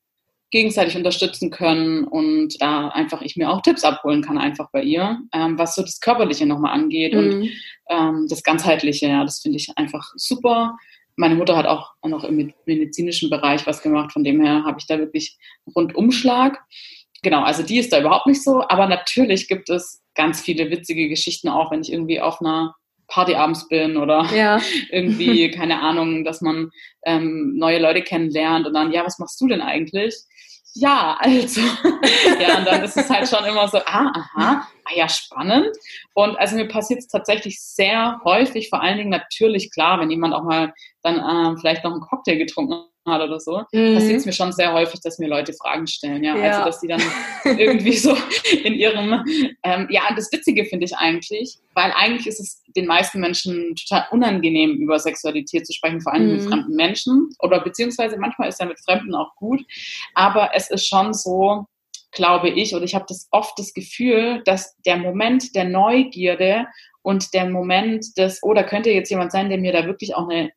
gegenseitig 0.50 0.96
unterstützen 0.96 1.50
können 1.50 2.04
und 2.04 2.60
da 2.60 2.88
einfach 2.88 3.22
ich 3.22 3.36
mir 3.36 3.50
auch 3.50 3.62
Tipps 3.62 3.84
abholen 3.84 4.20
kann 4.20 4.36
einfach 4.36 4.68
bei 4.70 4.82
ihr, 4.82 5.18
ähm, 5.32 5.58
was 5.58 5.74
so 5.74 5.80
das 5.80 5.98
Körperliche 5.98 6.44
nochmal 6.44 6.74
angeht 6.74 7.14
mhm. 7.14 7.18
und 7.18 7.50
ähm, 7.88 8.26
das 8.28 8.42
Ganzheitliche, 8.42 9.06
ja, 9.06 9.24
das 9.24 9.40
finde 9.40 9.56
ich 9.56 9.70
einfach 9.76 10.12
super. 10.14 10.76
Meine 11.16 11.36
Mutter 11.36 11.56
hat 11.56 11.66
auch 11.66 11.92
noch 12.04 12.24
im 12.24 12.52
medizinischen 12.66 13.30
Bereich 13.30 13.66
was 13.66 13.80
gemacht, 13.80 14.12
von 14.12 14.24
dem 14.24 14.42
her 14.42 14.64
habe 14.64 14.78
ich 14.78 14.86
da 14.86 14.98
wirklich 14.98 15.38
Rundumschlag 15.74 16.62
genau, 17.22 17.42
also 17.42 17.62
die 17.62 17.78
ist 17.78 17.92
da 17.92 18.00
überhaupt 18.00 18.26
nicht 18.26 18.42
so, 18.42 18.62
aber 18.68 18.86
natürlich 18.86 19.48
gibt 19.48 19.70
es 19.70 20.02
ganz 20.14 20.40
viele 20.40 20.70
witzige 20.70 21.08
Geschichten 21.08 21.48
auch, 21.48 21.70
wenn 21.70 21.80
ich 21.80 21.92
irgendwie 21.92 22.20
auf 22.20 22.40
einer 22.40 22.74
Party 23.08 23.34
abends 23.34 23.68
bin 23.68 23.96
oder 23.96 24.26
ja. 24.34 24.60
irgendwie, 24.90 25.50
keine 25.50 25.80
Ahnung, 25.80 26.24
dass 26.24 26.40
man 26.40 26.70
ähm, 27.04 27.56
neue 27.56 27.78
Leute 27.78 28.02
kennenlernt 28.02 28.66
und 28.66 28.74
dann, 28.74 28.92
ja, 28.92 29.04
was 29.04 29.18
machst 29.18 29.40
du 29.40 29.48
denn 29.48 29.60
eigentlich? 29.60 30.14
Ja, 30.74 31.18
also, 31.20 31.60
ja, 32.40 32.58
und 32.58 32.66
dann 32.66 32.82
ist 32.82 32.96
es 32.96 33.10
halt 33.10 33.28
schon 33.28 33.44
immer 33.44 33.68
so, 33.68 33.78
ah, 33.78 34.10
aha, 34.14 34.66
ah 34.84 34.94
ja, 34.96 35.06
spannend. 35.06 35.68
Und 36.14 36.36
also 36.36 36.56
mir 36.56 36.66
passiert 36.66 37.00
es 37.00 37.08
tatsächlich 37.08 37.60
sehr 37.60 38.20
häufig, 38.24 38.70
vor 38.70 38.80
allen 38.80 38.96
Dingen 38.96 39.10
natürlich 39.10 39.70
klar, 39.70 40.00
wenn 40.00 40.10
jemand 40.10 40.34
auch 40.34 40.44
mal 40.44 40.72
dann 41.02 41.16
ähm, 41.16 41.58
vielleicht 41.58 41.84
noch 41.84 41.92
einen 41.92 42.00
Cocktail 42.00 42.36
getrunken 42.36 42.84
hat 43.06 43.20
oder 43.20 43.40
so, 43.40 43.62
mhm. 43.72 43.94
passiert 43.94 44.18
es 44.18 44.26
mir 44.26 44.32
schon 44.32 44.52
sehr 44.52 44.72
häufig, 44.72 45.00
dass 45.00 45.18
mir 45.18 45.28
Leute 45.28 45.52
Fragen 45.52 45.86
stellen, 45.86 46.22
ja, 46.22 46.32
also, 46.32 46.44
ja. 46.44 46.50
also 46.52 46.64
dass 46.66 46.80
die 46.80 46.88
dann 46.88 47.02
irgendwie 47.58 47.96
so 47.96 48.16
in 48.64 48.74
ihrem, 48.74 49.24
ähm, 49.64 49.88
ja, 49.90 50.02
das 50.14 50.30
Witzige 50.32 50.64
finde 50.66 50.84
ich 50.84 50.96
eigentlich, 50.96 51.58
weil 51.74 51.92
eigentlich 51.92 52.26
ist 52.26 52.40
es 52.40 52.62
den 52.76 52.86
meisten 52.86 53.20
Menschen 53.20 53.74
total 53.74 54.06
unangenehm, 54.10 54.76
über 54.76 54.98
Sexualität 54.98 55.66
zu 55.66 55.72
sprechen, 55.72 56.00
vor 56.00 56.12
allem 56.12 56.26
mhm. 56.26 56.32
mit 56.32 56.42
fremden 56.42 56.76
Menschen 56.76 57.30
oder 57.40 57.60
beziehungsweise 57.60 58.16
manchmal 58.18 58.48
ist 58.48 58.60
ja 58.60 58.66
mit 58.66 58.80
Fremden 58.80 59.14
auch 59.14 59.34
gut, 59.36 59.60
aber 60.14 60.50
es 60.54 60.70
ist 60.70 60.86
schon 60.86 61.12
so, 61.12 61.66
glaube 62.12 62.50
ich, 62.50 62.74
oder 62.74 62.84
ich 62.84 62.94
habe 62.94 63.06
das 63.08 63.26
oft 63.30 63.58
das 63.58 63.72
Gefühl, 63.72 64.42
dass 64.44 64.76
der 64.86 64.96
Moment 64.96 65.54
der 65.54 65.64
Neugierde 65.64 66.66
und 67.02 67.34
der 67.34 67.48
Moment 67.48 68.16
des, 68.16 68.40
oh, 68.42 68.54
da 68.54 68.62
könnte 68.62 68.90
jetzt 68.90 69.10
jemand 69.10 69.32
sein, 69.32 69.48
der 69.48 69.58
mir 69.58 69.72
da 69.72 69.86
wirklich 69.86 70.14
auch 70.14 70.28
eine 70.28 70.52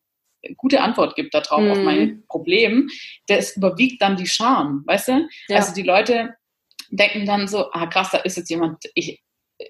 gute 0.56 0.80
Antwort 0.80 1.16
gibt 1.16 1.34
darauf 1.34 1.60
mhm. 1.60 1.70
auf 1.70 1.78
mein 1.78 2.00
mhm. 2.00 2.24
Problem, 2.28 2.88
das 3.26 3.56
überwiegt 3.56 4.02
dann 4.02 4.16
die 4.16 4.26
Scham, 4.26 4.82
weißt 4.86 5.08
du? 5.08 5.28
Ja. 5.48 5.56
Also 5.56 5.74
die 5.74 5.82
Leute 5.82 6.34
denken 6.90 7.26
dann 7.26 7.48
so, 7.48 7.70
ah 7.72 7.86
krass, 7.86 8.10
da 8.10 8.18
ist 8.18 8.36
jetzt 8.36 8.50
jemand, 8.50 8.84
ich, 8.94 9.22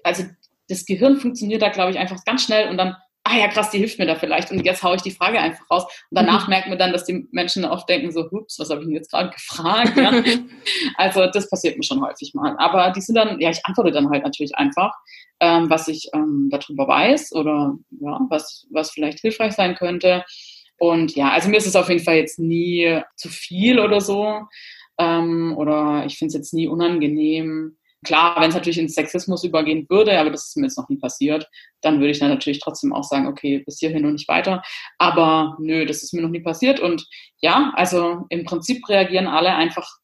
also 0.03 0.23
das 0.69 0.85
Gehirn 0.85 1.17
funktioniert 1.17 1.61
da, 1.61 1.69
glaube 1.69 1.91
ich, 1.91 1.97
einfach 1.97 2.23
ganz 2.25 2.43
schnell 2.43 2.69
und 2.69 2.77
dann, 2.77 2.95
ah 3.23 3.37
ja 3.37 3.47
krass, 3.47 3.71
die 3.71 3.79
hilft 3.79 3.99
mir 3.99 4.05
da 4.05 4.15
vielleicht 4.15 4.51
und 4.51 4.65
jetzt 4.65 4.83
haue 4.83 4.95
ich 4.95 5.01
die 5.01 5.11
Frage 5.11 5.39
einfach 5.39 5.69
raus 5.69 5.83
und 5.83 6.17
danach 6.17 6.47
mhm. 6.47 6.51
merkt 6.51 6.69
man 6.69 6.77
dann, 6.77 6.91
dass 6.91 7.05
die 7.05 7.27
Menschen 7.31 7.65
oft 7.65 7.87
denken 7.89 8.11
so, 8.11 8.27
ups, 8.31 8.59
was 8.59 8.69
habe 8.69 8.81
ich 8.81 8.87
denn 8.87 8.95
jetzt 8.95 9.11
gerade 9.11 9.29
gefragt? 9.29 9.97
Ja? 9.97 10.11
also 10.95 11.27
das 11.27 11.49
passiert 11.49 11.77
mir 11.77 11.83
schon 11.83 12.01
häufig 12.01 12.33
mal. 12.33 12.55
Aber 12.57 12.91
die 12.91 13.01
sind 13.01 13.15
dann, 13.15 13.39
ja, 13.39 13.49
ich 13.49 13.65
antworte 13.65 13.91
dann 13.91 14.09
halt 14.09 14.23
natürlich 14.23 14.55
einfach, 14.55 14.93
ähm, 15.39 15.69
was 15.69 15.87
ich 15.87 16.09
ähm, 16.13 16.49
darüber 16.51 16.87
weiß 16.87 17.33
oder 17.33 17.75
ja, 17.99 18.19
was, 18.29 18.65
was 18.71 18.91
vielleicht 18.91 19.19
hilfreich 19.19 19.53
sein 19.53 19.75
könnte. 19.75 20.23
Und 20.77 21.15
ja, 21.15 21.31
also 21.31 21.49
mir 21.49 21.57
ist 21.57 21.67
es 21.67 21.75
auf 21.75 21.89
jeden 21.89 22.03
Fall 22.03 22.17
jetzt 22.17 22.39
nie 22.39 23.01
zu 23.15 23.29
viel 23.29 23.79
oder 23.79 24.01
so. 24.01 24.41
Ähm, 24.99 25.53
oder 25.57 26.05
ich 26.05 26.17
finde 26.17 26.29
es 26.29 26.35
jetzt 26.35 26.53
nie 26.53 26.67
unangenehm. 26.67 27.77
Klar, 28.05 28.39
wenn 28.39 28.49
es 28.49 28.55
natürlich 28.55 28.77
in 28.77 28.89
Sexismus 28.89 29.43
übergehen 29.43 29.87
würde, 29.89 30.17
aber 30.19 30.29
das 30.29 30.49
ist 30.49 30.57
mir 30.57 30.65
jetzt 30.65 30.77
noch 30.77 30.87
nie 30.87 30.97
passiert, 30.97 31.49
dann 31.81 31.99
würde 31.99 32.11
ich 32.11 32.19
dann 32.19 32.29
natürlich 32.29 32.59
trotzdem 32.59 32.93
auch 32.93 33.03
sagen, 33.03 33.27
okay, 33.27 33.63
bis 33.65 33.79
hierhin 33.79 34.05
und 34.05 34.13
nicht 34.13 34.27
weiter. 34.27 34.61
Aber 34.99 35.57
nö, 35.59 35.85
das 35.85 36.03
ist 36.03 36.13
mir 36.13 36.21
noch 36.21 36.29
nie 36.29 36.41
passiert. 36.41 36.79
Und 36.79 37.07
ja, 37.41 37.73
also 37.75 38.25
im 38.29 38.45
Prinzip 38.45 38.87
reagieren 38.87 39.27
alle 39.27 39.55
einfach 39.55 39.97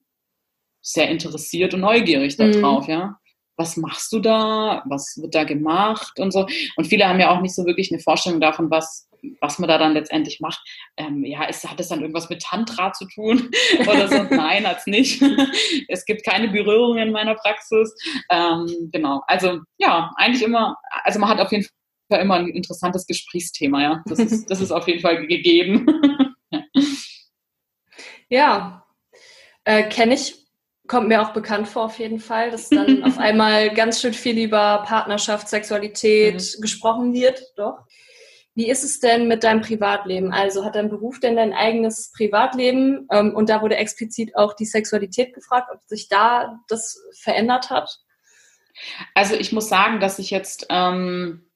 sehr 0.82 1.10
interessiert 1.10 1.74
und 1.74 1.82
neugierig 1.82 2.36
darauf, 2.36 2.88
mhm. 2.88 2.94
ja 2.94 3.20
was 3.58 3.78
machst 3.78 4.12
du 4.12 4.20
da, 4.20 4.84
was 4.86 5.18
wird 5.22 5.36
da 5.36 5.44
gemacht 5.44 6.20
und 6.20 6.32
so. 6.32 6.48
Und 6.76 6.86
viele 6.86 7.08
haben 7.08 7.20
ja 7.20 7.32
auch 7.32 7.42
nicht 7.42 7.56
so 7.56 7.66
wirklich 7.66 7.92
eine 7.92 8.02
Vorstellung 8.02 8.42
davon, 8.42 8.72
was, 8.72 9.08
was 9.42 9.60
man 9.60 9.68
da 9.68 9.78
dann 9.78 9.94
letztendlich 9.94 10.40
macht. 10.40 10.60
Ähm, 10.98 11.24
ja, 11.24 11.44
ist, 11.46 11.70
hat 11.70 11.80
es 11.80 11.90
dann 11.90 12.02
irgendwas 12.02 12.30
mit 12.30 12.42
Tantra 12.42 12.94
zu 12.94 13.06
tun 13.08 13.52
oder 13.80 14.08
so? 14.08 14.24
Nein, 14.24 14.68
hat's 14.68 14.88
nicht. 14.88 15.22
es 15.88 16.06
gibt 16.06 16.26
keine 16.26 16.50
Berührungen 16.50 17.08
in 17.08 17.14
meiner 17.14 17.36
Praxis. 17.36 17.96
Ähm, 18.30 18.90
genau, 18.92 19.22
also 19.28 19.60
ja, 19.78 20.12
eigentlich 20.18 20.44
immer, 20.44 20.78
also 21.04 21.20
man 21.20 21.30
hat 21.30 21.40
auf 21.40 21.52
jeden 21.52 21.68
Fall 22.12 22.22
immer 22.22 22.36
ein 22.36 22.50
interessantes 22.50 23.06
Gesprächsthema, 23.06 23.82
ja. 23.82 24.04
Das 24.06 24.20
ist, 24.20 24.50
das 24.50 24.62
ist 24.62 24.72
auf 24.72 24.88
jeden 24.88 25.02
Fall 25.02 25.26
gegeben. 25.28 25.86
ja, 28.30 28.86
äh, 29.64 29.84
kenne 29.84 30.16
ich 30.16 30.43
kommt 30.88 31.08
mir 31.08 31.22
auch 31.22 31.34
bekannt 31.34 31.68
vor 31.68 31.86
auf 31.86 32.00
jeden 32.00 32.20
Fall, 32.20 32.52
dass 32.52 32.70
dann 32.70 33.04
auf 33.06 33.18
einmal 33.18 33.74
ganz 33.74 34.02
schön 34.02 34.14
viel 34.14 34.38
über 34.38 34.84
Partnerschaft, 34.86 35.50
Sexualität 35.50 36.36
mhm. 36.36 36.62
gesprochen 36.62 37.14
wird, 37.14 37.42
doch. 37.56 37.80
Wie 38.56 38.70
ist 38.70 38.84
es 38.84 39.00
denn 39.00 39.28
mit 39.28 39.44
deinem 39.44 39.62
Privatleben? 39.62 40.32
Also 40.32 40.64
hat 40.64 40.76
dein 40.76 40.90
Beruf 40.90 41.20
denn 41.20 41.36
dein 41.36 41.54
eigenes 41.54 42.12
Privatleben? 42.12 43.08
Ähm, 43.12 43.34
und 43.34 43.50
da 43.50 43.64
wurde 43.64 43.78
explizit 43.78 44.36
auch 44.36 44.54
die 44.54 44.66
Sexualität 44.66 45.34
gefragt, 45.34 45.70
ob 45.74 45.80
sich 45.88 46.08
da 46.08 46.60
das 46.68 47.02
verändert 47.20 47.72
hat? 47.72 47.90
Also 49.16 49.34
ich 49.36 49.54
muss 49.54 49.70
sagen, 49.70 50.00
dass 50.00 50.20
ich 50.20 50.30
jetzt 50.30 50.68
ähm, 50.70 51.50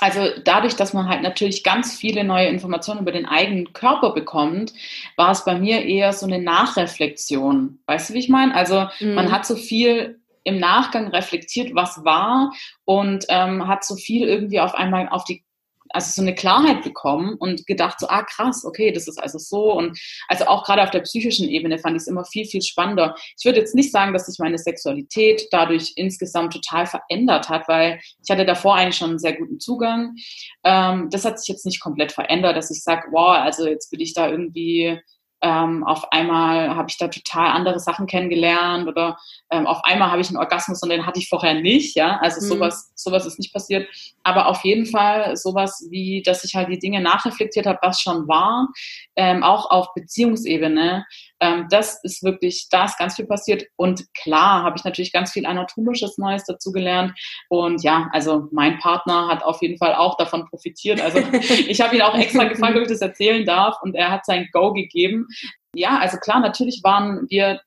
also 0.00 0.28
dadurch, 0.44 0.76
dass 0.76 0.92
man 0.92 1.08
halt 1.08 1.22
natürlich 1.22 1.64
ganz 1.64 1.96
viele 1.96 2.24
neue 2.24 2.48
Informationen 2.48 3.00
über 3.00 3.12
den 3.12 3.26
eigenen 3.26 3.72
Körper 3.72 4.12
bekommt, 4.12 4.72
war 5.16 5.30
es 5.30 5.44
bei 5.44 5.58
mir 5.58 5.84
eher 5.84 6.12
so 6.12 6.26
eine 6.26 6.40
Nachreflexion. 6.40 7.80
Weißt 7.86 8.10
du, 8.10 8.14
wie 8.14 8.18
ich 8.18 8.28
meine? 8.28 8.54
Also 8.54 8.86
mhm. 9.00 9.14
man 9.14 9.32
hat 9.32 9.46
so 9.46 9.56
viel 9.56 10.20
im 10.44 10.58
Nachgang 10.58 11.08
reflektiert, 11.08 11.74
was 11.74 12.04
war 12.04 12.52
und 12.84 13.26
ähm, 13.28 13.68
hat 13.68 13.84
so 13.84 13.96
viel 13.96 14.26
irgendwie 14.26 14.60
auf 14.60 14.74
einmal 14.74 15.08
auf 15.08 15.24
die 15.24 15.44
also 15.92 16.10
so 16.12 16.22
eine 16.22 16.34
Klarheit 16.34 16.82
bekommen 16.82 17.34
und 17.34 17.66
gedacht 17.66 18.00
so, 18.00 18.08
ah 18.08 18.22
krass, 18.22 18.64
okay, 18.64 18.92
das 18.92 19.08
ist 19.08 19.18
also 19.18 19.38
so 19.38 19.72
und 19.72 19.98
also 20.28 20.46
auch 20.46 20.64
gerade 20.64 20.82
auf 20.82 20.90
der 20.90 21.00
psychischen 21.00 21.48
Ebene 21.48 21.78
fand 21.78 21.96
ich 21.96 22.02
es 22.02 22.08
immer 22.08 22.24
viel, 22.24 22.44
viel 22.46 22.62
spannender. 22.62 23.14
Ich 23.38 23.44
würde 23.44 23.60
jetzt 23.60 23.74
nicht 23.74 23.92
sagen, 23.92 24.12
dass 24.12 24.26
sich 24.26 24.38
meine 24.38 24.58
Sexualität 24.58 25.48
dadurch 25.50 25.92
insgesamt 25.96 26.52
total 26.52 26.86
verändert 26.86 27.48
hat, 27.48 27.68
weil 27.68 28.00
ich 28.22 28.30
hatte 28.30 28.44
davor 28.44 28.76
eigentlich 28.76 28.96
schon 28.96 29.10
einen 29.10 29.18
sehr 29.18 29.36
guten 29.36 29.60
Zugang. 29.60 30.16
Ähm, 30.64 31.08
das 31.10 31.24
hat 31.24 31.38
sich 31.38 31.48
jetzt 31.48 31.66
nicht 31.66 31.80
komplett 31.80 32.12
verändert, 32.12 32.56
dass 32.56 32.70
ich 32.70 32.82
sage, 32.82 33.08
wow, 33.10 33.36
also 33.36 33.66
jetzt 33.66 33.90
bin 33.90 34.00
ich 34.00 34.14
da 34.14 34.28
irgendwie 34.28 35.00
ähm, 35.42 35.84
auf 35.84 36.12
einmal 36.12 36.76
habe 36.76 36.88
ich 36.88 36.98
da 36.98 37.08
total 37.08 37.48
andere 37.50 37.80
Sachen 37.80 38.06
kennengelernt 38.06 38.86
oder 38.86 39.18
ähm, 39.50 39.66
auf 39.66 39.84
einmal 39.84 40.10
habe 40.10 40.20
ich 40.20 40.28
einen 40.28 40.38
Orgasmus 40.38 40.82
und 40.82 40.88
den 40.90 41.04
hatte 41.04 41.18
ich 41.18 41.28
vorher 41.28 41.54
nicht, 41.54 41.96
ja, 41.96 42.18
also 42.18 42.40
mhm. 42.40 42.48
sowas, 42.48 42.92
sowas 42.94 43.26
ist 43.26 43.38
nicht 43.38 43.52
passiert, 43.52 43.88
aber 44.22 44.46
auf 44.46 44.62
jeden 44.62 44.86
Fall 44.86 45.36
sowas 45.36 45.86
wie, 45.90 46.22
dass 46.22 46.44
ich 46.44 46.54
halt 46.54 46.68
die 46.68 46.78
Dinge 46.78 47.00
nachreflektiert 47.00 47.66
habe, 47.66 47.78
was 47.82 48.00
schon 48.00 48.28
war, 48.28 48.68
ähm, 49.16 49.42
auch 49.42 49.68
auf 49.70 49.92
Beziehungsebene, 49.94 51.04
ähm, 51.42 51.66
das 51.68 52.02
ist 52.04 52.22
wirklich, 52.22 52.68
da 52.70 52.84
ist 52.84 52.98
ganz 52.98 53.16
viel 53.16 53.26
passiert. 53.26 53.64
Und 53.74 54.04
klar 54.14 54.62
habe 54.62 54.76
ich 54.78 54.84
natürlich 54.84 55.12
ganz 55.12 55.32
viel 55.32 55.44
anatomisches 55.44 56.16
Neues 56.16 56.44
dazu 56.44 56.70
gelernt. 56.70 57.18
Und 57.48 57.82
ja, 57.82 58.08
also 58.12 58.48
mein 58.52 58.78
Partner 58.78 59.26
hat 59.26 59.42
auf 59.42 59.60
jeden 59.60 59.76
Fall 59.76 59.96
auch 59.96 60.16
davon 60.16 60.46
profitiert, 60.48 61.00
also 61.00 61.18
ich 61.66 61.80
habe 61.80 61.96
ihn 61.96 62.02
auch 62.02 62.16
extra 62.16 62.44
gefragt, 62.44 62.76
ob 62.76 62.82
ich 62.82 62.88
das 62.88 63.00
erzählen 63.00 63.44
darf. 63.44 63.76
Und 63.82 63.96
er 63.96 64.10
hat 64.10 64.24
sein 64.24 64.48
Go 64.52 64.72
gegeben, 64.72 65.26
ja, 65.74 65.98
also 65.98 66.18
klar, 66.18 66.38
natürlich 66.38 66.80
waren 66.84 67.26
wir 67.30 67.60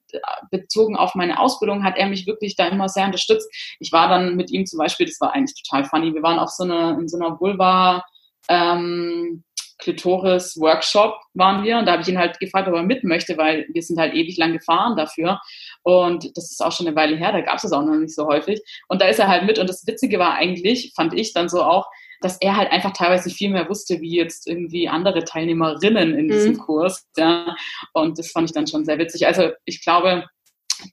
bezogen 0.52 0.96
auf 0.96 1.16
meine 1.16 1.40
Ausbildung, 1.40 1.84
hat 1.84 1.98
er 1.98 2.08
mich 2.08 2.28
wirklich 2.28 2.56
da 2.56 2.68
immer 2.68 2.88
sehr 2.88 3.06
unterstützt. 3.06 3.50
Ich 3.80 3.92
war 3.92 4.08
dann 4.08 4.36
mit 4.36 4.52
ihm 4.52 4.66
zum 4.66 4.78
Beispiel, 4.78 5.08
das 5.08 5.20
war 5.20 5.34
eigentlich 5.34 5.62
total 5.64 5.86
funny, 5.86 6.14
wir 6.14 6.22
waren 6.22 6.40
auf 6.40 6.50
so 6.50 6.64
einer, 6.64 6.98
in 7.00 7.10
so 7.10 7.18
einer 7.18 7.40
Vulva, 7.40 8.06
ähm, 8.48 9.44
Klitoris-Workshop 9.80 11.20
waren 11.34 11.64
wir 11.64 11.78
und 11.78 11.86
da 11.86 11.94
habe 11.94 12.02
ich 12.02 12.08
ihn 12.08 12.18
halt 12.18 12.40
gefragt, 12.40 12.68
ob 12.68 12.76
er 12.76 12.84
mit 12.84 13.04
möchte, 13.04 13.38
weil 13.38 13.68
wir 13.72 13.82
sind 13.82 14.00
halt 14.00 14.14
ewig 14.14 14.38
lang 14.38 14.54
gefahren 14.54 14.96
dafür 14.96 15.42
und 15.84 16.36
das 16.38 16.52
ist 16.52 16.64
auch 16.64 16.72
schon 16.72 16.88
eine 16.88 16.96
Weile 16.96 17.18
her, 17.18 17.32
da 17.32 17.42
gab 17.42 17.56
es 17.58 17.64
das 17.64 17.74
auch 17.74 17.84
noch 17.84 17.96
nicht 17.96 18.16
so 18.16 18.26
häufig 18.28 18.62
und 18.88 19.02
da 19.02 19.08
ist 19.08 19.20
er 19.20 19.28
halt 19.28 19.46
mit 19.46 19.60
und 19.60 19.70
das 19.70 19.86
Witzige 19.86 20.20
war 20.20 20.36
eigentlich, 20.36 20.94
fand 20.96 21.14
ich 21.14 21.34
dann 21.34 21.50
so 21.50 21.64
auch, 21.64 21.88
dass 22.22 22.38
er 22.42 22.56
halt 22.58 22.72
einfach 22.72 22.94
teilweise 22.94 23.30
viel 23.30 23.50
mehr 23.50 23.70
wusste, 23.70 24.02
wie 24.02 24.16
jetzt 24.16 24.48
irgendwie 24.48 24.88
andere 24.88 25.24
Teilnehmerinnen 25.24 26.18
in 26.18 26.28
diesem 26.28 26.54
mhm. 26.54 26.58
Kurs. 26.60 27.06
Ja. 27.18 27.56
Und 27.94 28.18
das 28.18 28.32
fand 28.32 28.50
ich 28.50 28.54
dann 28.54 28.68
schon 28.68 28.86
sehr 28.86 28.98
witzig. 28.98 29.28
Also 29.28 29.52
ich 29.66 29.84
glaube, 29.84 30.26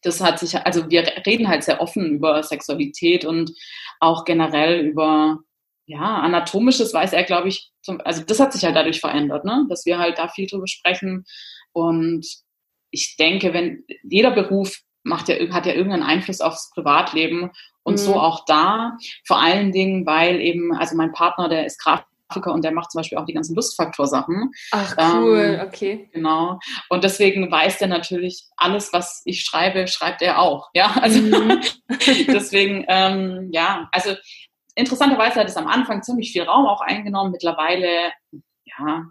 das 0.02 0.20
hat 0.20 0.38
sich, 0.38 0.56
also 0.56 0.90
wir 0.90 1.04
reden 1.26 1.48
halt 1.48 1.64
sehr 1.64 1.80
offen 1.80 2.06
über 2.16 2.42
Sexualität 2.42 3.24
und 3.24 3.52
auch 4.00 4.24
generell 4.24 4.80
über 4.80 5.38
ja, 5.86 6.20
anatomisches 6.20 6.94
weiß 6.94 7.12
er, 7.12 7.24
glaube 7.24 7.48
ich, 7.48 7.70
zum, 7.82 8.00
also 8.04 8.22
das 8.22 8.40
hat 8.40 8.52
sich 8.52 8.64
halt 8.64 8.76
dadurch 8.76 9.00
verändert, 9.00 9.44
ne? 9.44 9.66
dass 9.68 9.84
wir 9.84 9.98
halt 9.98 10.18
da 10.18 10.28
viel 10.28 10.46
drüber 10.46 10.66
sprechen. 10.66 11.24
Und 11.72 12.26
ich 12.90 13.16
denke, 13.16 13.52
wenn 13.52 13.84
jeder 14.02 14.30
Beruf 14.30 14.78
macht 15.02 15.28
ja, 15.28 15.36
hat 15.52 15.66
ja 15.66 15.72
irgendeinen 15.72 16.04
Einfluss 16.04 16.40
aufs 16.40 16.70
Privatleben 16.70 17.50
und 17.82 17.94
mhm. 17.94 17.98
so 17.98 18.14
auch 18.14 18.44
da, 18.44 18.96
vor 19.26 19.40
allen 19.40 19.72
Dingen, 19.72 20.06
weil 20.06 20.40
eben, 20.40 20.72
also 20.76 20.96
mein 20.96 21.12
Partner, 21.12 21.48
der 21.48 21.66
ist 21.66 21.82
Grafiker 21.82 22.52
und 22.52 22.62
der 22.62 22.70
macht 22.70 22.92
zum 22.92 23.00
Beispiel 23.00 23.18
auch 23.18 23.24
die 23.24 23.32
ganzen 23.32 23.56
Lustfaktorsachen. 23.56 24.52
Ach 24.70 24.96
cool, 25.16 25.58
ähm, 25.60 25.66
okay. 25.66 26.08
Genau. 26.12 26.60
Und 26.88 27.02
deswegen 27.02 27.50
weiß 27.50 27.78
der 27.78 27.88
natürlich 27.88 28.44
alles, 28.56 28.92
was 28.92 29.22
ich 29.24 29.42
schreibe, 29.42 29.88
schreibt 29.88 30.22
er 30.22 30.38
auch. 30.38 30.68
Ja, 30.74 30.92
also 31.00 31.20
mhm. 31.20 31.60
deswegen, 32.28 32.84
ähm, 32.86 33.48
ja, 33.50 33.88
also 33.90 34.14
interessanterweise 34.74 35.40
hat 35.40 35.48
es 35.48 35.56
am 35.56 35.66
Anfang 35.66 36.02
ziemlich 36.02 36.32
viel 36.32 36.42
Raum 36.42 36.66
auch 36.66 36.80
eingenommen. 36.80 37.32
Mittlerweile, 37.32 38.12
ja, 38.64 39.04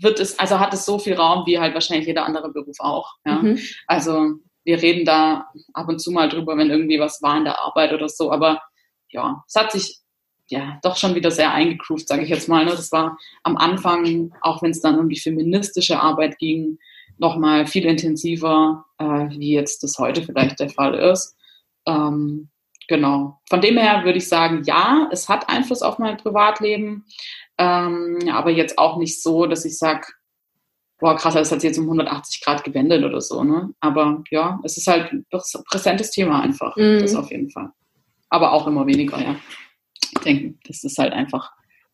wird 0.00 0.20
es, 0.20 0.38
also 0.38 0.58
hat 0.58 0.74
es 0.74 0.84
so 0.84 0.98
viel 0.98 1.14
Raum 1.14 1.46
wie 1.46 1.58
halt 1.58 1.74
wahrscheinlich 1.74 2.06
jeder 2.06 2.26
andere 2.26 2.50
Beruf 2.50 2.76
auch. 2.80 3.14
Ja. 3.24 3.36
Mhm. 3.36 3.58
Also 3.86 4.34
wir 4.64 4.82
reden 4.82 5.04
da 5.04 5.48
ab 5.74 5.88
und 5.88 6.00
zu 6.00 6.10
mal 6.10 6.28
drüber, 6.28 6.56
wenn 6.56 6.70
irgendwie 6.70 6.98
was 6.98 7.22
war 7.22 7.36
in 7.38 7.44
der 7.44 7.60
Arbeit 7.60 7.92
oder 7.92 8.08
so. 8.08 8.32
Aber 8.32 8.60
ja, 9.08 9.44
es 9.46 9.54
hat 9.54 9.72
sich 9.72 10.00
ja 10.48 10.78
doch 10.82 10.96
schon 10.96 11.14
wieder 11.14 11.30
sehr 11.30 11.52
eingegroovt, 11.52 12.08
sage 12.08 12.22
ich 12.22 12.28
jetzt 12.28 12.48
mal. 12.48 12.64
Ne? 12.64 12.72
Das 12.72 12.90
war 12.92 13.16
am 13.44 13.56
Anfang, 13.56 14.34
auch 14.40 14.62
wenn 14.62 14.72
es 14.72 14.80
dann 14.80 14.98
um 14.98 15.08
die 15.08 15.18
feministische 15.18 16.00
Arbeit 16.00 16.38
ging, 16.38 16.78
nochmal 17.18 17.66
viel 17.66 17.86
intensiver, 17.86 18.84
äh, 18.98 19.28
wie 19.30 19.54
jetzt 19.54 19.82
das 19.82 19.98
heute 19.98 20.22
vielleicht 20.22 20.60
der 20.60 20.68
Fall 20.68 20.94
ist. 20.94 21.36
Ähm, 21.86 22.50
genau. 22.88 23.40
Von 23.48 23.60
dem 23.60 23.76
her 23.78 24.04
würde 24.04 24.18
ich 24.18 24.28
sagen, 24.28 24.62
ja, 24.64 25.08
es 25.12 25.28
hat 25.28 25.48
Einfluss 25.48 25.82
auf 25.82 25.98
mein 25.98 26.16
Privatleben, 26.16 27.04
ähm, 27.58 28.18
aber 28.30 28.50
jetzt 28.50 28.78
auch 28.78 28.96
nicht 28.96 29.22
so, 29.22 29.46
dass 29.46 29.64
ich 29.64 29.78
sage, 29.78 30.06
boah, 30.98 31.16
krass, 31.16 31.34
das 31.34 31.52
hat 31.52 31.60
sich 31.60 31.68
jetzt 31.68 31.78
um 31.78 31.84
180 31.84 32.42
Grad 32.42 32.64
gewendet 32.64 33.04
oder 33.04 33.20
so, 33.20 33.44
ne? 33.44 33.70
Aber 33.80 34.22
ja, 34.30 34.60
es 34.64 34.76
ist 34.76 34.86
halt 34.86 35.12
ein 35.12 35.26
präsentes 35.30 36.10
Thema 36.10 36.40
einfach, 36.40 36.76
mhm. 36.76 37.00
das 37.00 37.14
auf 37.14 37.30
jeden 37.30 37.50
Fall. 37.50 37.70
Aber 38.28 38.52
auch 38.52 38.66
immer 38.66 38.86
weniger, 38.86 39.20
ja. 39.20 39.36
Ich 39.94 40.20
denke, 40.20 40.58
das 40.66 40.84
ist 40.84 40.98
halt 40.98 41.12
einfach 41.12 41.52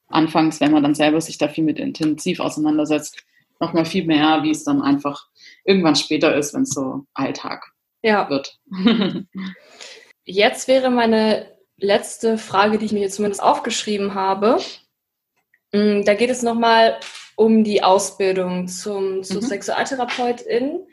anfangs, 0.09 0.61
wenn 0.61 0.72
man 0.72 0.82
dann 0.82 0.95
selber 0.95 1.20
sich 1.20 1.38
da 1.38 1.49
viel 1.49 1.64
mit 1.64 1.78
intensiv 1.78 2.40
auseinandersetzt, 2.40 3.24
nochmal 3.61 3.84
viel 3.84 4.05
mehr, 4.05 4.43
wie 4.43 4.51
es 4.51 4.64
dann 4.64 4.82
einfach 4.82 5.26
irgendwann 5.64 5.97
später 5.97 6.34
ist, 6.34 6.55
wenn 6.55 6.62
es 6.62 6.70
so 6.70 7.07
Alltag 7.14 7.72
ja. 8.03 8.28
wird. 8.28 8.59
jetzt 10.24 10.68
wäre 10.68 10.90
meine 10.90 11.46
letzte 11.76 12.38
Frage, 12.38 12.78
die 12.78 12.86
ich 12.86 12.92
mir 12.92 13.00
jetzt 13.00 13.16
zumindest 13.16 13.42
aufgeschrieben 13.42 14.14
habe. 14.14 14.58
Mm, 15.72 16.02
da 16.04 16.14
geht 16.14 16.30
es 16.30 16.42
nochmal 16.42 16.98
um 17.36 17.64
die 17.64 17.82
Ausbildung 17.82 18.68
zum, 18.68 19.22
zur 19.22 19.42
mhm. 19.42 19.46
Sexualtherapeutin. 19.46 20.86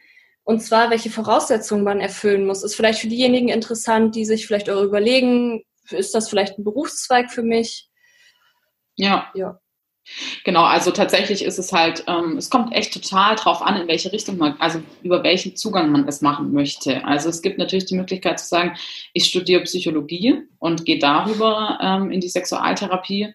Und 0.43 0.61
zwar, 0.61 0.89
welche 0.89 1.11
Voraussetzungen 1.11 1.83
man 1.83 1.99
erfüllen 1.99 2.47
muss. 2.47 2.63
Ist 2.63 2.75
vielleicht 2.75 2.99
für 2.99 3.07
diejenigen 3.07 3.49
interessant, 3.49 4.15
die 4.15 4.25
sich 4.25 4.47
vielleicht 4.47 4.69
auch 4.69 4.81
überlegen, 4.81 5.63
ist 5.91 6.15
das 6.15 6.29
vielleicht 6.29 6.57
ein 6.57 6.63
Berufszweig 6.63 7.31
für 7.31 7.43
mich? 7.43 7.89
Ja. 8.95 9.31
Ja. 9.35 9.59
Genau, 10.43 10.63
also 10.63 10.91
tatsächlich 10.91 11.43
ist 11.43 11.59
es 11.59 11.71
halt, 11.71 12.03
ähm, 12.07 12.37
es 12.37 12.49
kommt 12.49 12.73
echt 12.73 12.93
total 12.93 13.35
drauf 13.35 13.61
an, 13.61 13.81
in 13.81 13.87
welche 13.87 14.11
Richtung 14.11 14.37
man, 14.37 14.55
also 14.59 14.81
über 15.03 15.23
welchen 15.23 15.55
Zugang 15.55 15.91
man 15.91 16.07
es 16.07 16.21
machen 16.21 16.51
möchte. 16.53 17.05
Also 17.05 17.29
es 17.29 17.41
gibt 17.41 17.57
natürlich 17.57 17.85
die 17.85 17.95
Möglichkeit 17.95 18.39
zu 18.39 18.47
sagen, 18.47 18.75
ich 19.13 19.25
studiere 19.25 19.63
Psychologie 19.63 20.43
und 20.59 20.85
gehe 20.85 20.99
darüber 20.99 21.79
ähm, 21.81 22.11
in 22.11 22.21
die 22.21 22.29
Sexualtherapie 22.29 23.33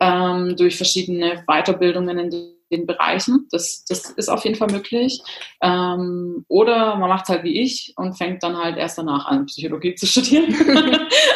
ähm, 0.00 0.56
durch 0.56 0.76
verschiedene 0.76 1.44
Weiterbildungen 1.46 2.18
in 2.18 2.54
den 2.72 2.86
Bereichen. 2.86 3.46
Das, 3.50 3.84
das 3.84 4.10
ist 4.10 4.28
auf 4.28 4.44
jeden 4.44 4.56
Fall 4.56 4.68
möglich. 4.68 5.20
Ähm, 5.60 6.44
oder 6.48 6.96
man 6.96 7.08
macht 7.08 7.24
es 7.24 7.28
halt 7.28 7.44
wie 7.44 7.60
ich 7.60 7.92
und 7.96 8.14
fängt 8.14 8.42
dann 8.42 8.56
halt 8.56 8.76
erst 8.76 8.98
danach 8.98 9.26
an, 9.26 9.46
Psychologie 9.46 9.94
zu 9.94 10.06
studieren. 10.08 10.54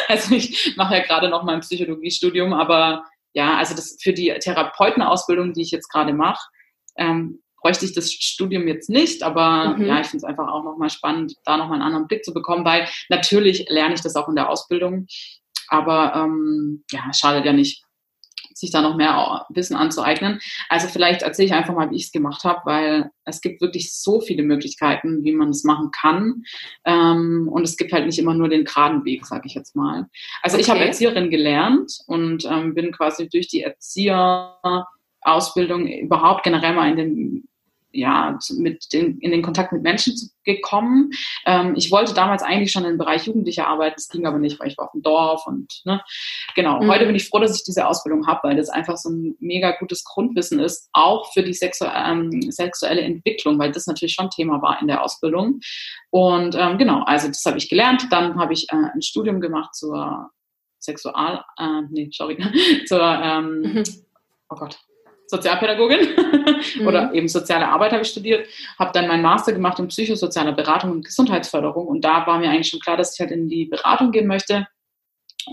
also 0.07 0.35
ich 0.35 0.73
mache 0.75 0.95
ja 0.95 1.03
gerade 1.03 1.29
noch 1.29 1.43
mein 1.43 1.61
Psychologiestudium, 1.61 2.53
aber 2.53 3.05
ja, 3.33 3.57
also 3.57 3.75
das 3.75 3.97
für 4.01 4.13
die 4.13 4.33
Therapeutenausbildung, 4.39 5.53
die 5.53 5.61
ich 5.61 5.71
jetzt 5.71 5.89
gerade 5.89 6.13
mache, 6.13 6.47
ähm, 6.97 7.41
bräuchte 7.61 7.85
ich 7.85 7.93
das 7.93 8.11
Studium 8.11 8.67
jetzt 8.67 8.89
nicht, 8.89 9.23
aber 9.23 9.75
mhm. 9.77 9.85
ja, 9.85 9.99
ich 9.99 10.07
finde 10.07 10.17
es 10.17 10.23
einfach 10.23 10.47
auch 10.47 10.63
nochmal 10.63 10.89
spannend, 10.89 11.35
da 11.43 11.57
nochmal 11.57 11.75
einen 11.75 11.87
anderen 11.87 12.07
Blick 12.07 12.23
zu 12.23 12.33
bekommen, 12.33 12.65
weil 12.65 12.87
natürlich 13.09 13.65
lerne 13.69 13.95
ich 13.95 14.01
das 14.01 14.15
auch 14.15 14.27
in 14.29 14.35
der 14.35 14.49
Ausbildung, 14.49 15.07
aber 15.67 16.13
ähm, 16.15 16.83
ja, 16.91 17.11
schadet 17.13 17.45
ja 17.45 17.53
nicht 17.53 17.83
sich 18.59 18.71
da 18.71 18.81
noch 18.81 18.95
mehr 18.95 19.45
Wissen 19.49 19.75
anzueignen. 19.75 20.39
Also 20.69 20.87
vielleicht 20.87 21.21
erzähle 21.21 21.47
ich 21.47 21.53
einfach 21.53 21.75
mal, 21.75 21.91
wie 21.91 21.95
ich 21.95 22.05
es 22.05 22.11
gemacht 22.11 22.43
habe, 22.43 22.61
weil 22.65 23.11
es 23.25 23.41
gibt 23.41 23.61
wirklich 23.61 23.93
so 23.93 24.21
viele 24.21 24.43
Möglichkeiten, 24.43 25.23
wie 25.23 25.33
man 25.33 25.49
es 25.49 25.63
machen 25.63 25.91
kann. 25.91 26.43
Ähm, 26.85 27.49
und 27.51 27.63
es 27.63 27.77
gibt 27.77 27.93
halt 27.93 28.05
nicht 28.05 28.19
immer 28.19 28.33
nur 28.33 28.49
den 28.49 28.65
geraden 28.65 29.05
Weg, 29.05 29.25
sage 29.25 29.43
ich 29.45 29.53
jetzt 29.53 29.75
mal. 29.75 30.07
Also 30.41 30.55
okay. 30.55 30.63
ich 30.63 30.69
habe 30.69 30.85
Erzieherin 30.85 31.29
gelernt 31.29 31.99
und 32.07 32.45
ähm, 32.45 32.73
bin 32.73 32.91
quasi 32.91 33.29
durch 33.29 33.47
die 33.47 33.63
Erzieherausbildung 33.63 35.87
überhaupt 35.87 36.43
generell 36.43 36.73
mal 36.73 36.89
in 36.89 36.97
den 36.97 37.47
ja, 37.91 38.37
mit 38.57 38.93
den, 38.93 39.17
in 39.19 39.31
den 39.31 39.41
Kontakt 39.41 39.71
mit 39.71 39.81
Menschen 39.81 40.13
gekommen. 40.43 41.11
Ähm, 41.45 41.73
ich 41.75 41.91
wollte 41.91 42.13
damals 42.13 42.43
eigentlich 42.43 42.71
schon 42.71 42.85
im 42.85 42.97
Bereich 42.97 43.25
Jugendliche 43.25 43.65
arbeiten, 43.65 43.95
das 43.95 44.09
ging 44.09 44.25
aber 44.25 44.39
nicht, 44.39 44.59
weil 44.59 44.67
ich 44.67 44.77
war 44.77 44.85
auf 44.85 44.91
dem 44.91 45.01
Dorf 45.01 45.47
und 45.47 45.81
ne, 45.85 46.01
genau. 46.55 46.81
Mhm. 46.81 46.91
Heute 46.91 47.05
bin 47.05 47.15
ich 47.15 47.27
froh, 47.27 47.39
dass 47.39 47.57
ich 47.57 47.63
diese 47.63 47.87
Ausbildung 47.87 48.27
habe, 48.27 48.41
weil 48.43 48.55
das 48.55 48.69
einfach 48.69 48.97
so 48.97 49.09
ein 49.09 49.35
mega 49.39 49.71
gutes 49.71 50.03
Grundwissen 50.03 50.59
ist, 50.59 50.89
auch 50.93 51.31
für 51.33 51.43
die 51.43 51.53
sexu 51.53 51.85
ähm, 51.85 52.51
sexuelle 52.51 53.01
Entwicklung, 53.01 53.57
weil 53.59 53.71
das 53.71 53.87
natürlich 53.87 54.13
schon 54.13 54.29
Thema 54.29 54.61
war 54.61 54.81
in 54.81 54.87
der 54.87 55.03
Ausbildung. 55.03 55.59
Und 56.09 56.55
ähm, 56.55 56.77
genau, 56.77 57.03
also 57.03 57.27
das 57.27 57.43
habe 57.45 57.57
ich 57.57 57.69
gelernt. 57.69 58.07
Dann 58.11 58.39
habe 58.39 58.53
ich 58.53 58.67
äh, 58.71 58.75
ein 58.75 59.01
Studium 59.01 59.41
gemacht 59.41 59.75
zur 59.75 60.29
Sexual, 60.79 61.43
äh, 61.57 61.81
nee, 61.89 62.09
sorry, 62.11 62.37
zur, 62.85 63.01
ähm, 63.01 63.61
mhm. 63.61 63.83
oh 64.49 64.55
Gott, 64.55 64.79
Sozialpädagogin 65.27 65.99
mhm. 66.79 66.87
oder 66.87 67.13
eben 67.13 67.27
soziale 67.27 67.67
Arbeit 67.67 67.91
habe 67.91 68.01
ich 68.01 68.09
studiert, 68.09 68.47
habe 68.79 68.91
dann 68.93 69.07
meinen 69.07 69.23
Master 69.23 69.53
gemacht 69.53 69.79
in 69.79 69.87
psychosozialer 69.87 70.53
Beratung 70.53 70.91
und 70.91 71.05
Gesundheitsförderung 71.05 71.87
und 71.87 72.03
da 72.03 72.25
war 72.25 72.39
mir 72.39 72.49
eigentlich 72.49 72.69
schon 72.69 72.79
klar, 72.79 72.97
dass 72.97 73.13
ich 73.13 73.19
halt 73.19 73.31
in 73.31 73.47
die 73.47 73.65
Beratung 73.65 74.11
gehen 74.11 74.27
möchte 74.27 74.67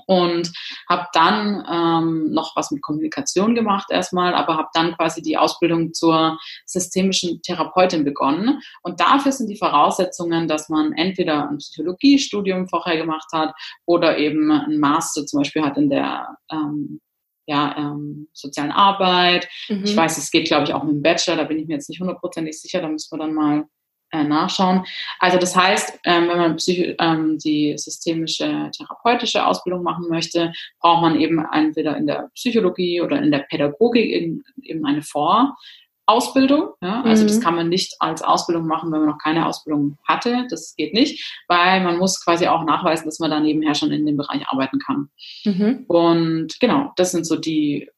und 0.06 0.52
habe 0.88 1.06
dann 1.12 1.64
ähm, 1.70 2.30
noch 2.32 2.56
was 2.56 2.70
mit 2.70 2.82
Kommunikation 2.82 3.54
gemacht 3.54 3.86
erstmal, 3.90 4.34
aber 4.34 4.56
habe 4.56 4.68
dann 4.74 4.96
quasi 4.96 5.22
die 5.22 5.36
Ausbildung 5.36 5.92
zur 5.92 6.38
systemischen 6.66 7.40
Therapeutin 7.42 8.04
begonnen. 8.04 8.60
Und 8.82 9.00
dafür 9.00 9.32
sind 9.32 9.48
die 9.48 9.56
Voraussetzungen, 9.56 10.48
dass 10.48 10.68
man 10.68 10.92
entweder 10.92 11.48
ein 11.48 11.58
Psychologiestudium 11.58 12.68
vorher 12.68 12.96
gemacht 12.96 13.28
hat 13.32 13.54
oder 13.86 14.18
eben 14.18 14.50
ein 14.50 14.78
Master 14.78 15.26
zum 15.26 15.40
Beispiel 15.40 15.62
hat 15.62 15.76
in 15.76 15.90
der 15.90 16.36
ähm, 16.50 17.00
ja, 17.46 17.74
ähm, 17.76 18.28
sozialen 18.32 18.72
Arbeit. 18.72 19.48
Mhm. 19.68 19.84
Ich 19.84 19.96
weiß, 19.96 20.18
es 20.18 20.30
geht, 20.30 20.46
glaube 20.46 20.64
ich, 20.64 20.74
auch 20.74 20.82
mit 20.82 20.94
dem 20.94 21.02
Bachelor, 21.02 21.36
da 21.36 21.44
bin 21.44 21.58
ich 21.58 21.66
mir 21.66 21.74
jetzt 21.74 21.88
nicht 21.88 22.00
hundertprozentig 22.00 22.60
sicher, 22.60 22.80
da 22.80 22.88
müssen 22.88 23.16
wir 23.16 23.24
dann 23.24 23.34
mal 23.34 23.64
äh, 24.14 24.22
nachschauen. 24.22 24.84
Also 25.18 25.38
das 25.38 25.56
heißt, 25.56 26.00
ähm, 26.04 26.28
wenn 26.28 26.38
man 26.38 26.56
Psycho 26.56 26.94
ähm, 27.00 27.36
die 27.38 27.74
systemische 27.76 28.70
therapeutische 28.76 29.44
Ausbildung 29.44 29.82
machen 29.82 30.08
möchte, 30.08 30.52
braucht 30.80 31.02
man 31.02 31.20
eben 31.20 31.44
entweder 31.52 31.96
in 31.96 32.06
der 32.06 32.30
Psychologie 32.34 33.00
oder 33.00 33.20
in 33.20 33.32
der 33.32 33.40
Pädagogik 33.40 34.42
eben 34.62 34.86
eine 34.86 35.02
Vorausbildung. 36.06 36.70
Ja? 36.80 37.02
Also 37.02 37.22
mhm. 37.22 37.28
das 37.28 37.40
kann 37.40 37.54
man 37.54 37.68
nicht 37.68 37.96
als 38.00 38.22
Ausbildung 38.22 38.66
machen, 38.66 38.92
wenn 38.92 39.00
man 39.00 39.08
noch 39.08 39.18
keine 39.18 39.46
Ausbildung 39.46 39.98
hatte. 40.06 40.46
Das 40.50 40.74
geht 40.76 40.94
nicht, 40.94 41.42
weil 41.48 41.82
man 41.82 41.98
muss 41.98 42.22
quasi 42.22 42.46
auch 42.46 42.64
nachweisen, 42.64 43.06
dass 43.06 43.18
man 43.18 43.30
da 43.30 43.40
nebenher 43.40 43.74
schon 43.74 43.92
in 43.92 44.06
dem 44.06 44.16
Bereich 44.16 44.46
arbeiten 44.48 44.78
kann. 44.78 45.08
Mhm. 45.44 45.84
Und 45.88 46.60
genau, 46.60 46.92
das 46.96 47.12
sind 47.12 47.26
so 47.26 47.36
die 47.36 47.88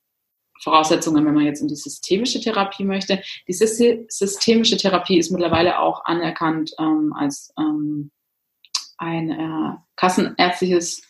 Voraussetzungen, 0.63 1.25
wenn 1.27 1.35
man 1.35 1.45
jetzt 1.45 1.61
in 1.61 1.69
die 1.69 1.77
systemische 1.77 2.41
Therapie 2.41 2.85
möchte. 2.85 3.23
Die 3.47 3.53
systemische 3.53 4.77
Therapie 4.77 5.19
ist 5.19 5.31
mittlerweile 5.31 5.81
auch 5.81 6.05
anerkannt 6.05 6.73
ähm, 6.79 7.13
als 7.15 7.53
ähm, 7.59 8.11
ein 8.99 9.31
äh, 9.31 9.77
kassenärztliches 9.97 11.03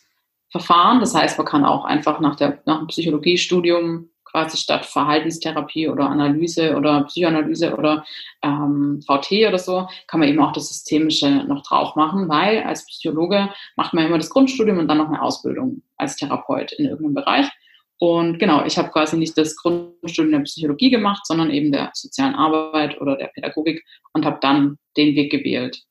Verfahren. 0.51 0.99
Das 0.99 1.13
heißt, 1.15 1.37
man 1.37 1.47
kann 1.47 1.65
auch 1.65 1.85
einfach 1.85 2.19
nach, 2.19 2.35
der, 2.35 2.61
nach 2.65 2.79
dem 2.79 2.87
Psychologiestudium 2.87 4.09
quasi 4.31 4.57
statt 4.57 4.85
Verhaltenstherapie 4.85 5.87
oder 5.87 6.09
Analyse 6.09 6.75
oder 6.75 7.03
Psychoanalyse 7.03 7.75
oder 7.75 8.05
ähm, 8.43 9.01
VT 9.05 9.47
oder 9.47 9.57
so, 9.57 9.87
kann 10.07 10.19
man 10.19 10.29
eben 10.29 10.39
auch 10.39 10.51
das 10.51 10.69
Systemische 10.69 11.29
noch 11.29 11.63
drauf 11.63 11.95
machen, 11.95 12.29
weil 12.29 12.63
als 12.63 12.85
Psychologe 12.85 13.49
macht 13.75 13.93
man 13.93 14.05
immer 14.05 14.17
das 14.17 14.29
Grundstudium 14.29 14.77
und 14.77 14.87
dann 14.87 14.97
noch 14.97 15.07
eine 15.07 15.21
Ausbildung 15.21 15.81
als 15.97 16.15
Therapeut 16.15 16.73
in 16.73 16.85
irgendeinem 16.85 17.15
Bereich. 17.15 17.47
Und 17.99 18.37
genau, 18.37 18.63
ich 18.63 18.77
habe 18.77 18.89
quasi 18.89 19.17
nicht 19.17 19.37
das 19.37 19.55
Grundstudium 19.55 20.31
der 20.31 20.39
Psychologie 20.41 20.91
gemacht, 20.91 21.25
sondern 21.25 21.49
eben 21.49 21.71
der 21.71 21.89
sozialen 21.93 22.35
Arbeit 22.35 23.01
oder 23.01 23.15
der 23.15 23.27
Pädagogik 23.27 23.83
und 24.13 24.25
habe 24.25 24.37
dann 24.41 24.77
den 24.97 25.15
Weg 25.15 25.31
gewählt. 25.31 25.81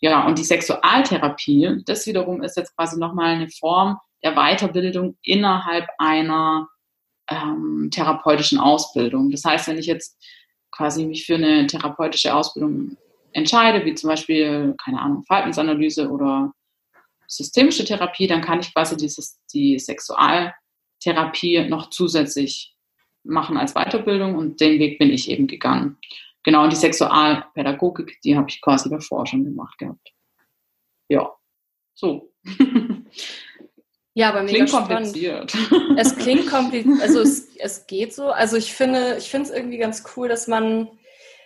Ja, 0.00 0.26
und 0.26 0.38
die 0.38 0.44
Sexualtherapie, 0.44 1.82
das 1.86 2.06
wiederum 2.08 2.42
ist 2.42 2.56
jetzt 2.56 2.76
quasi 2.76 2.98
nochmal 2.98 3.36
eine 3.36 3.48
Form 3.48 3.98
der 4.24 4.34
Weiterbildung 4.34 5.16
innerhalb 5.22 5.86
einer 5.98 6.68
ähm, 7.28 7.88
therapeutischen 7.90 8.58
Ausbildung. 8.58 9.30
Das 9.30 9.44
heißt, 9.44 9.68
wenn 9.68 9.78
ich 9.78 9.86
jetzt 9.86 10.16
quasi 10.70 11.06
mich 11.06 11.26
für 11.26 11.34
eine 11.34 11.66
therapeutische 11.66 12.34
Ausbildung 12.34 12.96
entscheide, 13.32 13.84
wie 13.84 13.94
zum 13.94 14.08
Beispiel, 14.08 14.74
keine 14.82 15.00
Ahnung, 15.00 15.24
Verhaltensanalyse 15.24 16.10
oder 16.10 16.52
systemische 17.26 17.84
Therapie, 17.84 18.26
dann 18.26 18.42
kann 18.42 18.60
ich 18.60 18.74
quasi 18.74 18.96
dieses, 18.96 19.40
die 19.52 19.78
Sexual 19.78 20.54
Therapie 21.00 21.66
noch 21.68 21.90
zusätzlich 21.90 22.76
machen 23.24 23.56
als 23.56 23.74
Weiterbildung 23.74 24.36
und 24.36 24.60
den 24.60 24.78
Weg 24.78 24.98
bin 24.98 25.10
ich 25.10 25.30
eben 25.30 25.46
gegangen. 25.46 25.98
Genau, 26.44 26.64
und 26.64 26.72
die 26.72 26.76
Sexualpädagogik, 26.76 28.20
die 28.22 28.36
habe 28.36 28.48
ich 28.48 28.60
quasi 28.60 28.90
davor 28.90 29.26
schon 29.26 29.44
gemacht 29.44 29.78
gehabt. 29.78 30.12
Ja, 31.08 31.32
so. 31.94 32.32
Ja, 34.14 34.28
aber 34.28 34.42
mega 34.42 34.64
klingt 34.64 34.70
kompliziert. 34.70 35.54
Es 35.96 36.16
klingt 36.16 36.46
kompliziert, 36.50 37.00
also 37.00 37.20
es, 37.20 37.48
es 37.58 37.86
geht 37.86 38.14
so. 38.14 38.30
Also 38.30 38.56
ich 38.56 38.74
finde, 38.74 39.16
ich 39.18 39.30
finde 39.30 39.48
es 39.48 39.54
irgendwie 39.54 39.78
ganz 39.78 40.04
cool, 40.16 40.28
dass 40.28 40.48
man, 40.48 40.88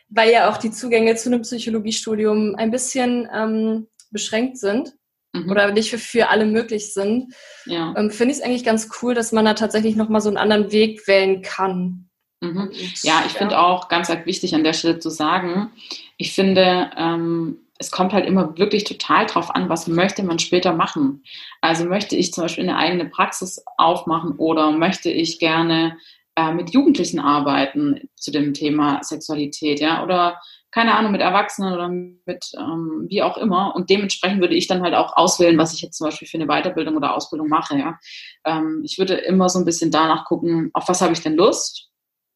weil 0.09 0.33
ja 0.33 0.51
auch 0.51 0.57
die 0.57 0.73
Zugänge 0.73 1.15
zu 1.17 1.29
einem 1.29 1.43
Psychologiestudium 1.43 2.57
ein 2.57 2.71
bisschen 2.71 3.29
ähm, 3.33 3.87
beschränkt 4.11 4.59
sind, 4.59 4.95
mhm. 5.37 5.51
oder 5.51 5.71
nicht 5.73 5.91
für, 5.91 5.99
für 5.99 6.29
alle 6.29 6.47
möglich 6.47 6.93
sind, 6.93 7.35
ja. 7.67 7.95
ähm, 7.97 8.11
finde 8.11 8.33
ich 8.33 8.39
es 8.39 8.45
eigentlich 8.45 8.65
ganz 8.65 8.89
cool, 9.01 9.15
dass 9.15 9.33
man 9.33 9.45
da 9.45 9.55
tatsächlich 9.55 9.97
nochmal 9.97 10.21
so 10.21 10.29
einen 10.29 10.37
anderen 10.39 10.73
Weg 10.73 11.07
wählen 11.07 11.43
kann. 11.43 12.09
Mhm. 12.41 12.57
Und, 12.57 13.03
ja, 13.03 13.23
ich 13.27 13.33
ja. 13.33 13.39
finde 13.39 13.59
auch 13.59 13.89
ganz 13.89 14.11
wichtig 14.25 14.55
an 14.55 14.65
der 14.65 14.73
Stelle 14.73 14.99
zu 14.99 15.11
sagen, 15.11 15.71
ich 16.17 16.33
finde, 16.33 16.91
ähm, 16.97 17.66
es 17.79 17.91
kommt 17.91 18.13
halt 18.13 18.27
immer 18.27 18.57
wirklich 18.57 18.85
total 18.85 19.27
drauf 19.27 19.55
an, 19.55 19.69
was 19.69 19.87
möchte 19.87 20.23
man 20.23 20.39
später 20.39 20.73
machen. 20.73 21.23
Also 21.61 21.85
möchte 21.85 22.17
ich 22.17 22.33
zum 22.33 22.45
Beispiel 22.45 22.65
eine 22.65 22.79
eigene 22.79 23.07
Praxis 23.07 23.63
aufmachen 23.77 24.37
oder 24.39 24.71
möchte 24.71 25.11
ich 25.11 25.39
gerne 25.39 25.97
äh, 26.37 26.53
mit 26.53 26.71
Jugendlichen 26.71 27.19
arbeiten 27.19 28.09
zu 28.15 28.31
dem 28.31 28.55
Thema 28.55 29.03
Sexualität, 29.03 29.81
ja, 29.81 30.03
oder 30.03 30.41
keine 30.71 30.95
Ahnung, 30.95 31.13
mit 31.13 31.23
Erwachsenen 31.23 31.73
oder 31.73 31.89
mit 31.89 32.53
ähm, 32.59 33.07
wie 33.09 33.23
auch 33.23 33.39
immer. 33.39 33.75
Und 33.75 33.89
dementsprechend 33.89 34.41
würde 34.41 34.55
ich 34.55 34.67
dann 34.67 34.83
halt 34.83 34.95
auch 34.95 35.17
auswählen, 35.17 35.57
was 35.57 35.73
ich 35.73 35.81
jetzt 35.81 35.97
zum 35.97 36.07
Beispiel 36.07 36.29
für 36.29 36.37
eine 36.37 36.47
Weiterbildung 36.47 36.97
oder 36.97 37.15
Ausbildung 37.15 37.49
mache. 37.49 37.79
Ja. 37.79 37.99
Ähm, 38.45 38.83
ich 38.85 38.99
würde 38.99 39.15
immer 39.15 39.49
so 39.49 39.59
ein 39.59 39.65
bisschen 39.65 39.91
danach 39.91 40.27
gucken, 40.27 40.71
auf 40.75 40.89
was 40.89 41.01
habe 41.01 41.15
ich 41.15 41.21
denn 41.21 41.37
Lust, 41.37 41.89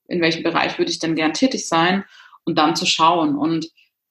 in 0.08 0.22
welchem 0.22 0.42
Bereich 0.42 0.78
würde 0.78 0.90
ich 0.90 0.98
denn 0.98 1.16
gern 1.16 1.34
tätig 1.34 1.68
sein 1.68 2.04
und 2.44 2.56
dann 2.56 2.76
zu 2.76 2.86
schauen. 2.86 3.36
Und 3.36 3.68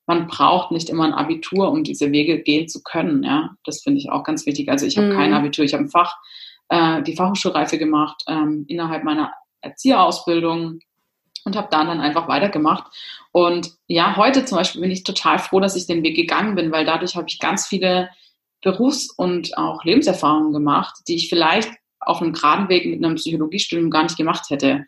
man 0.10 0.26
braucht 0.26 0.72
nicht 0.72 0.90
immer 0.90 1.04
ein 1.04 1.14
Abitur, 1.14 1.70
um 1.70 1.84
diese 1.84 2.12
Wege 2.12 2.42
gehen 2.42 2.68
zu 2.68 2.82
können. 2.82 3.22
Ja. 3.22 3.52
Das 3.64 3.84
finde 3.84 4.00
ich 4.00 4.10
auch 4.10 4.24
ganz 4.24 4.48
wichtig. 4.48 4.68
Also 4.68 4.88
ich 4.88 4.98
habe 4.98 5.14
mhm. 5.14 5.16
kein 5.16 5.34
Abitur, 5.36 5.64
ich 5.64 5.74
habe 5.74 5.84
ein 5.84 5.90
Fach, 5.90 6.18
äh, 6.70 7.04
die 7.04 7.16
Fachhochschulreife 7.16 7.78
gemacht 7.78 8.24
ähm, 8.28 8.66
innerhalb 8.68 9.04
meiner 9.04 9.34
Erzieherausbildung 9.62 10.80
und 11.46 11.56
habe 11.56 11.68
da 11.70 11.86
dann 11.86 12.02
einfach 12.02 12.28
weitergemacht. 12.28 12.86
Und 13.32 13.70
ja, 13.86 14.16
heute 14.16 14.46
zum 14.46 14.58
Beispiel 14.58 14.82
bin 14.82 14.90
ich 14.90 15.04
total 15.04 15.38
froh, 15.38 15.60
dass 15.60 15.76
ich 15.76 15.86
den 15.86 16.02
Weg 16.02 16.16
gegangen 16.16 16.56
bin, 16.56 16.72
weil 16.72 16.86
dadurch 16.86 17.16
habe 17.16 17.28
ich 17.30 17.38
ganz 17.38 17.68
viele 17.68 18.10
Berufs- 18.64 19.12
und 19.16 19.56
auch 19.60 19.84
Lebenserfahrungen 19.84 20.54
gemacht, 20.54 21.04
die 21.08 21.18
ich 21.18 21.30
vielleicht 21.30 21.70
auf 22.00 22.20
einem 22.20 22.34
geraden 22.34 22.68
Weg 22.68 22.88
mit 22.88 23.06
einem 23.06 23.14
Psychologiestudium 23.14 23.92
gar 23.92 24.02
nicht 24.02 24.18
gemacht 24.18 24.50
hätte. 24.50 24.86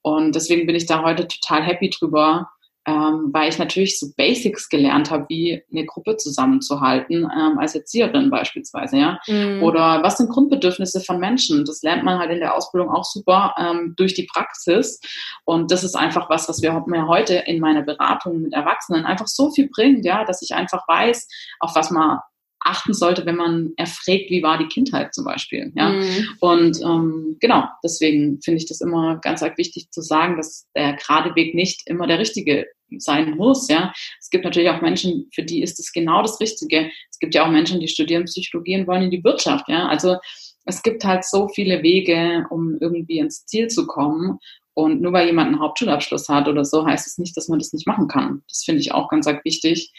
Und 0.00 0.34
deswegen 0.34 0.66
bin 0.66 0.76
ich 0.76 0.86
da 0.86 1.02
heute 1.02 1.28
total 1.28 1.62
happy 1.62 1.90
drüber, 1.90 2.48
ähm, 2.86 3.30
weil 3.32 3.48
ich 3.48 3.58
natürlich 3.58 3.98
so 3.98 4.08
Basics 4.16 4.68
gelernt 4.68 5.10
habe, 5.10 5.26
wie 5.28 5.62
eine 5.70 5.86
Gruppe 5.86 6.16
zusammenzuhalten, 6.16 7.28
ähm, 7.30 7.58
als 7.58 7.74
Erzieherin 7.74 8.28
beispielsweise, 8.28 8.96
ja. 8.96 9.18
Mhm. 9.28 9.62
Oder 9.62 10.02
was 10.02 10.16
sind 10.18 10.30
Grundbedürfnisse 10.30 11.00
von 11.00 11.20
Menschen? 11.20 11.64
Das 11.64 11.82
lernt 11.82 12.02
man 12.02 12.18
halt 12.18 12.30
in 12.30 12.40
der 12.40 12.54
Ausbildung 12.56 12.90
auch 12.90 13.04
super 13.04 13.54
ähm, 13.56 13.94
durch 13.96 14.14
die 14.14 14.28
Praxis. 14.32 15.00
Und 15.44 15.70
das 15.70 15.84
ist 15.84 15.94
einfach 15.94 16.28
was, 16.28 16.48
was 16.48 16.60
wir 16.60 16.82
mir 16.86 17.06
heute 17.06 17.34
in 17.46 17.60
meiner 17.60 17.82
Beratung 17.82 18.42
mit 18.42 18.52
Erwachsenen 18.52 19.04
einfach 19.04 19.28
so 19.28 19.50
viel 19.50 19.68
bringt, 19.68 20.04
ja, 20.04 20.24
dass 20.24 20.42
ich 20.42 20.54
einfach 20.54 20.86
weiß, 20.88 21.28
auf 21.60 21.76
was 21.76 21.90
man 21.90 22.18
achten 22.64 22.94
sollte, 22.94 23.26
wenn 23.26 23.36
man 23.36 23.72
erfragt, 23.76 24.30
wie 24.30 24.42
war 24.42 24.58
die 24.58 24.68
Kindheit 24.68 25.14
zum 25.14 25.24
Beispiel. 25.24 25.72
Ja? 25.74 25.90
Mhm. 25.90 26.28
Und 26.40 26.80
ähm, 26.82 27.36
genau, 27.40 27.64
deswegen 27.82 28.40
finde 28.42 28.58
ich 28.58 28.66
das 28.66 28.80
immer 28.80 29.18
ganz 29.20 29.42
arg 29.42 29.58
wichtig 29.58 29.90
zu 29.90 30.02
sagen, 30.02 30.36
dass 30.36 30.66
der 30.76 30.94
gerade 30.94 31.34
Weg 31.34 31.54
nicht 31.54 31.82
immer 31.86 32.06
der 32.06 32.18
richtige 32.18 32.66
sein 32.98 33.36
muss. 33.36 33.68
Ja? 33.68 33.92
Es 34.20 34.30
gibt 34.30 34.44
natürlich 34.44 34.70
auch 34.70 34.82
Menschen, 34.82 35.28
für 35.34 35.42
die 35.42 35.62
ist 35.62 35.78
es 35.78 35.92
genau 35.92 36.22
das 36.22 36.40
Richtige. 36.40 36.90
Es 37.10 37.18
gibt 37.18 37.34
ja 37.34 37.44
auch 37.44 37.50
Menschen, 37.50 37.80
die 37.80 37.88
studieren 37.88 38.24
Psychologie 38.24 38.78
und 38.78 38.86
wollen 38.86 39.04
in 39.04 39.10
die 39.10 39.24
Wirtschaft. 39.24 39.68
Ja? 39.68 39.88
Also 39.88 40.16
es 40.64 40.82
gibt 40.82 41.04
halt 41.04 41.24
so 41.24 41.48
viele 41.48 41.82
Wege, 41.82 42.46
um 42.50 42.78
irgendwie 42.80 43.18
ins 43.18 43.46
Ziel 43.46 43.68
zu 43.68 43.86
kommen. 43.86 44.38
Und 44.74 45.02
nur 45.02 45.12
weil 45.12 45.26
jemand 45.26 45.48
einen 45.48 45.60
Hauptschulabschluss 45.60 46.28
hat 46.28 46.48
oder 46.48 46.64
so, 46.64 46.86
heißt 46.86 47.06
es 47.06 47.18
nicht, 47.18 47.36
dass 47.36 47.48
man 47.48 47.58
das 47.58 47.72
nicht 47.72 47.86
machen 47.86 48.08
kann. 48.08 48.42
Das 48.48 48.64
finde 48.64 48.80
ich 48.80 48.92
auch 48.92 49.08
ganz 49.08 49.26
wichtig 49.26 49.92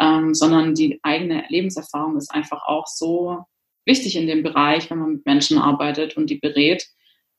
ähm, 0.00 0.34
sondern 0.34 0.74
die 0.74 0.98
eigene 1.02 1.44
Lebenserfahrung 1.48 2.16
ist 2.16 2.32
einfach 2.32 2.62
auch 2.64 2.86
so 2.86 3.44
wichtig 3.84 4.16
in 4.16 4.26
dem 4.26 4.42
Bereich, 4.42 4.90
wenn 4.90 4.98
man 4.98 5.12
mit 5.14 5.26
Menschen 5.26 5.58
arbeitet 5.58 6.16
und 6.16 6.30
die 6.30 6.38
berät. 6.38 6.86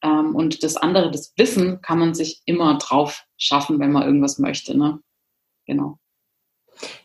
Ähm, 0.04 0.36
und 0.36 0.64
das 0.64 0.78
andere, 0.78 1.12
das 1.12 1.34
Wissen, 1.38 1.82
kann 1.82 1.98
man 1.98 2.14
sich 2.14 2.42
immer 2.46 2.78
drauf 2.78 3.26
schaffen, 3.38 3.80
wenn 3.80 3.92
man 3.92 4.04
irgendwas 4.04 4.38
möchte. 4.38 4.78
Ne? 4.78 5.00
Genau. 5.66 5.98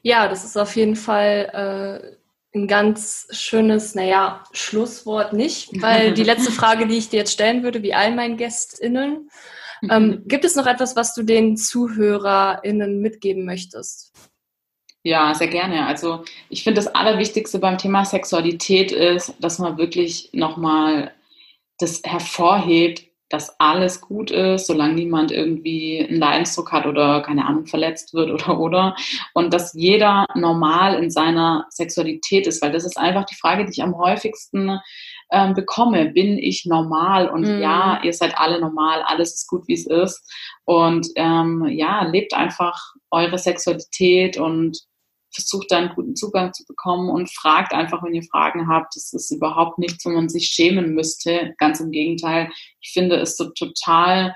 Ja, 0.03 0.29
das 0.29 0.45
ist 0.45 0.57
auf 0.57 0.77
jeden 0.77 0.97
Fall 0.97 2.19
äh, 2.55 2.59
ein 2.59 2.67
ganz 2.67 3.29
schönes, 3.31 3.95
naja, 3.95 4.45
Schlusswort 4.53 5.33
nicht, 5.33 5.83
weil 5.83 6.13
die 6.13 6.23
letzte 6.25 6.53
Frage, 6.53 6.87
die 6.87 6.97
ich 6.97 7.09
dir 7.09 7.19
jetzt 7.19 7.33
stellen 7.33 7.63
würde, 7.63 7.83
wie 7.83 7.95
all 7.95 8.15
meinen 8.15 8.37
GästInnen, 8.37 9.31
ähm, 9.91 10.23
gibt 10.27 10.45
es 10.45 10.57
noch 10.57 10.67
etwas, 10.67 10.97
was 10.97 11.15
du 11.15 11.23
den 11.23 11.57
ZuhörerInnen 11.57 13.01
mitgeben 13.01 13.45
möchtest? 13.45 14.13
Ja, 15.03 15.35
sehr 15.35 15.49
gerne. 15.49 15.87
Also 15.87 16.25
ich 16.49 16.65
finde, 16.65 16.81
das 16.81 16.93
Allerwichtigste 16.93 17.61
beim 17.61 17.79
Thema 17.79 18.05
Sexualität 18.05 18.91
ist, 18.91 19.35
dass 19.39 19.61
man 19.61 19.79
wirklich 19.79 20.31
nochmal 20.33 21.13
das 21.79 22.03
hervorhebt, 22.05 23.05
dass 23.29 23.59
alles 23.59 24.01
gut 24.01 24.31
ist, 24.31 24.67
solange 24.67 24.95
niemand 24.95 25.33
irgendwie 25.33 26.05
einen 26.05 26.19
Leidensdruck 26.19 26.73
hat 26.73 26.87
oder 26.87 27.23
keine 27.23 27.45
Ahnung 27.45 27.67
verletzt 27.67 28.15
wird 28.15 28.31
oder 28.31 28.59
oder 28.59 28.97
und 29.35 29.53
dass 29.53 29.75
jeder 29.75 30.27
normal 30.35 31.03
in 31.03 31.11
seiner 31.11 31.67
Sexualität 31.71 32.47
ist, 32.47 32.63
weil 32.63 32.73
das 32.73 32.85
ist 32.85 32.99
einfach 32.99 33.25
die 33.25 33.35
Frage, 33.35 33.65
die 33.65 33.73
ich 33.73 33.83
am 33.83 33.97
häufigsten 33.97 34.81
ähm, 35.31 35.55
bekomme. 35.55 36.07
Bin 36.11 36.39
ich 36.39 36.65
normal? 36.67 37.29
Und 37.29 37.43
mm. 37.43 37.61
ja, 37.61 38.01
ihr 38.03 38.13
seid 38.13 38.39
alle 38.39 38.61
normal, 38.61 39.03
alles 39.03 39.35
ist 39.35 39.49
gut, 39.49 39.67
wie 39.69 39.75
es 39.75 39.87
ist. 39.87 40.23
Und 40.65 41.09
ähm, 41.17 41.67
ja, 41.69 42.05
lebt 42.05 42.35
einfach 42.35 42.95
eure 43.11 43.39
Sexualität 43.39 44.37
und 44.37 44.79
versucht 45.37 45.71
da 45.71 45.79
einen 45.79 45.95
guten 45.95 46.17
Zugang 46.17 46.53
zu 46.53 46.65
bekommen 46.67 47.11
und 47.11 47.31
fragt 47.31 47.73
einfach, 47.73 48.03
wenn 48.03 48.15
ihr 48.15 48.23
Fragen 48.23 48.69
habt. 48.69 48.97
Das 48.97 49.13
ist 49.13 49.31
überhaupt 49.31 49.79
nichts, 49.79 50.05
wo 50.05 50.11
man 50.11 50.29
sich 50.29 50.47
schämen 50.47 50.95
müsste. 50.95 51.55
Ganz 51.59 51.81
im 51.81 51.91
Gegenteil. 51.91 52.51
Ich 52.81 52.93
finde 52.93 53.17
es 53.17 53.37
so 53.37 53.51
total 53.51 54.35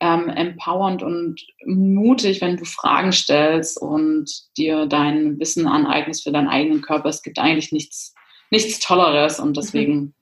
ähm, 0.00 0.28
empowernd 0.28 1.02
und 1.02 1.40
mutig, 1.64 2.40
wenn 2.40 2.56
du 2.56 2.64
Fragen 2.64 3.12
stellst 3.12 3.80
und 3.80 4.28
dir 4.56 4.86
dein 4.86 5.38
Wissen 5.38 5.68
aneignest 5.68 6.24
für 6.24 6.32
deinen 6.32 6.48
eigenen 6.48 6.82
Körper. 6.82 7.08
Es 7.08 7.22
gibt 7.22 7.38
eigentlich 7.38 7.70
nichts, 7.70 8.12
nichts 8.50 8.80
Tolleres 8.80 9.38
und 9.38 9.56
deswegen 9.56 9.94
mhm. 9.94 10.14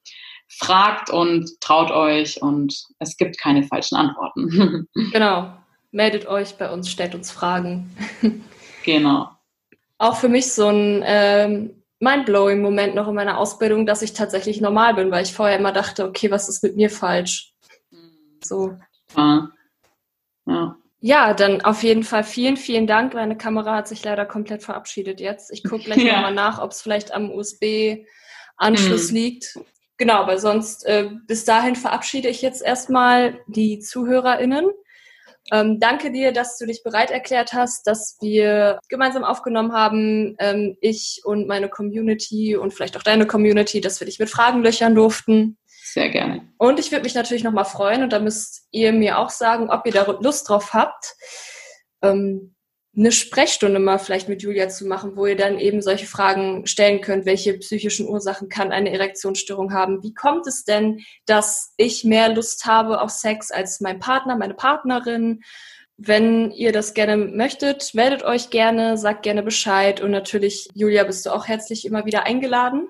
Fragt 0.50 1.10
und 1.10 1.60
traut 1.60 1.90
euch 1.90 2.42
und 2.42 2.84
es 2.98 3.16
gibt 3.16 3.38
keine 3.38 3.62
falschen 3.62 3.96
Antworten. 3.96 4.88
Genau. 5.12 5.54
Meldet 5.92 6.26
euch 6.26 6.56
bei 6.56 6.70
uns, 6.70 6.88
stellt 6.88 7.14
uns 7.14 7.30
Fragen. 7.30 7.90
Genau 8.84 9.28
auch 10.00 10.16
für 10.16 10.28
mich 10.28 10.52
so 10.52 10.66
ein 10.66 11.02
ähm, 11.04 11.82
mindblowing 12.00 12.62
Moment 12.62 12.94
noch 12.94 13.06
in 13.06 13.14
meiner 13.14 13.38
Ausbildung, 13.38 13.84
dass 13.84 14.00
ich 14.00 14.14
tatsächlich 14.14 14.60
normal 14.60 14.94
bin, 14.94 15.10
weil 15.10 15.22
ich 15.22 15.34
vorher 15.34 15.58
immer 15.58 15.72
dachte, 15.72 16.06
okay, 16.06 16.30
was 16.30 16.48
ist 16.48 16.62
mit 16.62 16.74
mir 16.74 16.88
falsch? 16.88 17.52
So. 18.42 18.78
Ja. 19.16 19.50
Ja. 20.46 20.76
Ja, 21.02 21.34
dann 21.34 21.60
auf 21.62 21.82
jeden 21.82 22.02
Fall 22.02 22.24
vielen, 22.24 22.56
vielen 22.56 22.86
Dank. 22.86 23.14
Meine 23.14 23.36
Kamera 23.36 23.76
hat 23.76 23.88
sich 23.88 24.02
leider 24.02 24.26
komplett 24.26 24.62
verabschiedet 24.62 25.20
jetzt. 25.20 25.50
Ich 25.50 25.64
gucke 25.64 25.84
gleich 25.84 25.98
ja. 26.04 26.14
nochmal 26.16 26.34
nach, 26.34 26.60
ob 26.60 26.72
es 26.72 26.80
vielleicht 26.80 27.12
am 27.12 27.30
USB-Anschluss 27.30 29.08
hm. 29.08 29.14
liegt. 29.14 29.58
Genau, 30.00 30.14
aber 30.14 30.38
sonst 30.38 30.86
äh, 30.86 31.10
bis 31.26 31.44
dahin 31.44 31.76
verabschiede 31.76 32.30
ich 32.30 32.40
jetzt 32.40 32.62
erstmal 32.62 33.38
die 33.46 33.80
ZuhörerInnen. 33.80 34.70
Ähm, 35.52 35.78
danke 35.78 36.10
dir, 36.10 36.32
dass 36.32 36.56
du 36.56 36.64
dich 36.64 36.82
bereit 36.82 37.10
erklärt 37.10 37.52
hast, 37.52 37.86
dass 37.86 38.16
wir 38.22 38.78
gemeinsam 38.88 39.24
aufgenommen 39.24 39.74
haben, 39.74 40.36
ähm, 40.38 40.78
ich 40.80 41.20
und 41.24 41.46
meine 41.46 41.68
Community 41.68 42.56
und 42.56 42.72
vielleicht 42.72 42.96
auch 42.96 43.02
deine 43.02 43.26
Community, 43.26 43.82
dass 43.82 44.00
wir 44.00 44.06
dich 44.06 44.18
mit 44.18 44.30
Fragen 44.30 44.62
löchern 44.62 44.94
durften. 44.94 45.58
Sehr 45.66 46.08
gerne. 46.08 46.48
Und 46.56 46.78
ich 46.80 46.92
würde 46.92 47.04
mich 47.04 47.14
natürlich 47.14 47.44
nochmal 47.44 47.66
freuen, 47.66 48.02
und 48.02 48.14
da 48.14 48.20
müsst 48.20 48.68
ihr 48.70 48.94
mir 48.94 49.18
auch 49.18 49.28
sagen, 49.28 49.68
ob 49.68 49.84
ihr 49.84 49.92
da 49.92 50.10
Lust 50.22 50.48
drauf 50.48 50.72
habt, 50.72 51.14
ähm, 52.00 52.54
eine 52.96 53.12
Sprechstunde 53.12 53.78
mal 53.78 53.98
vielleicht 53.98 54.28
mit 54.28 54.42
Julia 54.42 54.68
zu 54.68 54.86
machen, 54.86 55.16
wo 55.16 55.26
ihr 55.26 55.36
dann 55.36 55.58
eben 55.58 55.80
solche 55.80 56.06
Fragen 56.06 56.66
stellen 56.66 57.00
könnt. 57.00 57.24
Welche 57.24 57.56
psychischen 57.58 58.08
Ursachen 58.08 58.48
kann 58.48 58.72
eine 58.72 58.90
Erektionsstörung 58.90 59.72
haben? 59.72 60.02
Wie 60.02 60.12
kommt 60.12 60.46
es 60.46 60.64
denn, 60.64 61.04
dass 61.24 61.72
ich 61.76 62.04
mehr 62.04 62.34
Lust 62.34 62.66
habe 62.66 63.00
auf 63.00 63.10
Sex 63.10 63.52
als 63.52 63.80
mein 63.80 64.00
Partner, 64.00 64.36
meine 64.36 64.54
Partnerin? 64.54 65.42
Wenn 65.96 66.50
ihr 66.50 66.72
das 66.72 66.94
gerne 66.94 67.16
möchtet, 67.16 67.94
meldet 67.94 68.24
euch 68.24 68.50
gerne, 68.50 68.96
sagt 68.96 69.22
gerne 69.22 69.42
Bescheid 69.42 70.00
und 70.00 70.10
natürlich, 70.10 70.68
Julia, 70.74 71.04
bist 71.04 71.26
du 71.26 71.30
auch 71.30 71.46
herzlich 71.46 71.84
immer 71.84 72.06
wieder 72.06 72.24
eingeladen. 72.24 72.88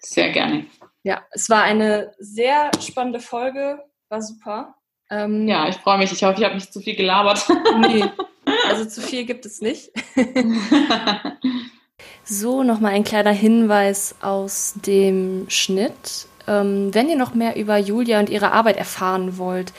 Sehr 0.00 0.30
gerne. 0.30 0.66
Ja, 1.02 1.24
es 1.30 1.50
war 1.50 1.62
eine 1.62 2.14
sehr 2.18 2.70
spannende 2.80 3.20
Folge, 3.20 3.80
war 4.08 4.22
super. 4.22 4.76
Ähm, 5.10 5.46
ja, 5.46 5.68
ich 5.68 5.76
freue 5.76 5.98
mich. 5.98 6.12
Ich 6.12 6.22
hoffe, 6.22 6.38
ich 6.38 6.44
habe 6.44 6.54
nicht 6.54 6.72
zu 6.72 6.80
viel 6.80 6.96
gelabert. 6.96 7.46
Nee, 7.80 8.04
also 8.68 8.84
zu 8.84 9.00
viel 9.00 9.24
gibt 9.24 9.46
es 9.46 9.60
nicht. 9.60 9.90
so, 12.24 12.62
nochmal 12.62 12.92
ein 12.92 13.04
kleiner 13.04 13.32
Hinweis 13.32 14.14
aus 14.20 14.74
dem 14.86 15.46
Schnitt. 15.48 16.28
Ähm, 16.48 16.94
wenn 16.94 17.08
ihr 17.08 17.16
noch 17.16 17.34
mehr 17.34 17.56
über 17.56 17.76
Julia 17.76 18.20
und 18.20 18.30
ihre 18.30 18.52
Arbeit 18.52 18.76
erfahren 18.76 19.38
wollt, 19.38 19.72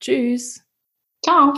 Tschüss. 0.00 0.64
Ciao. 1.24 1.54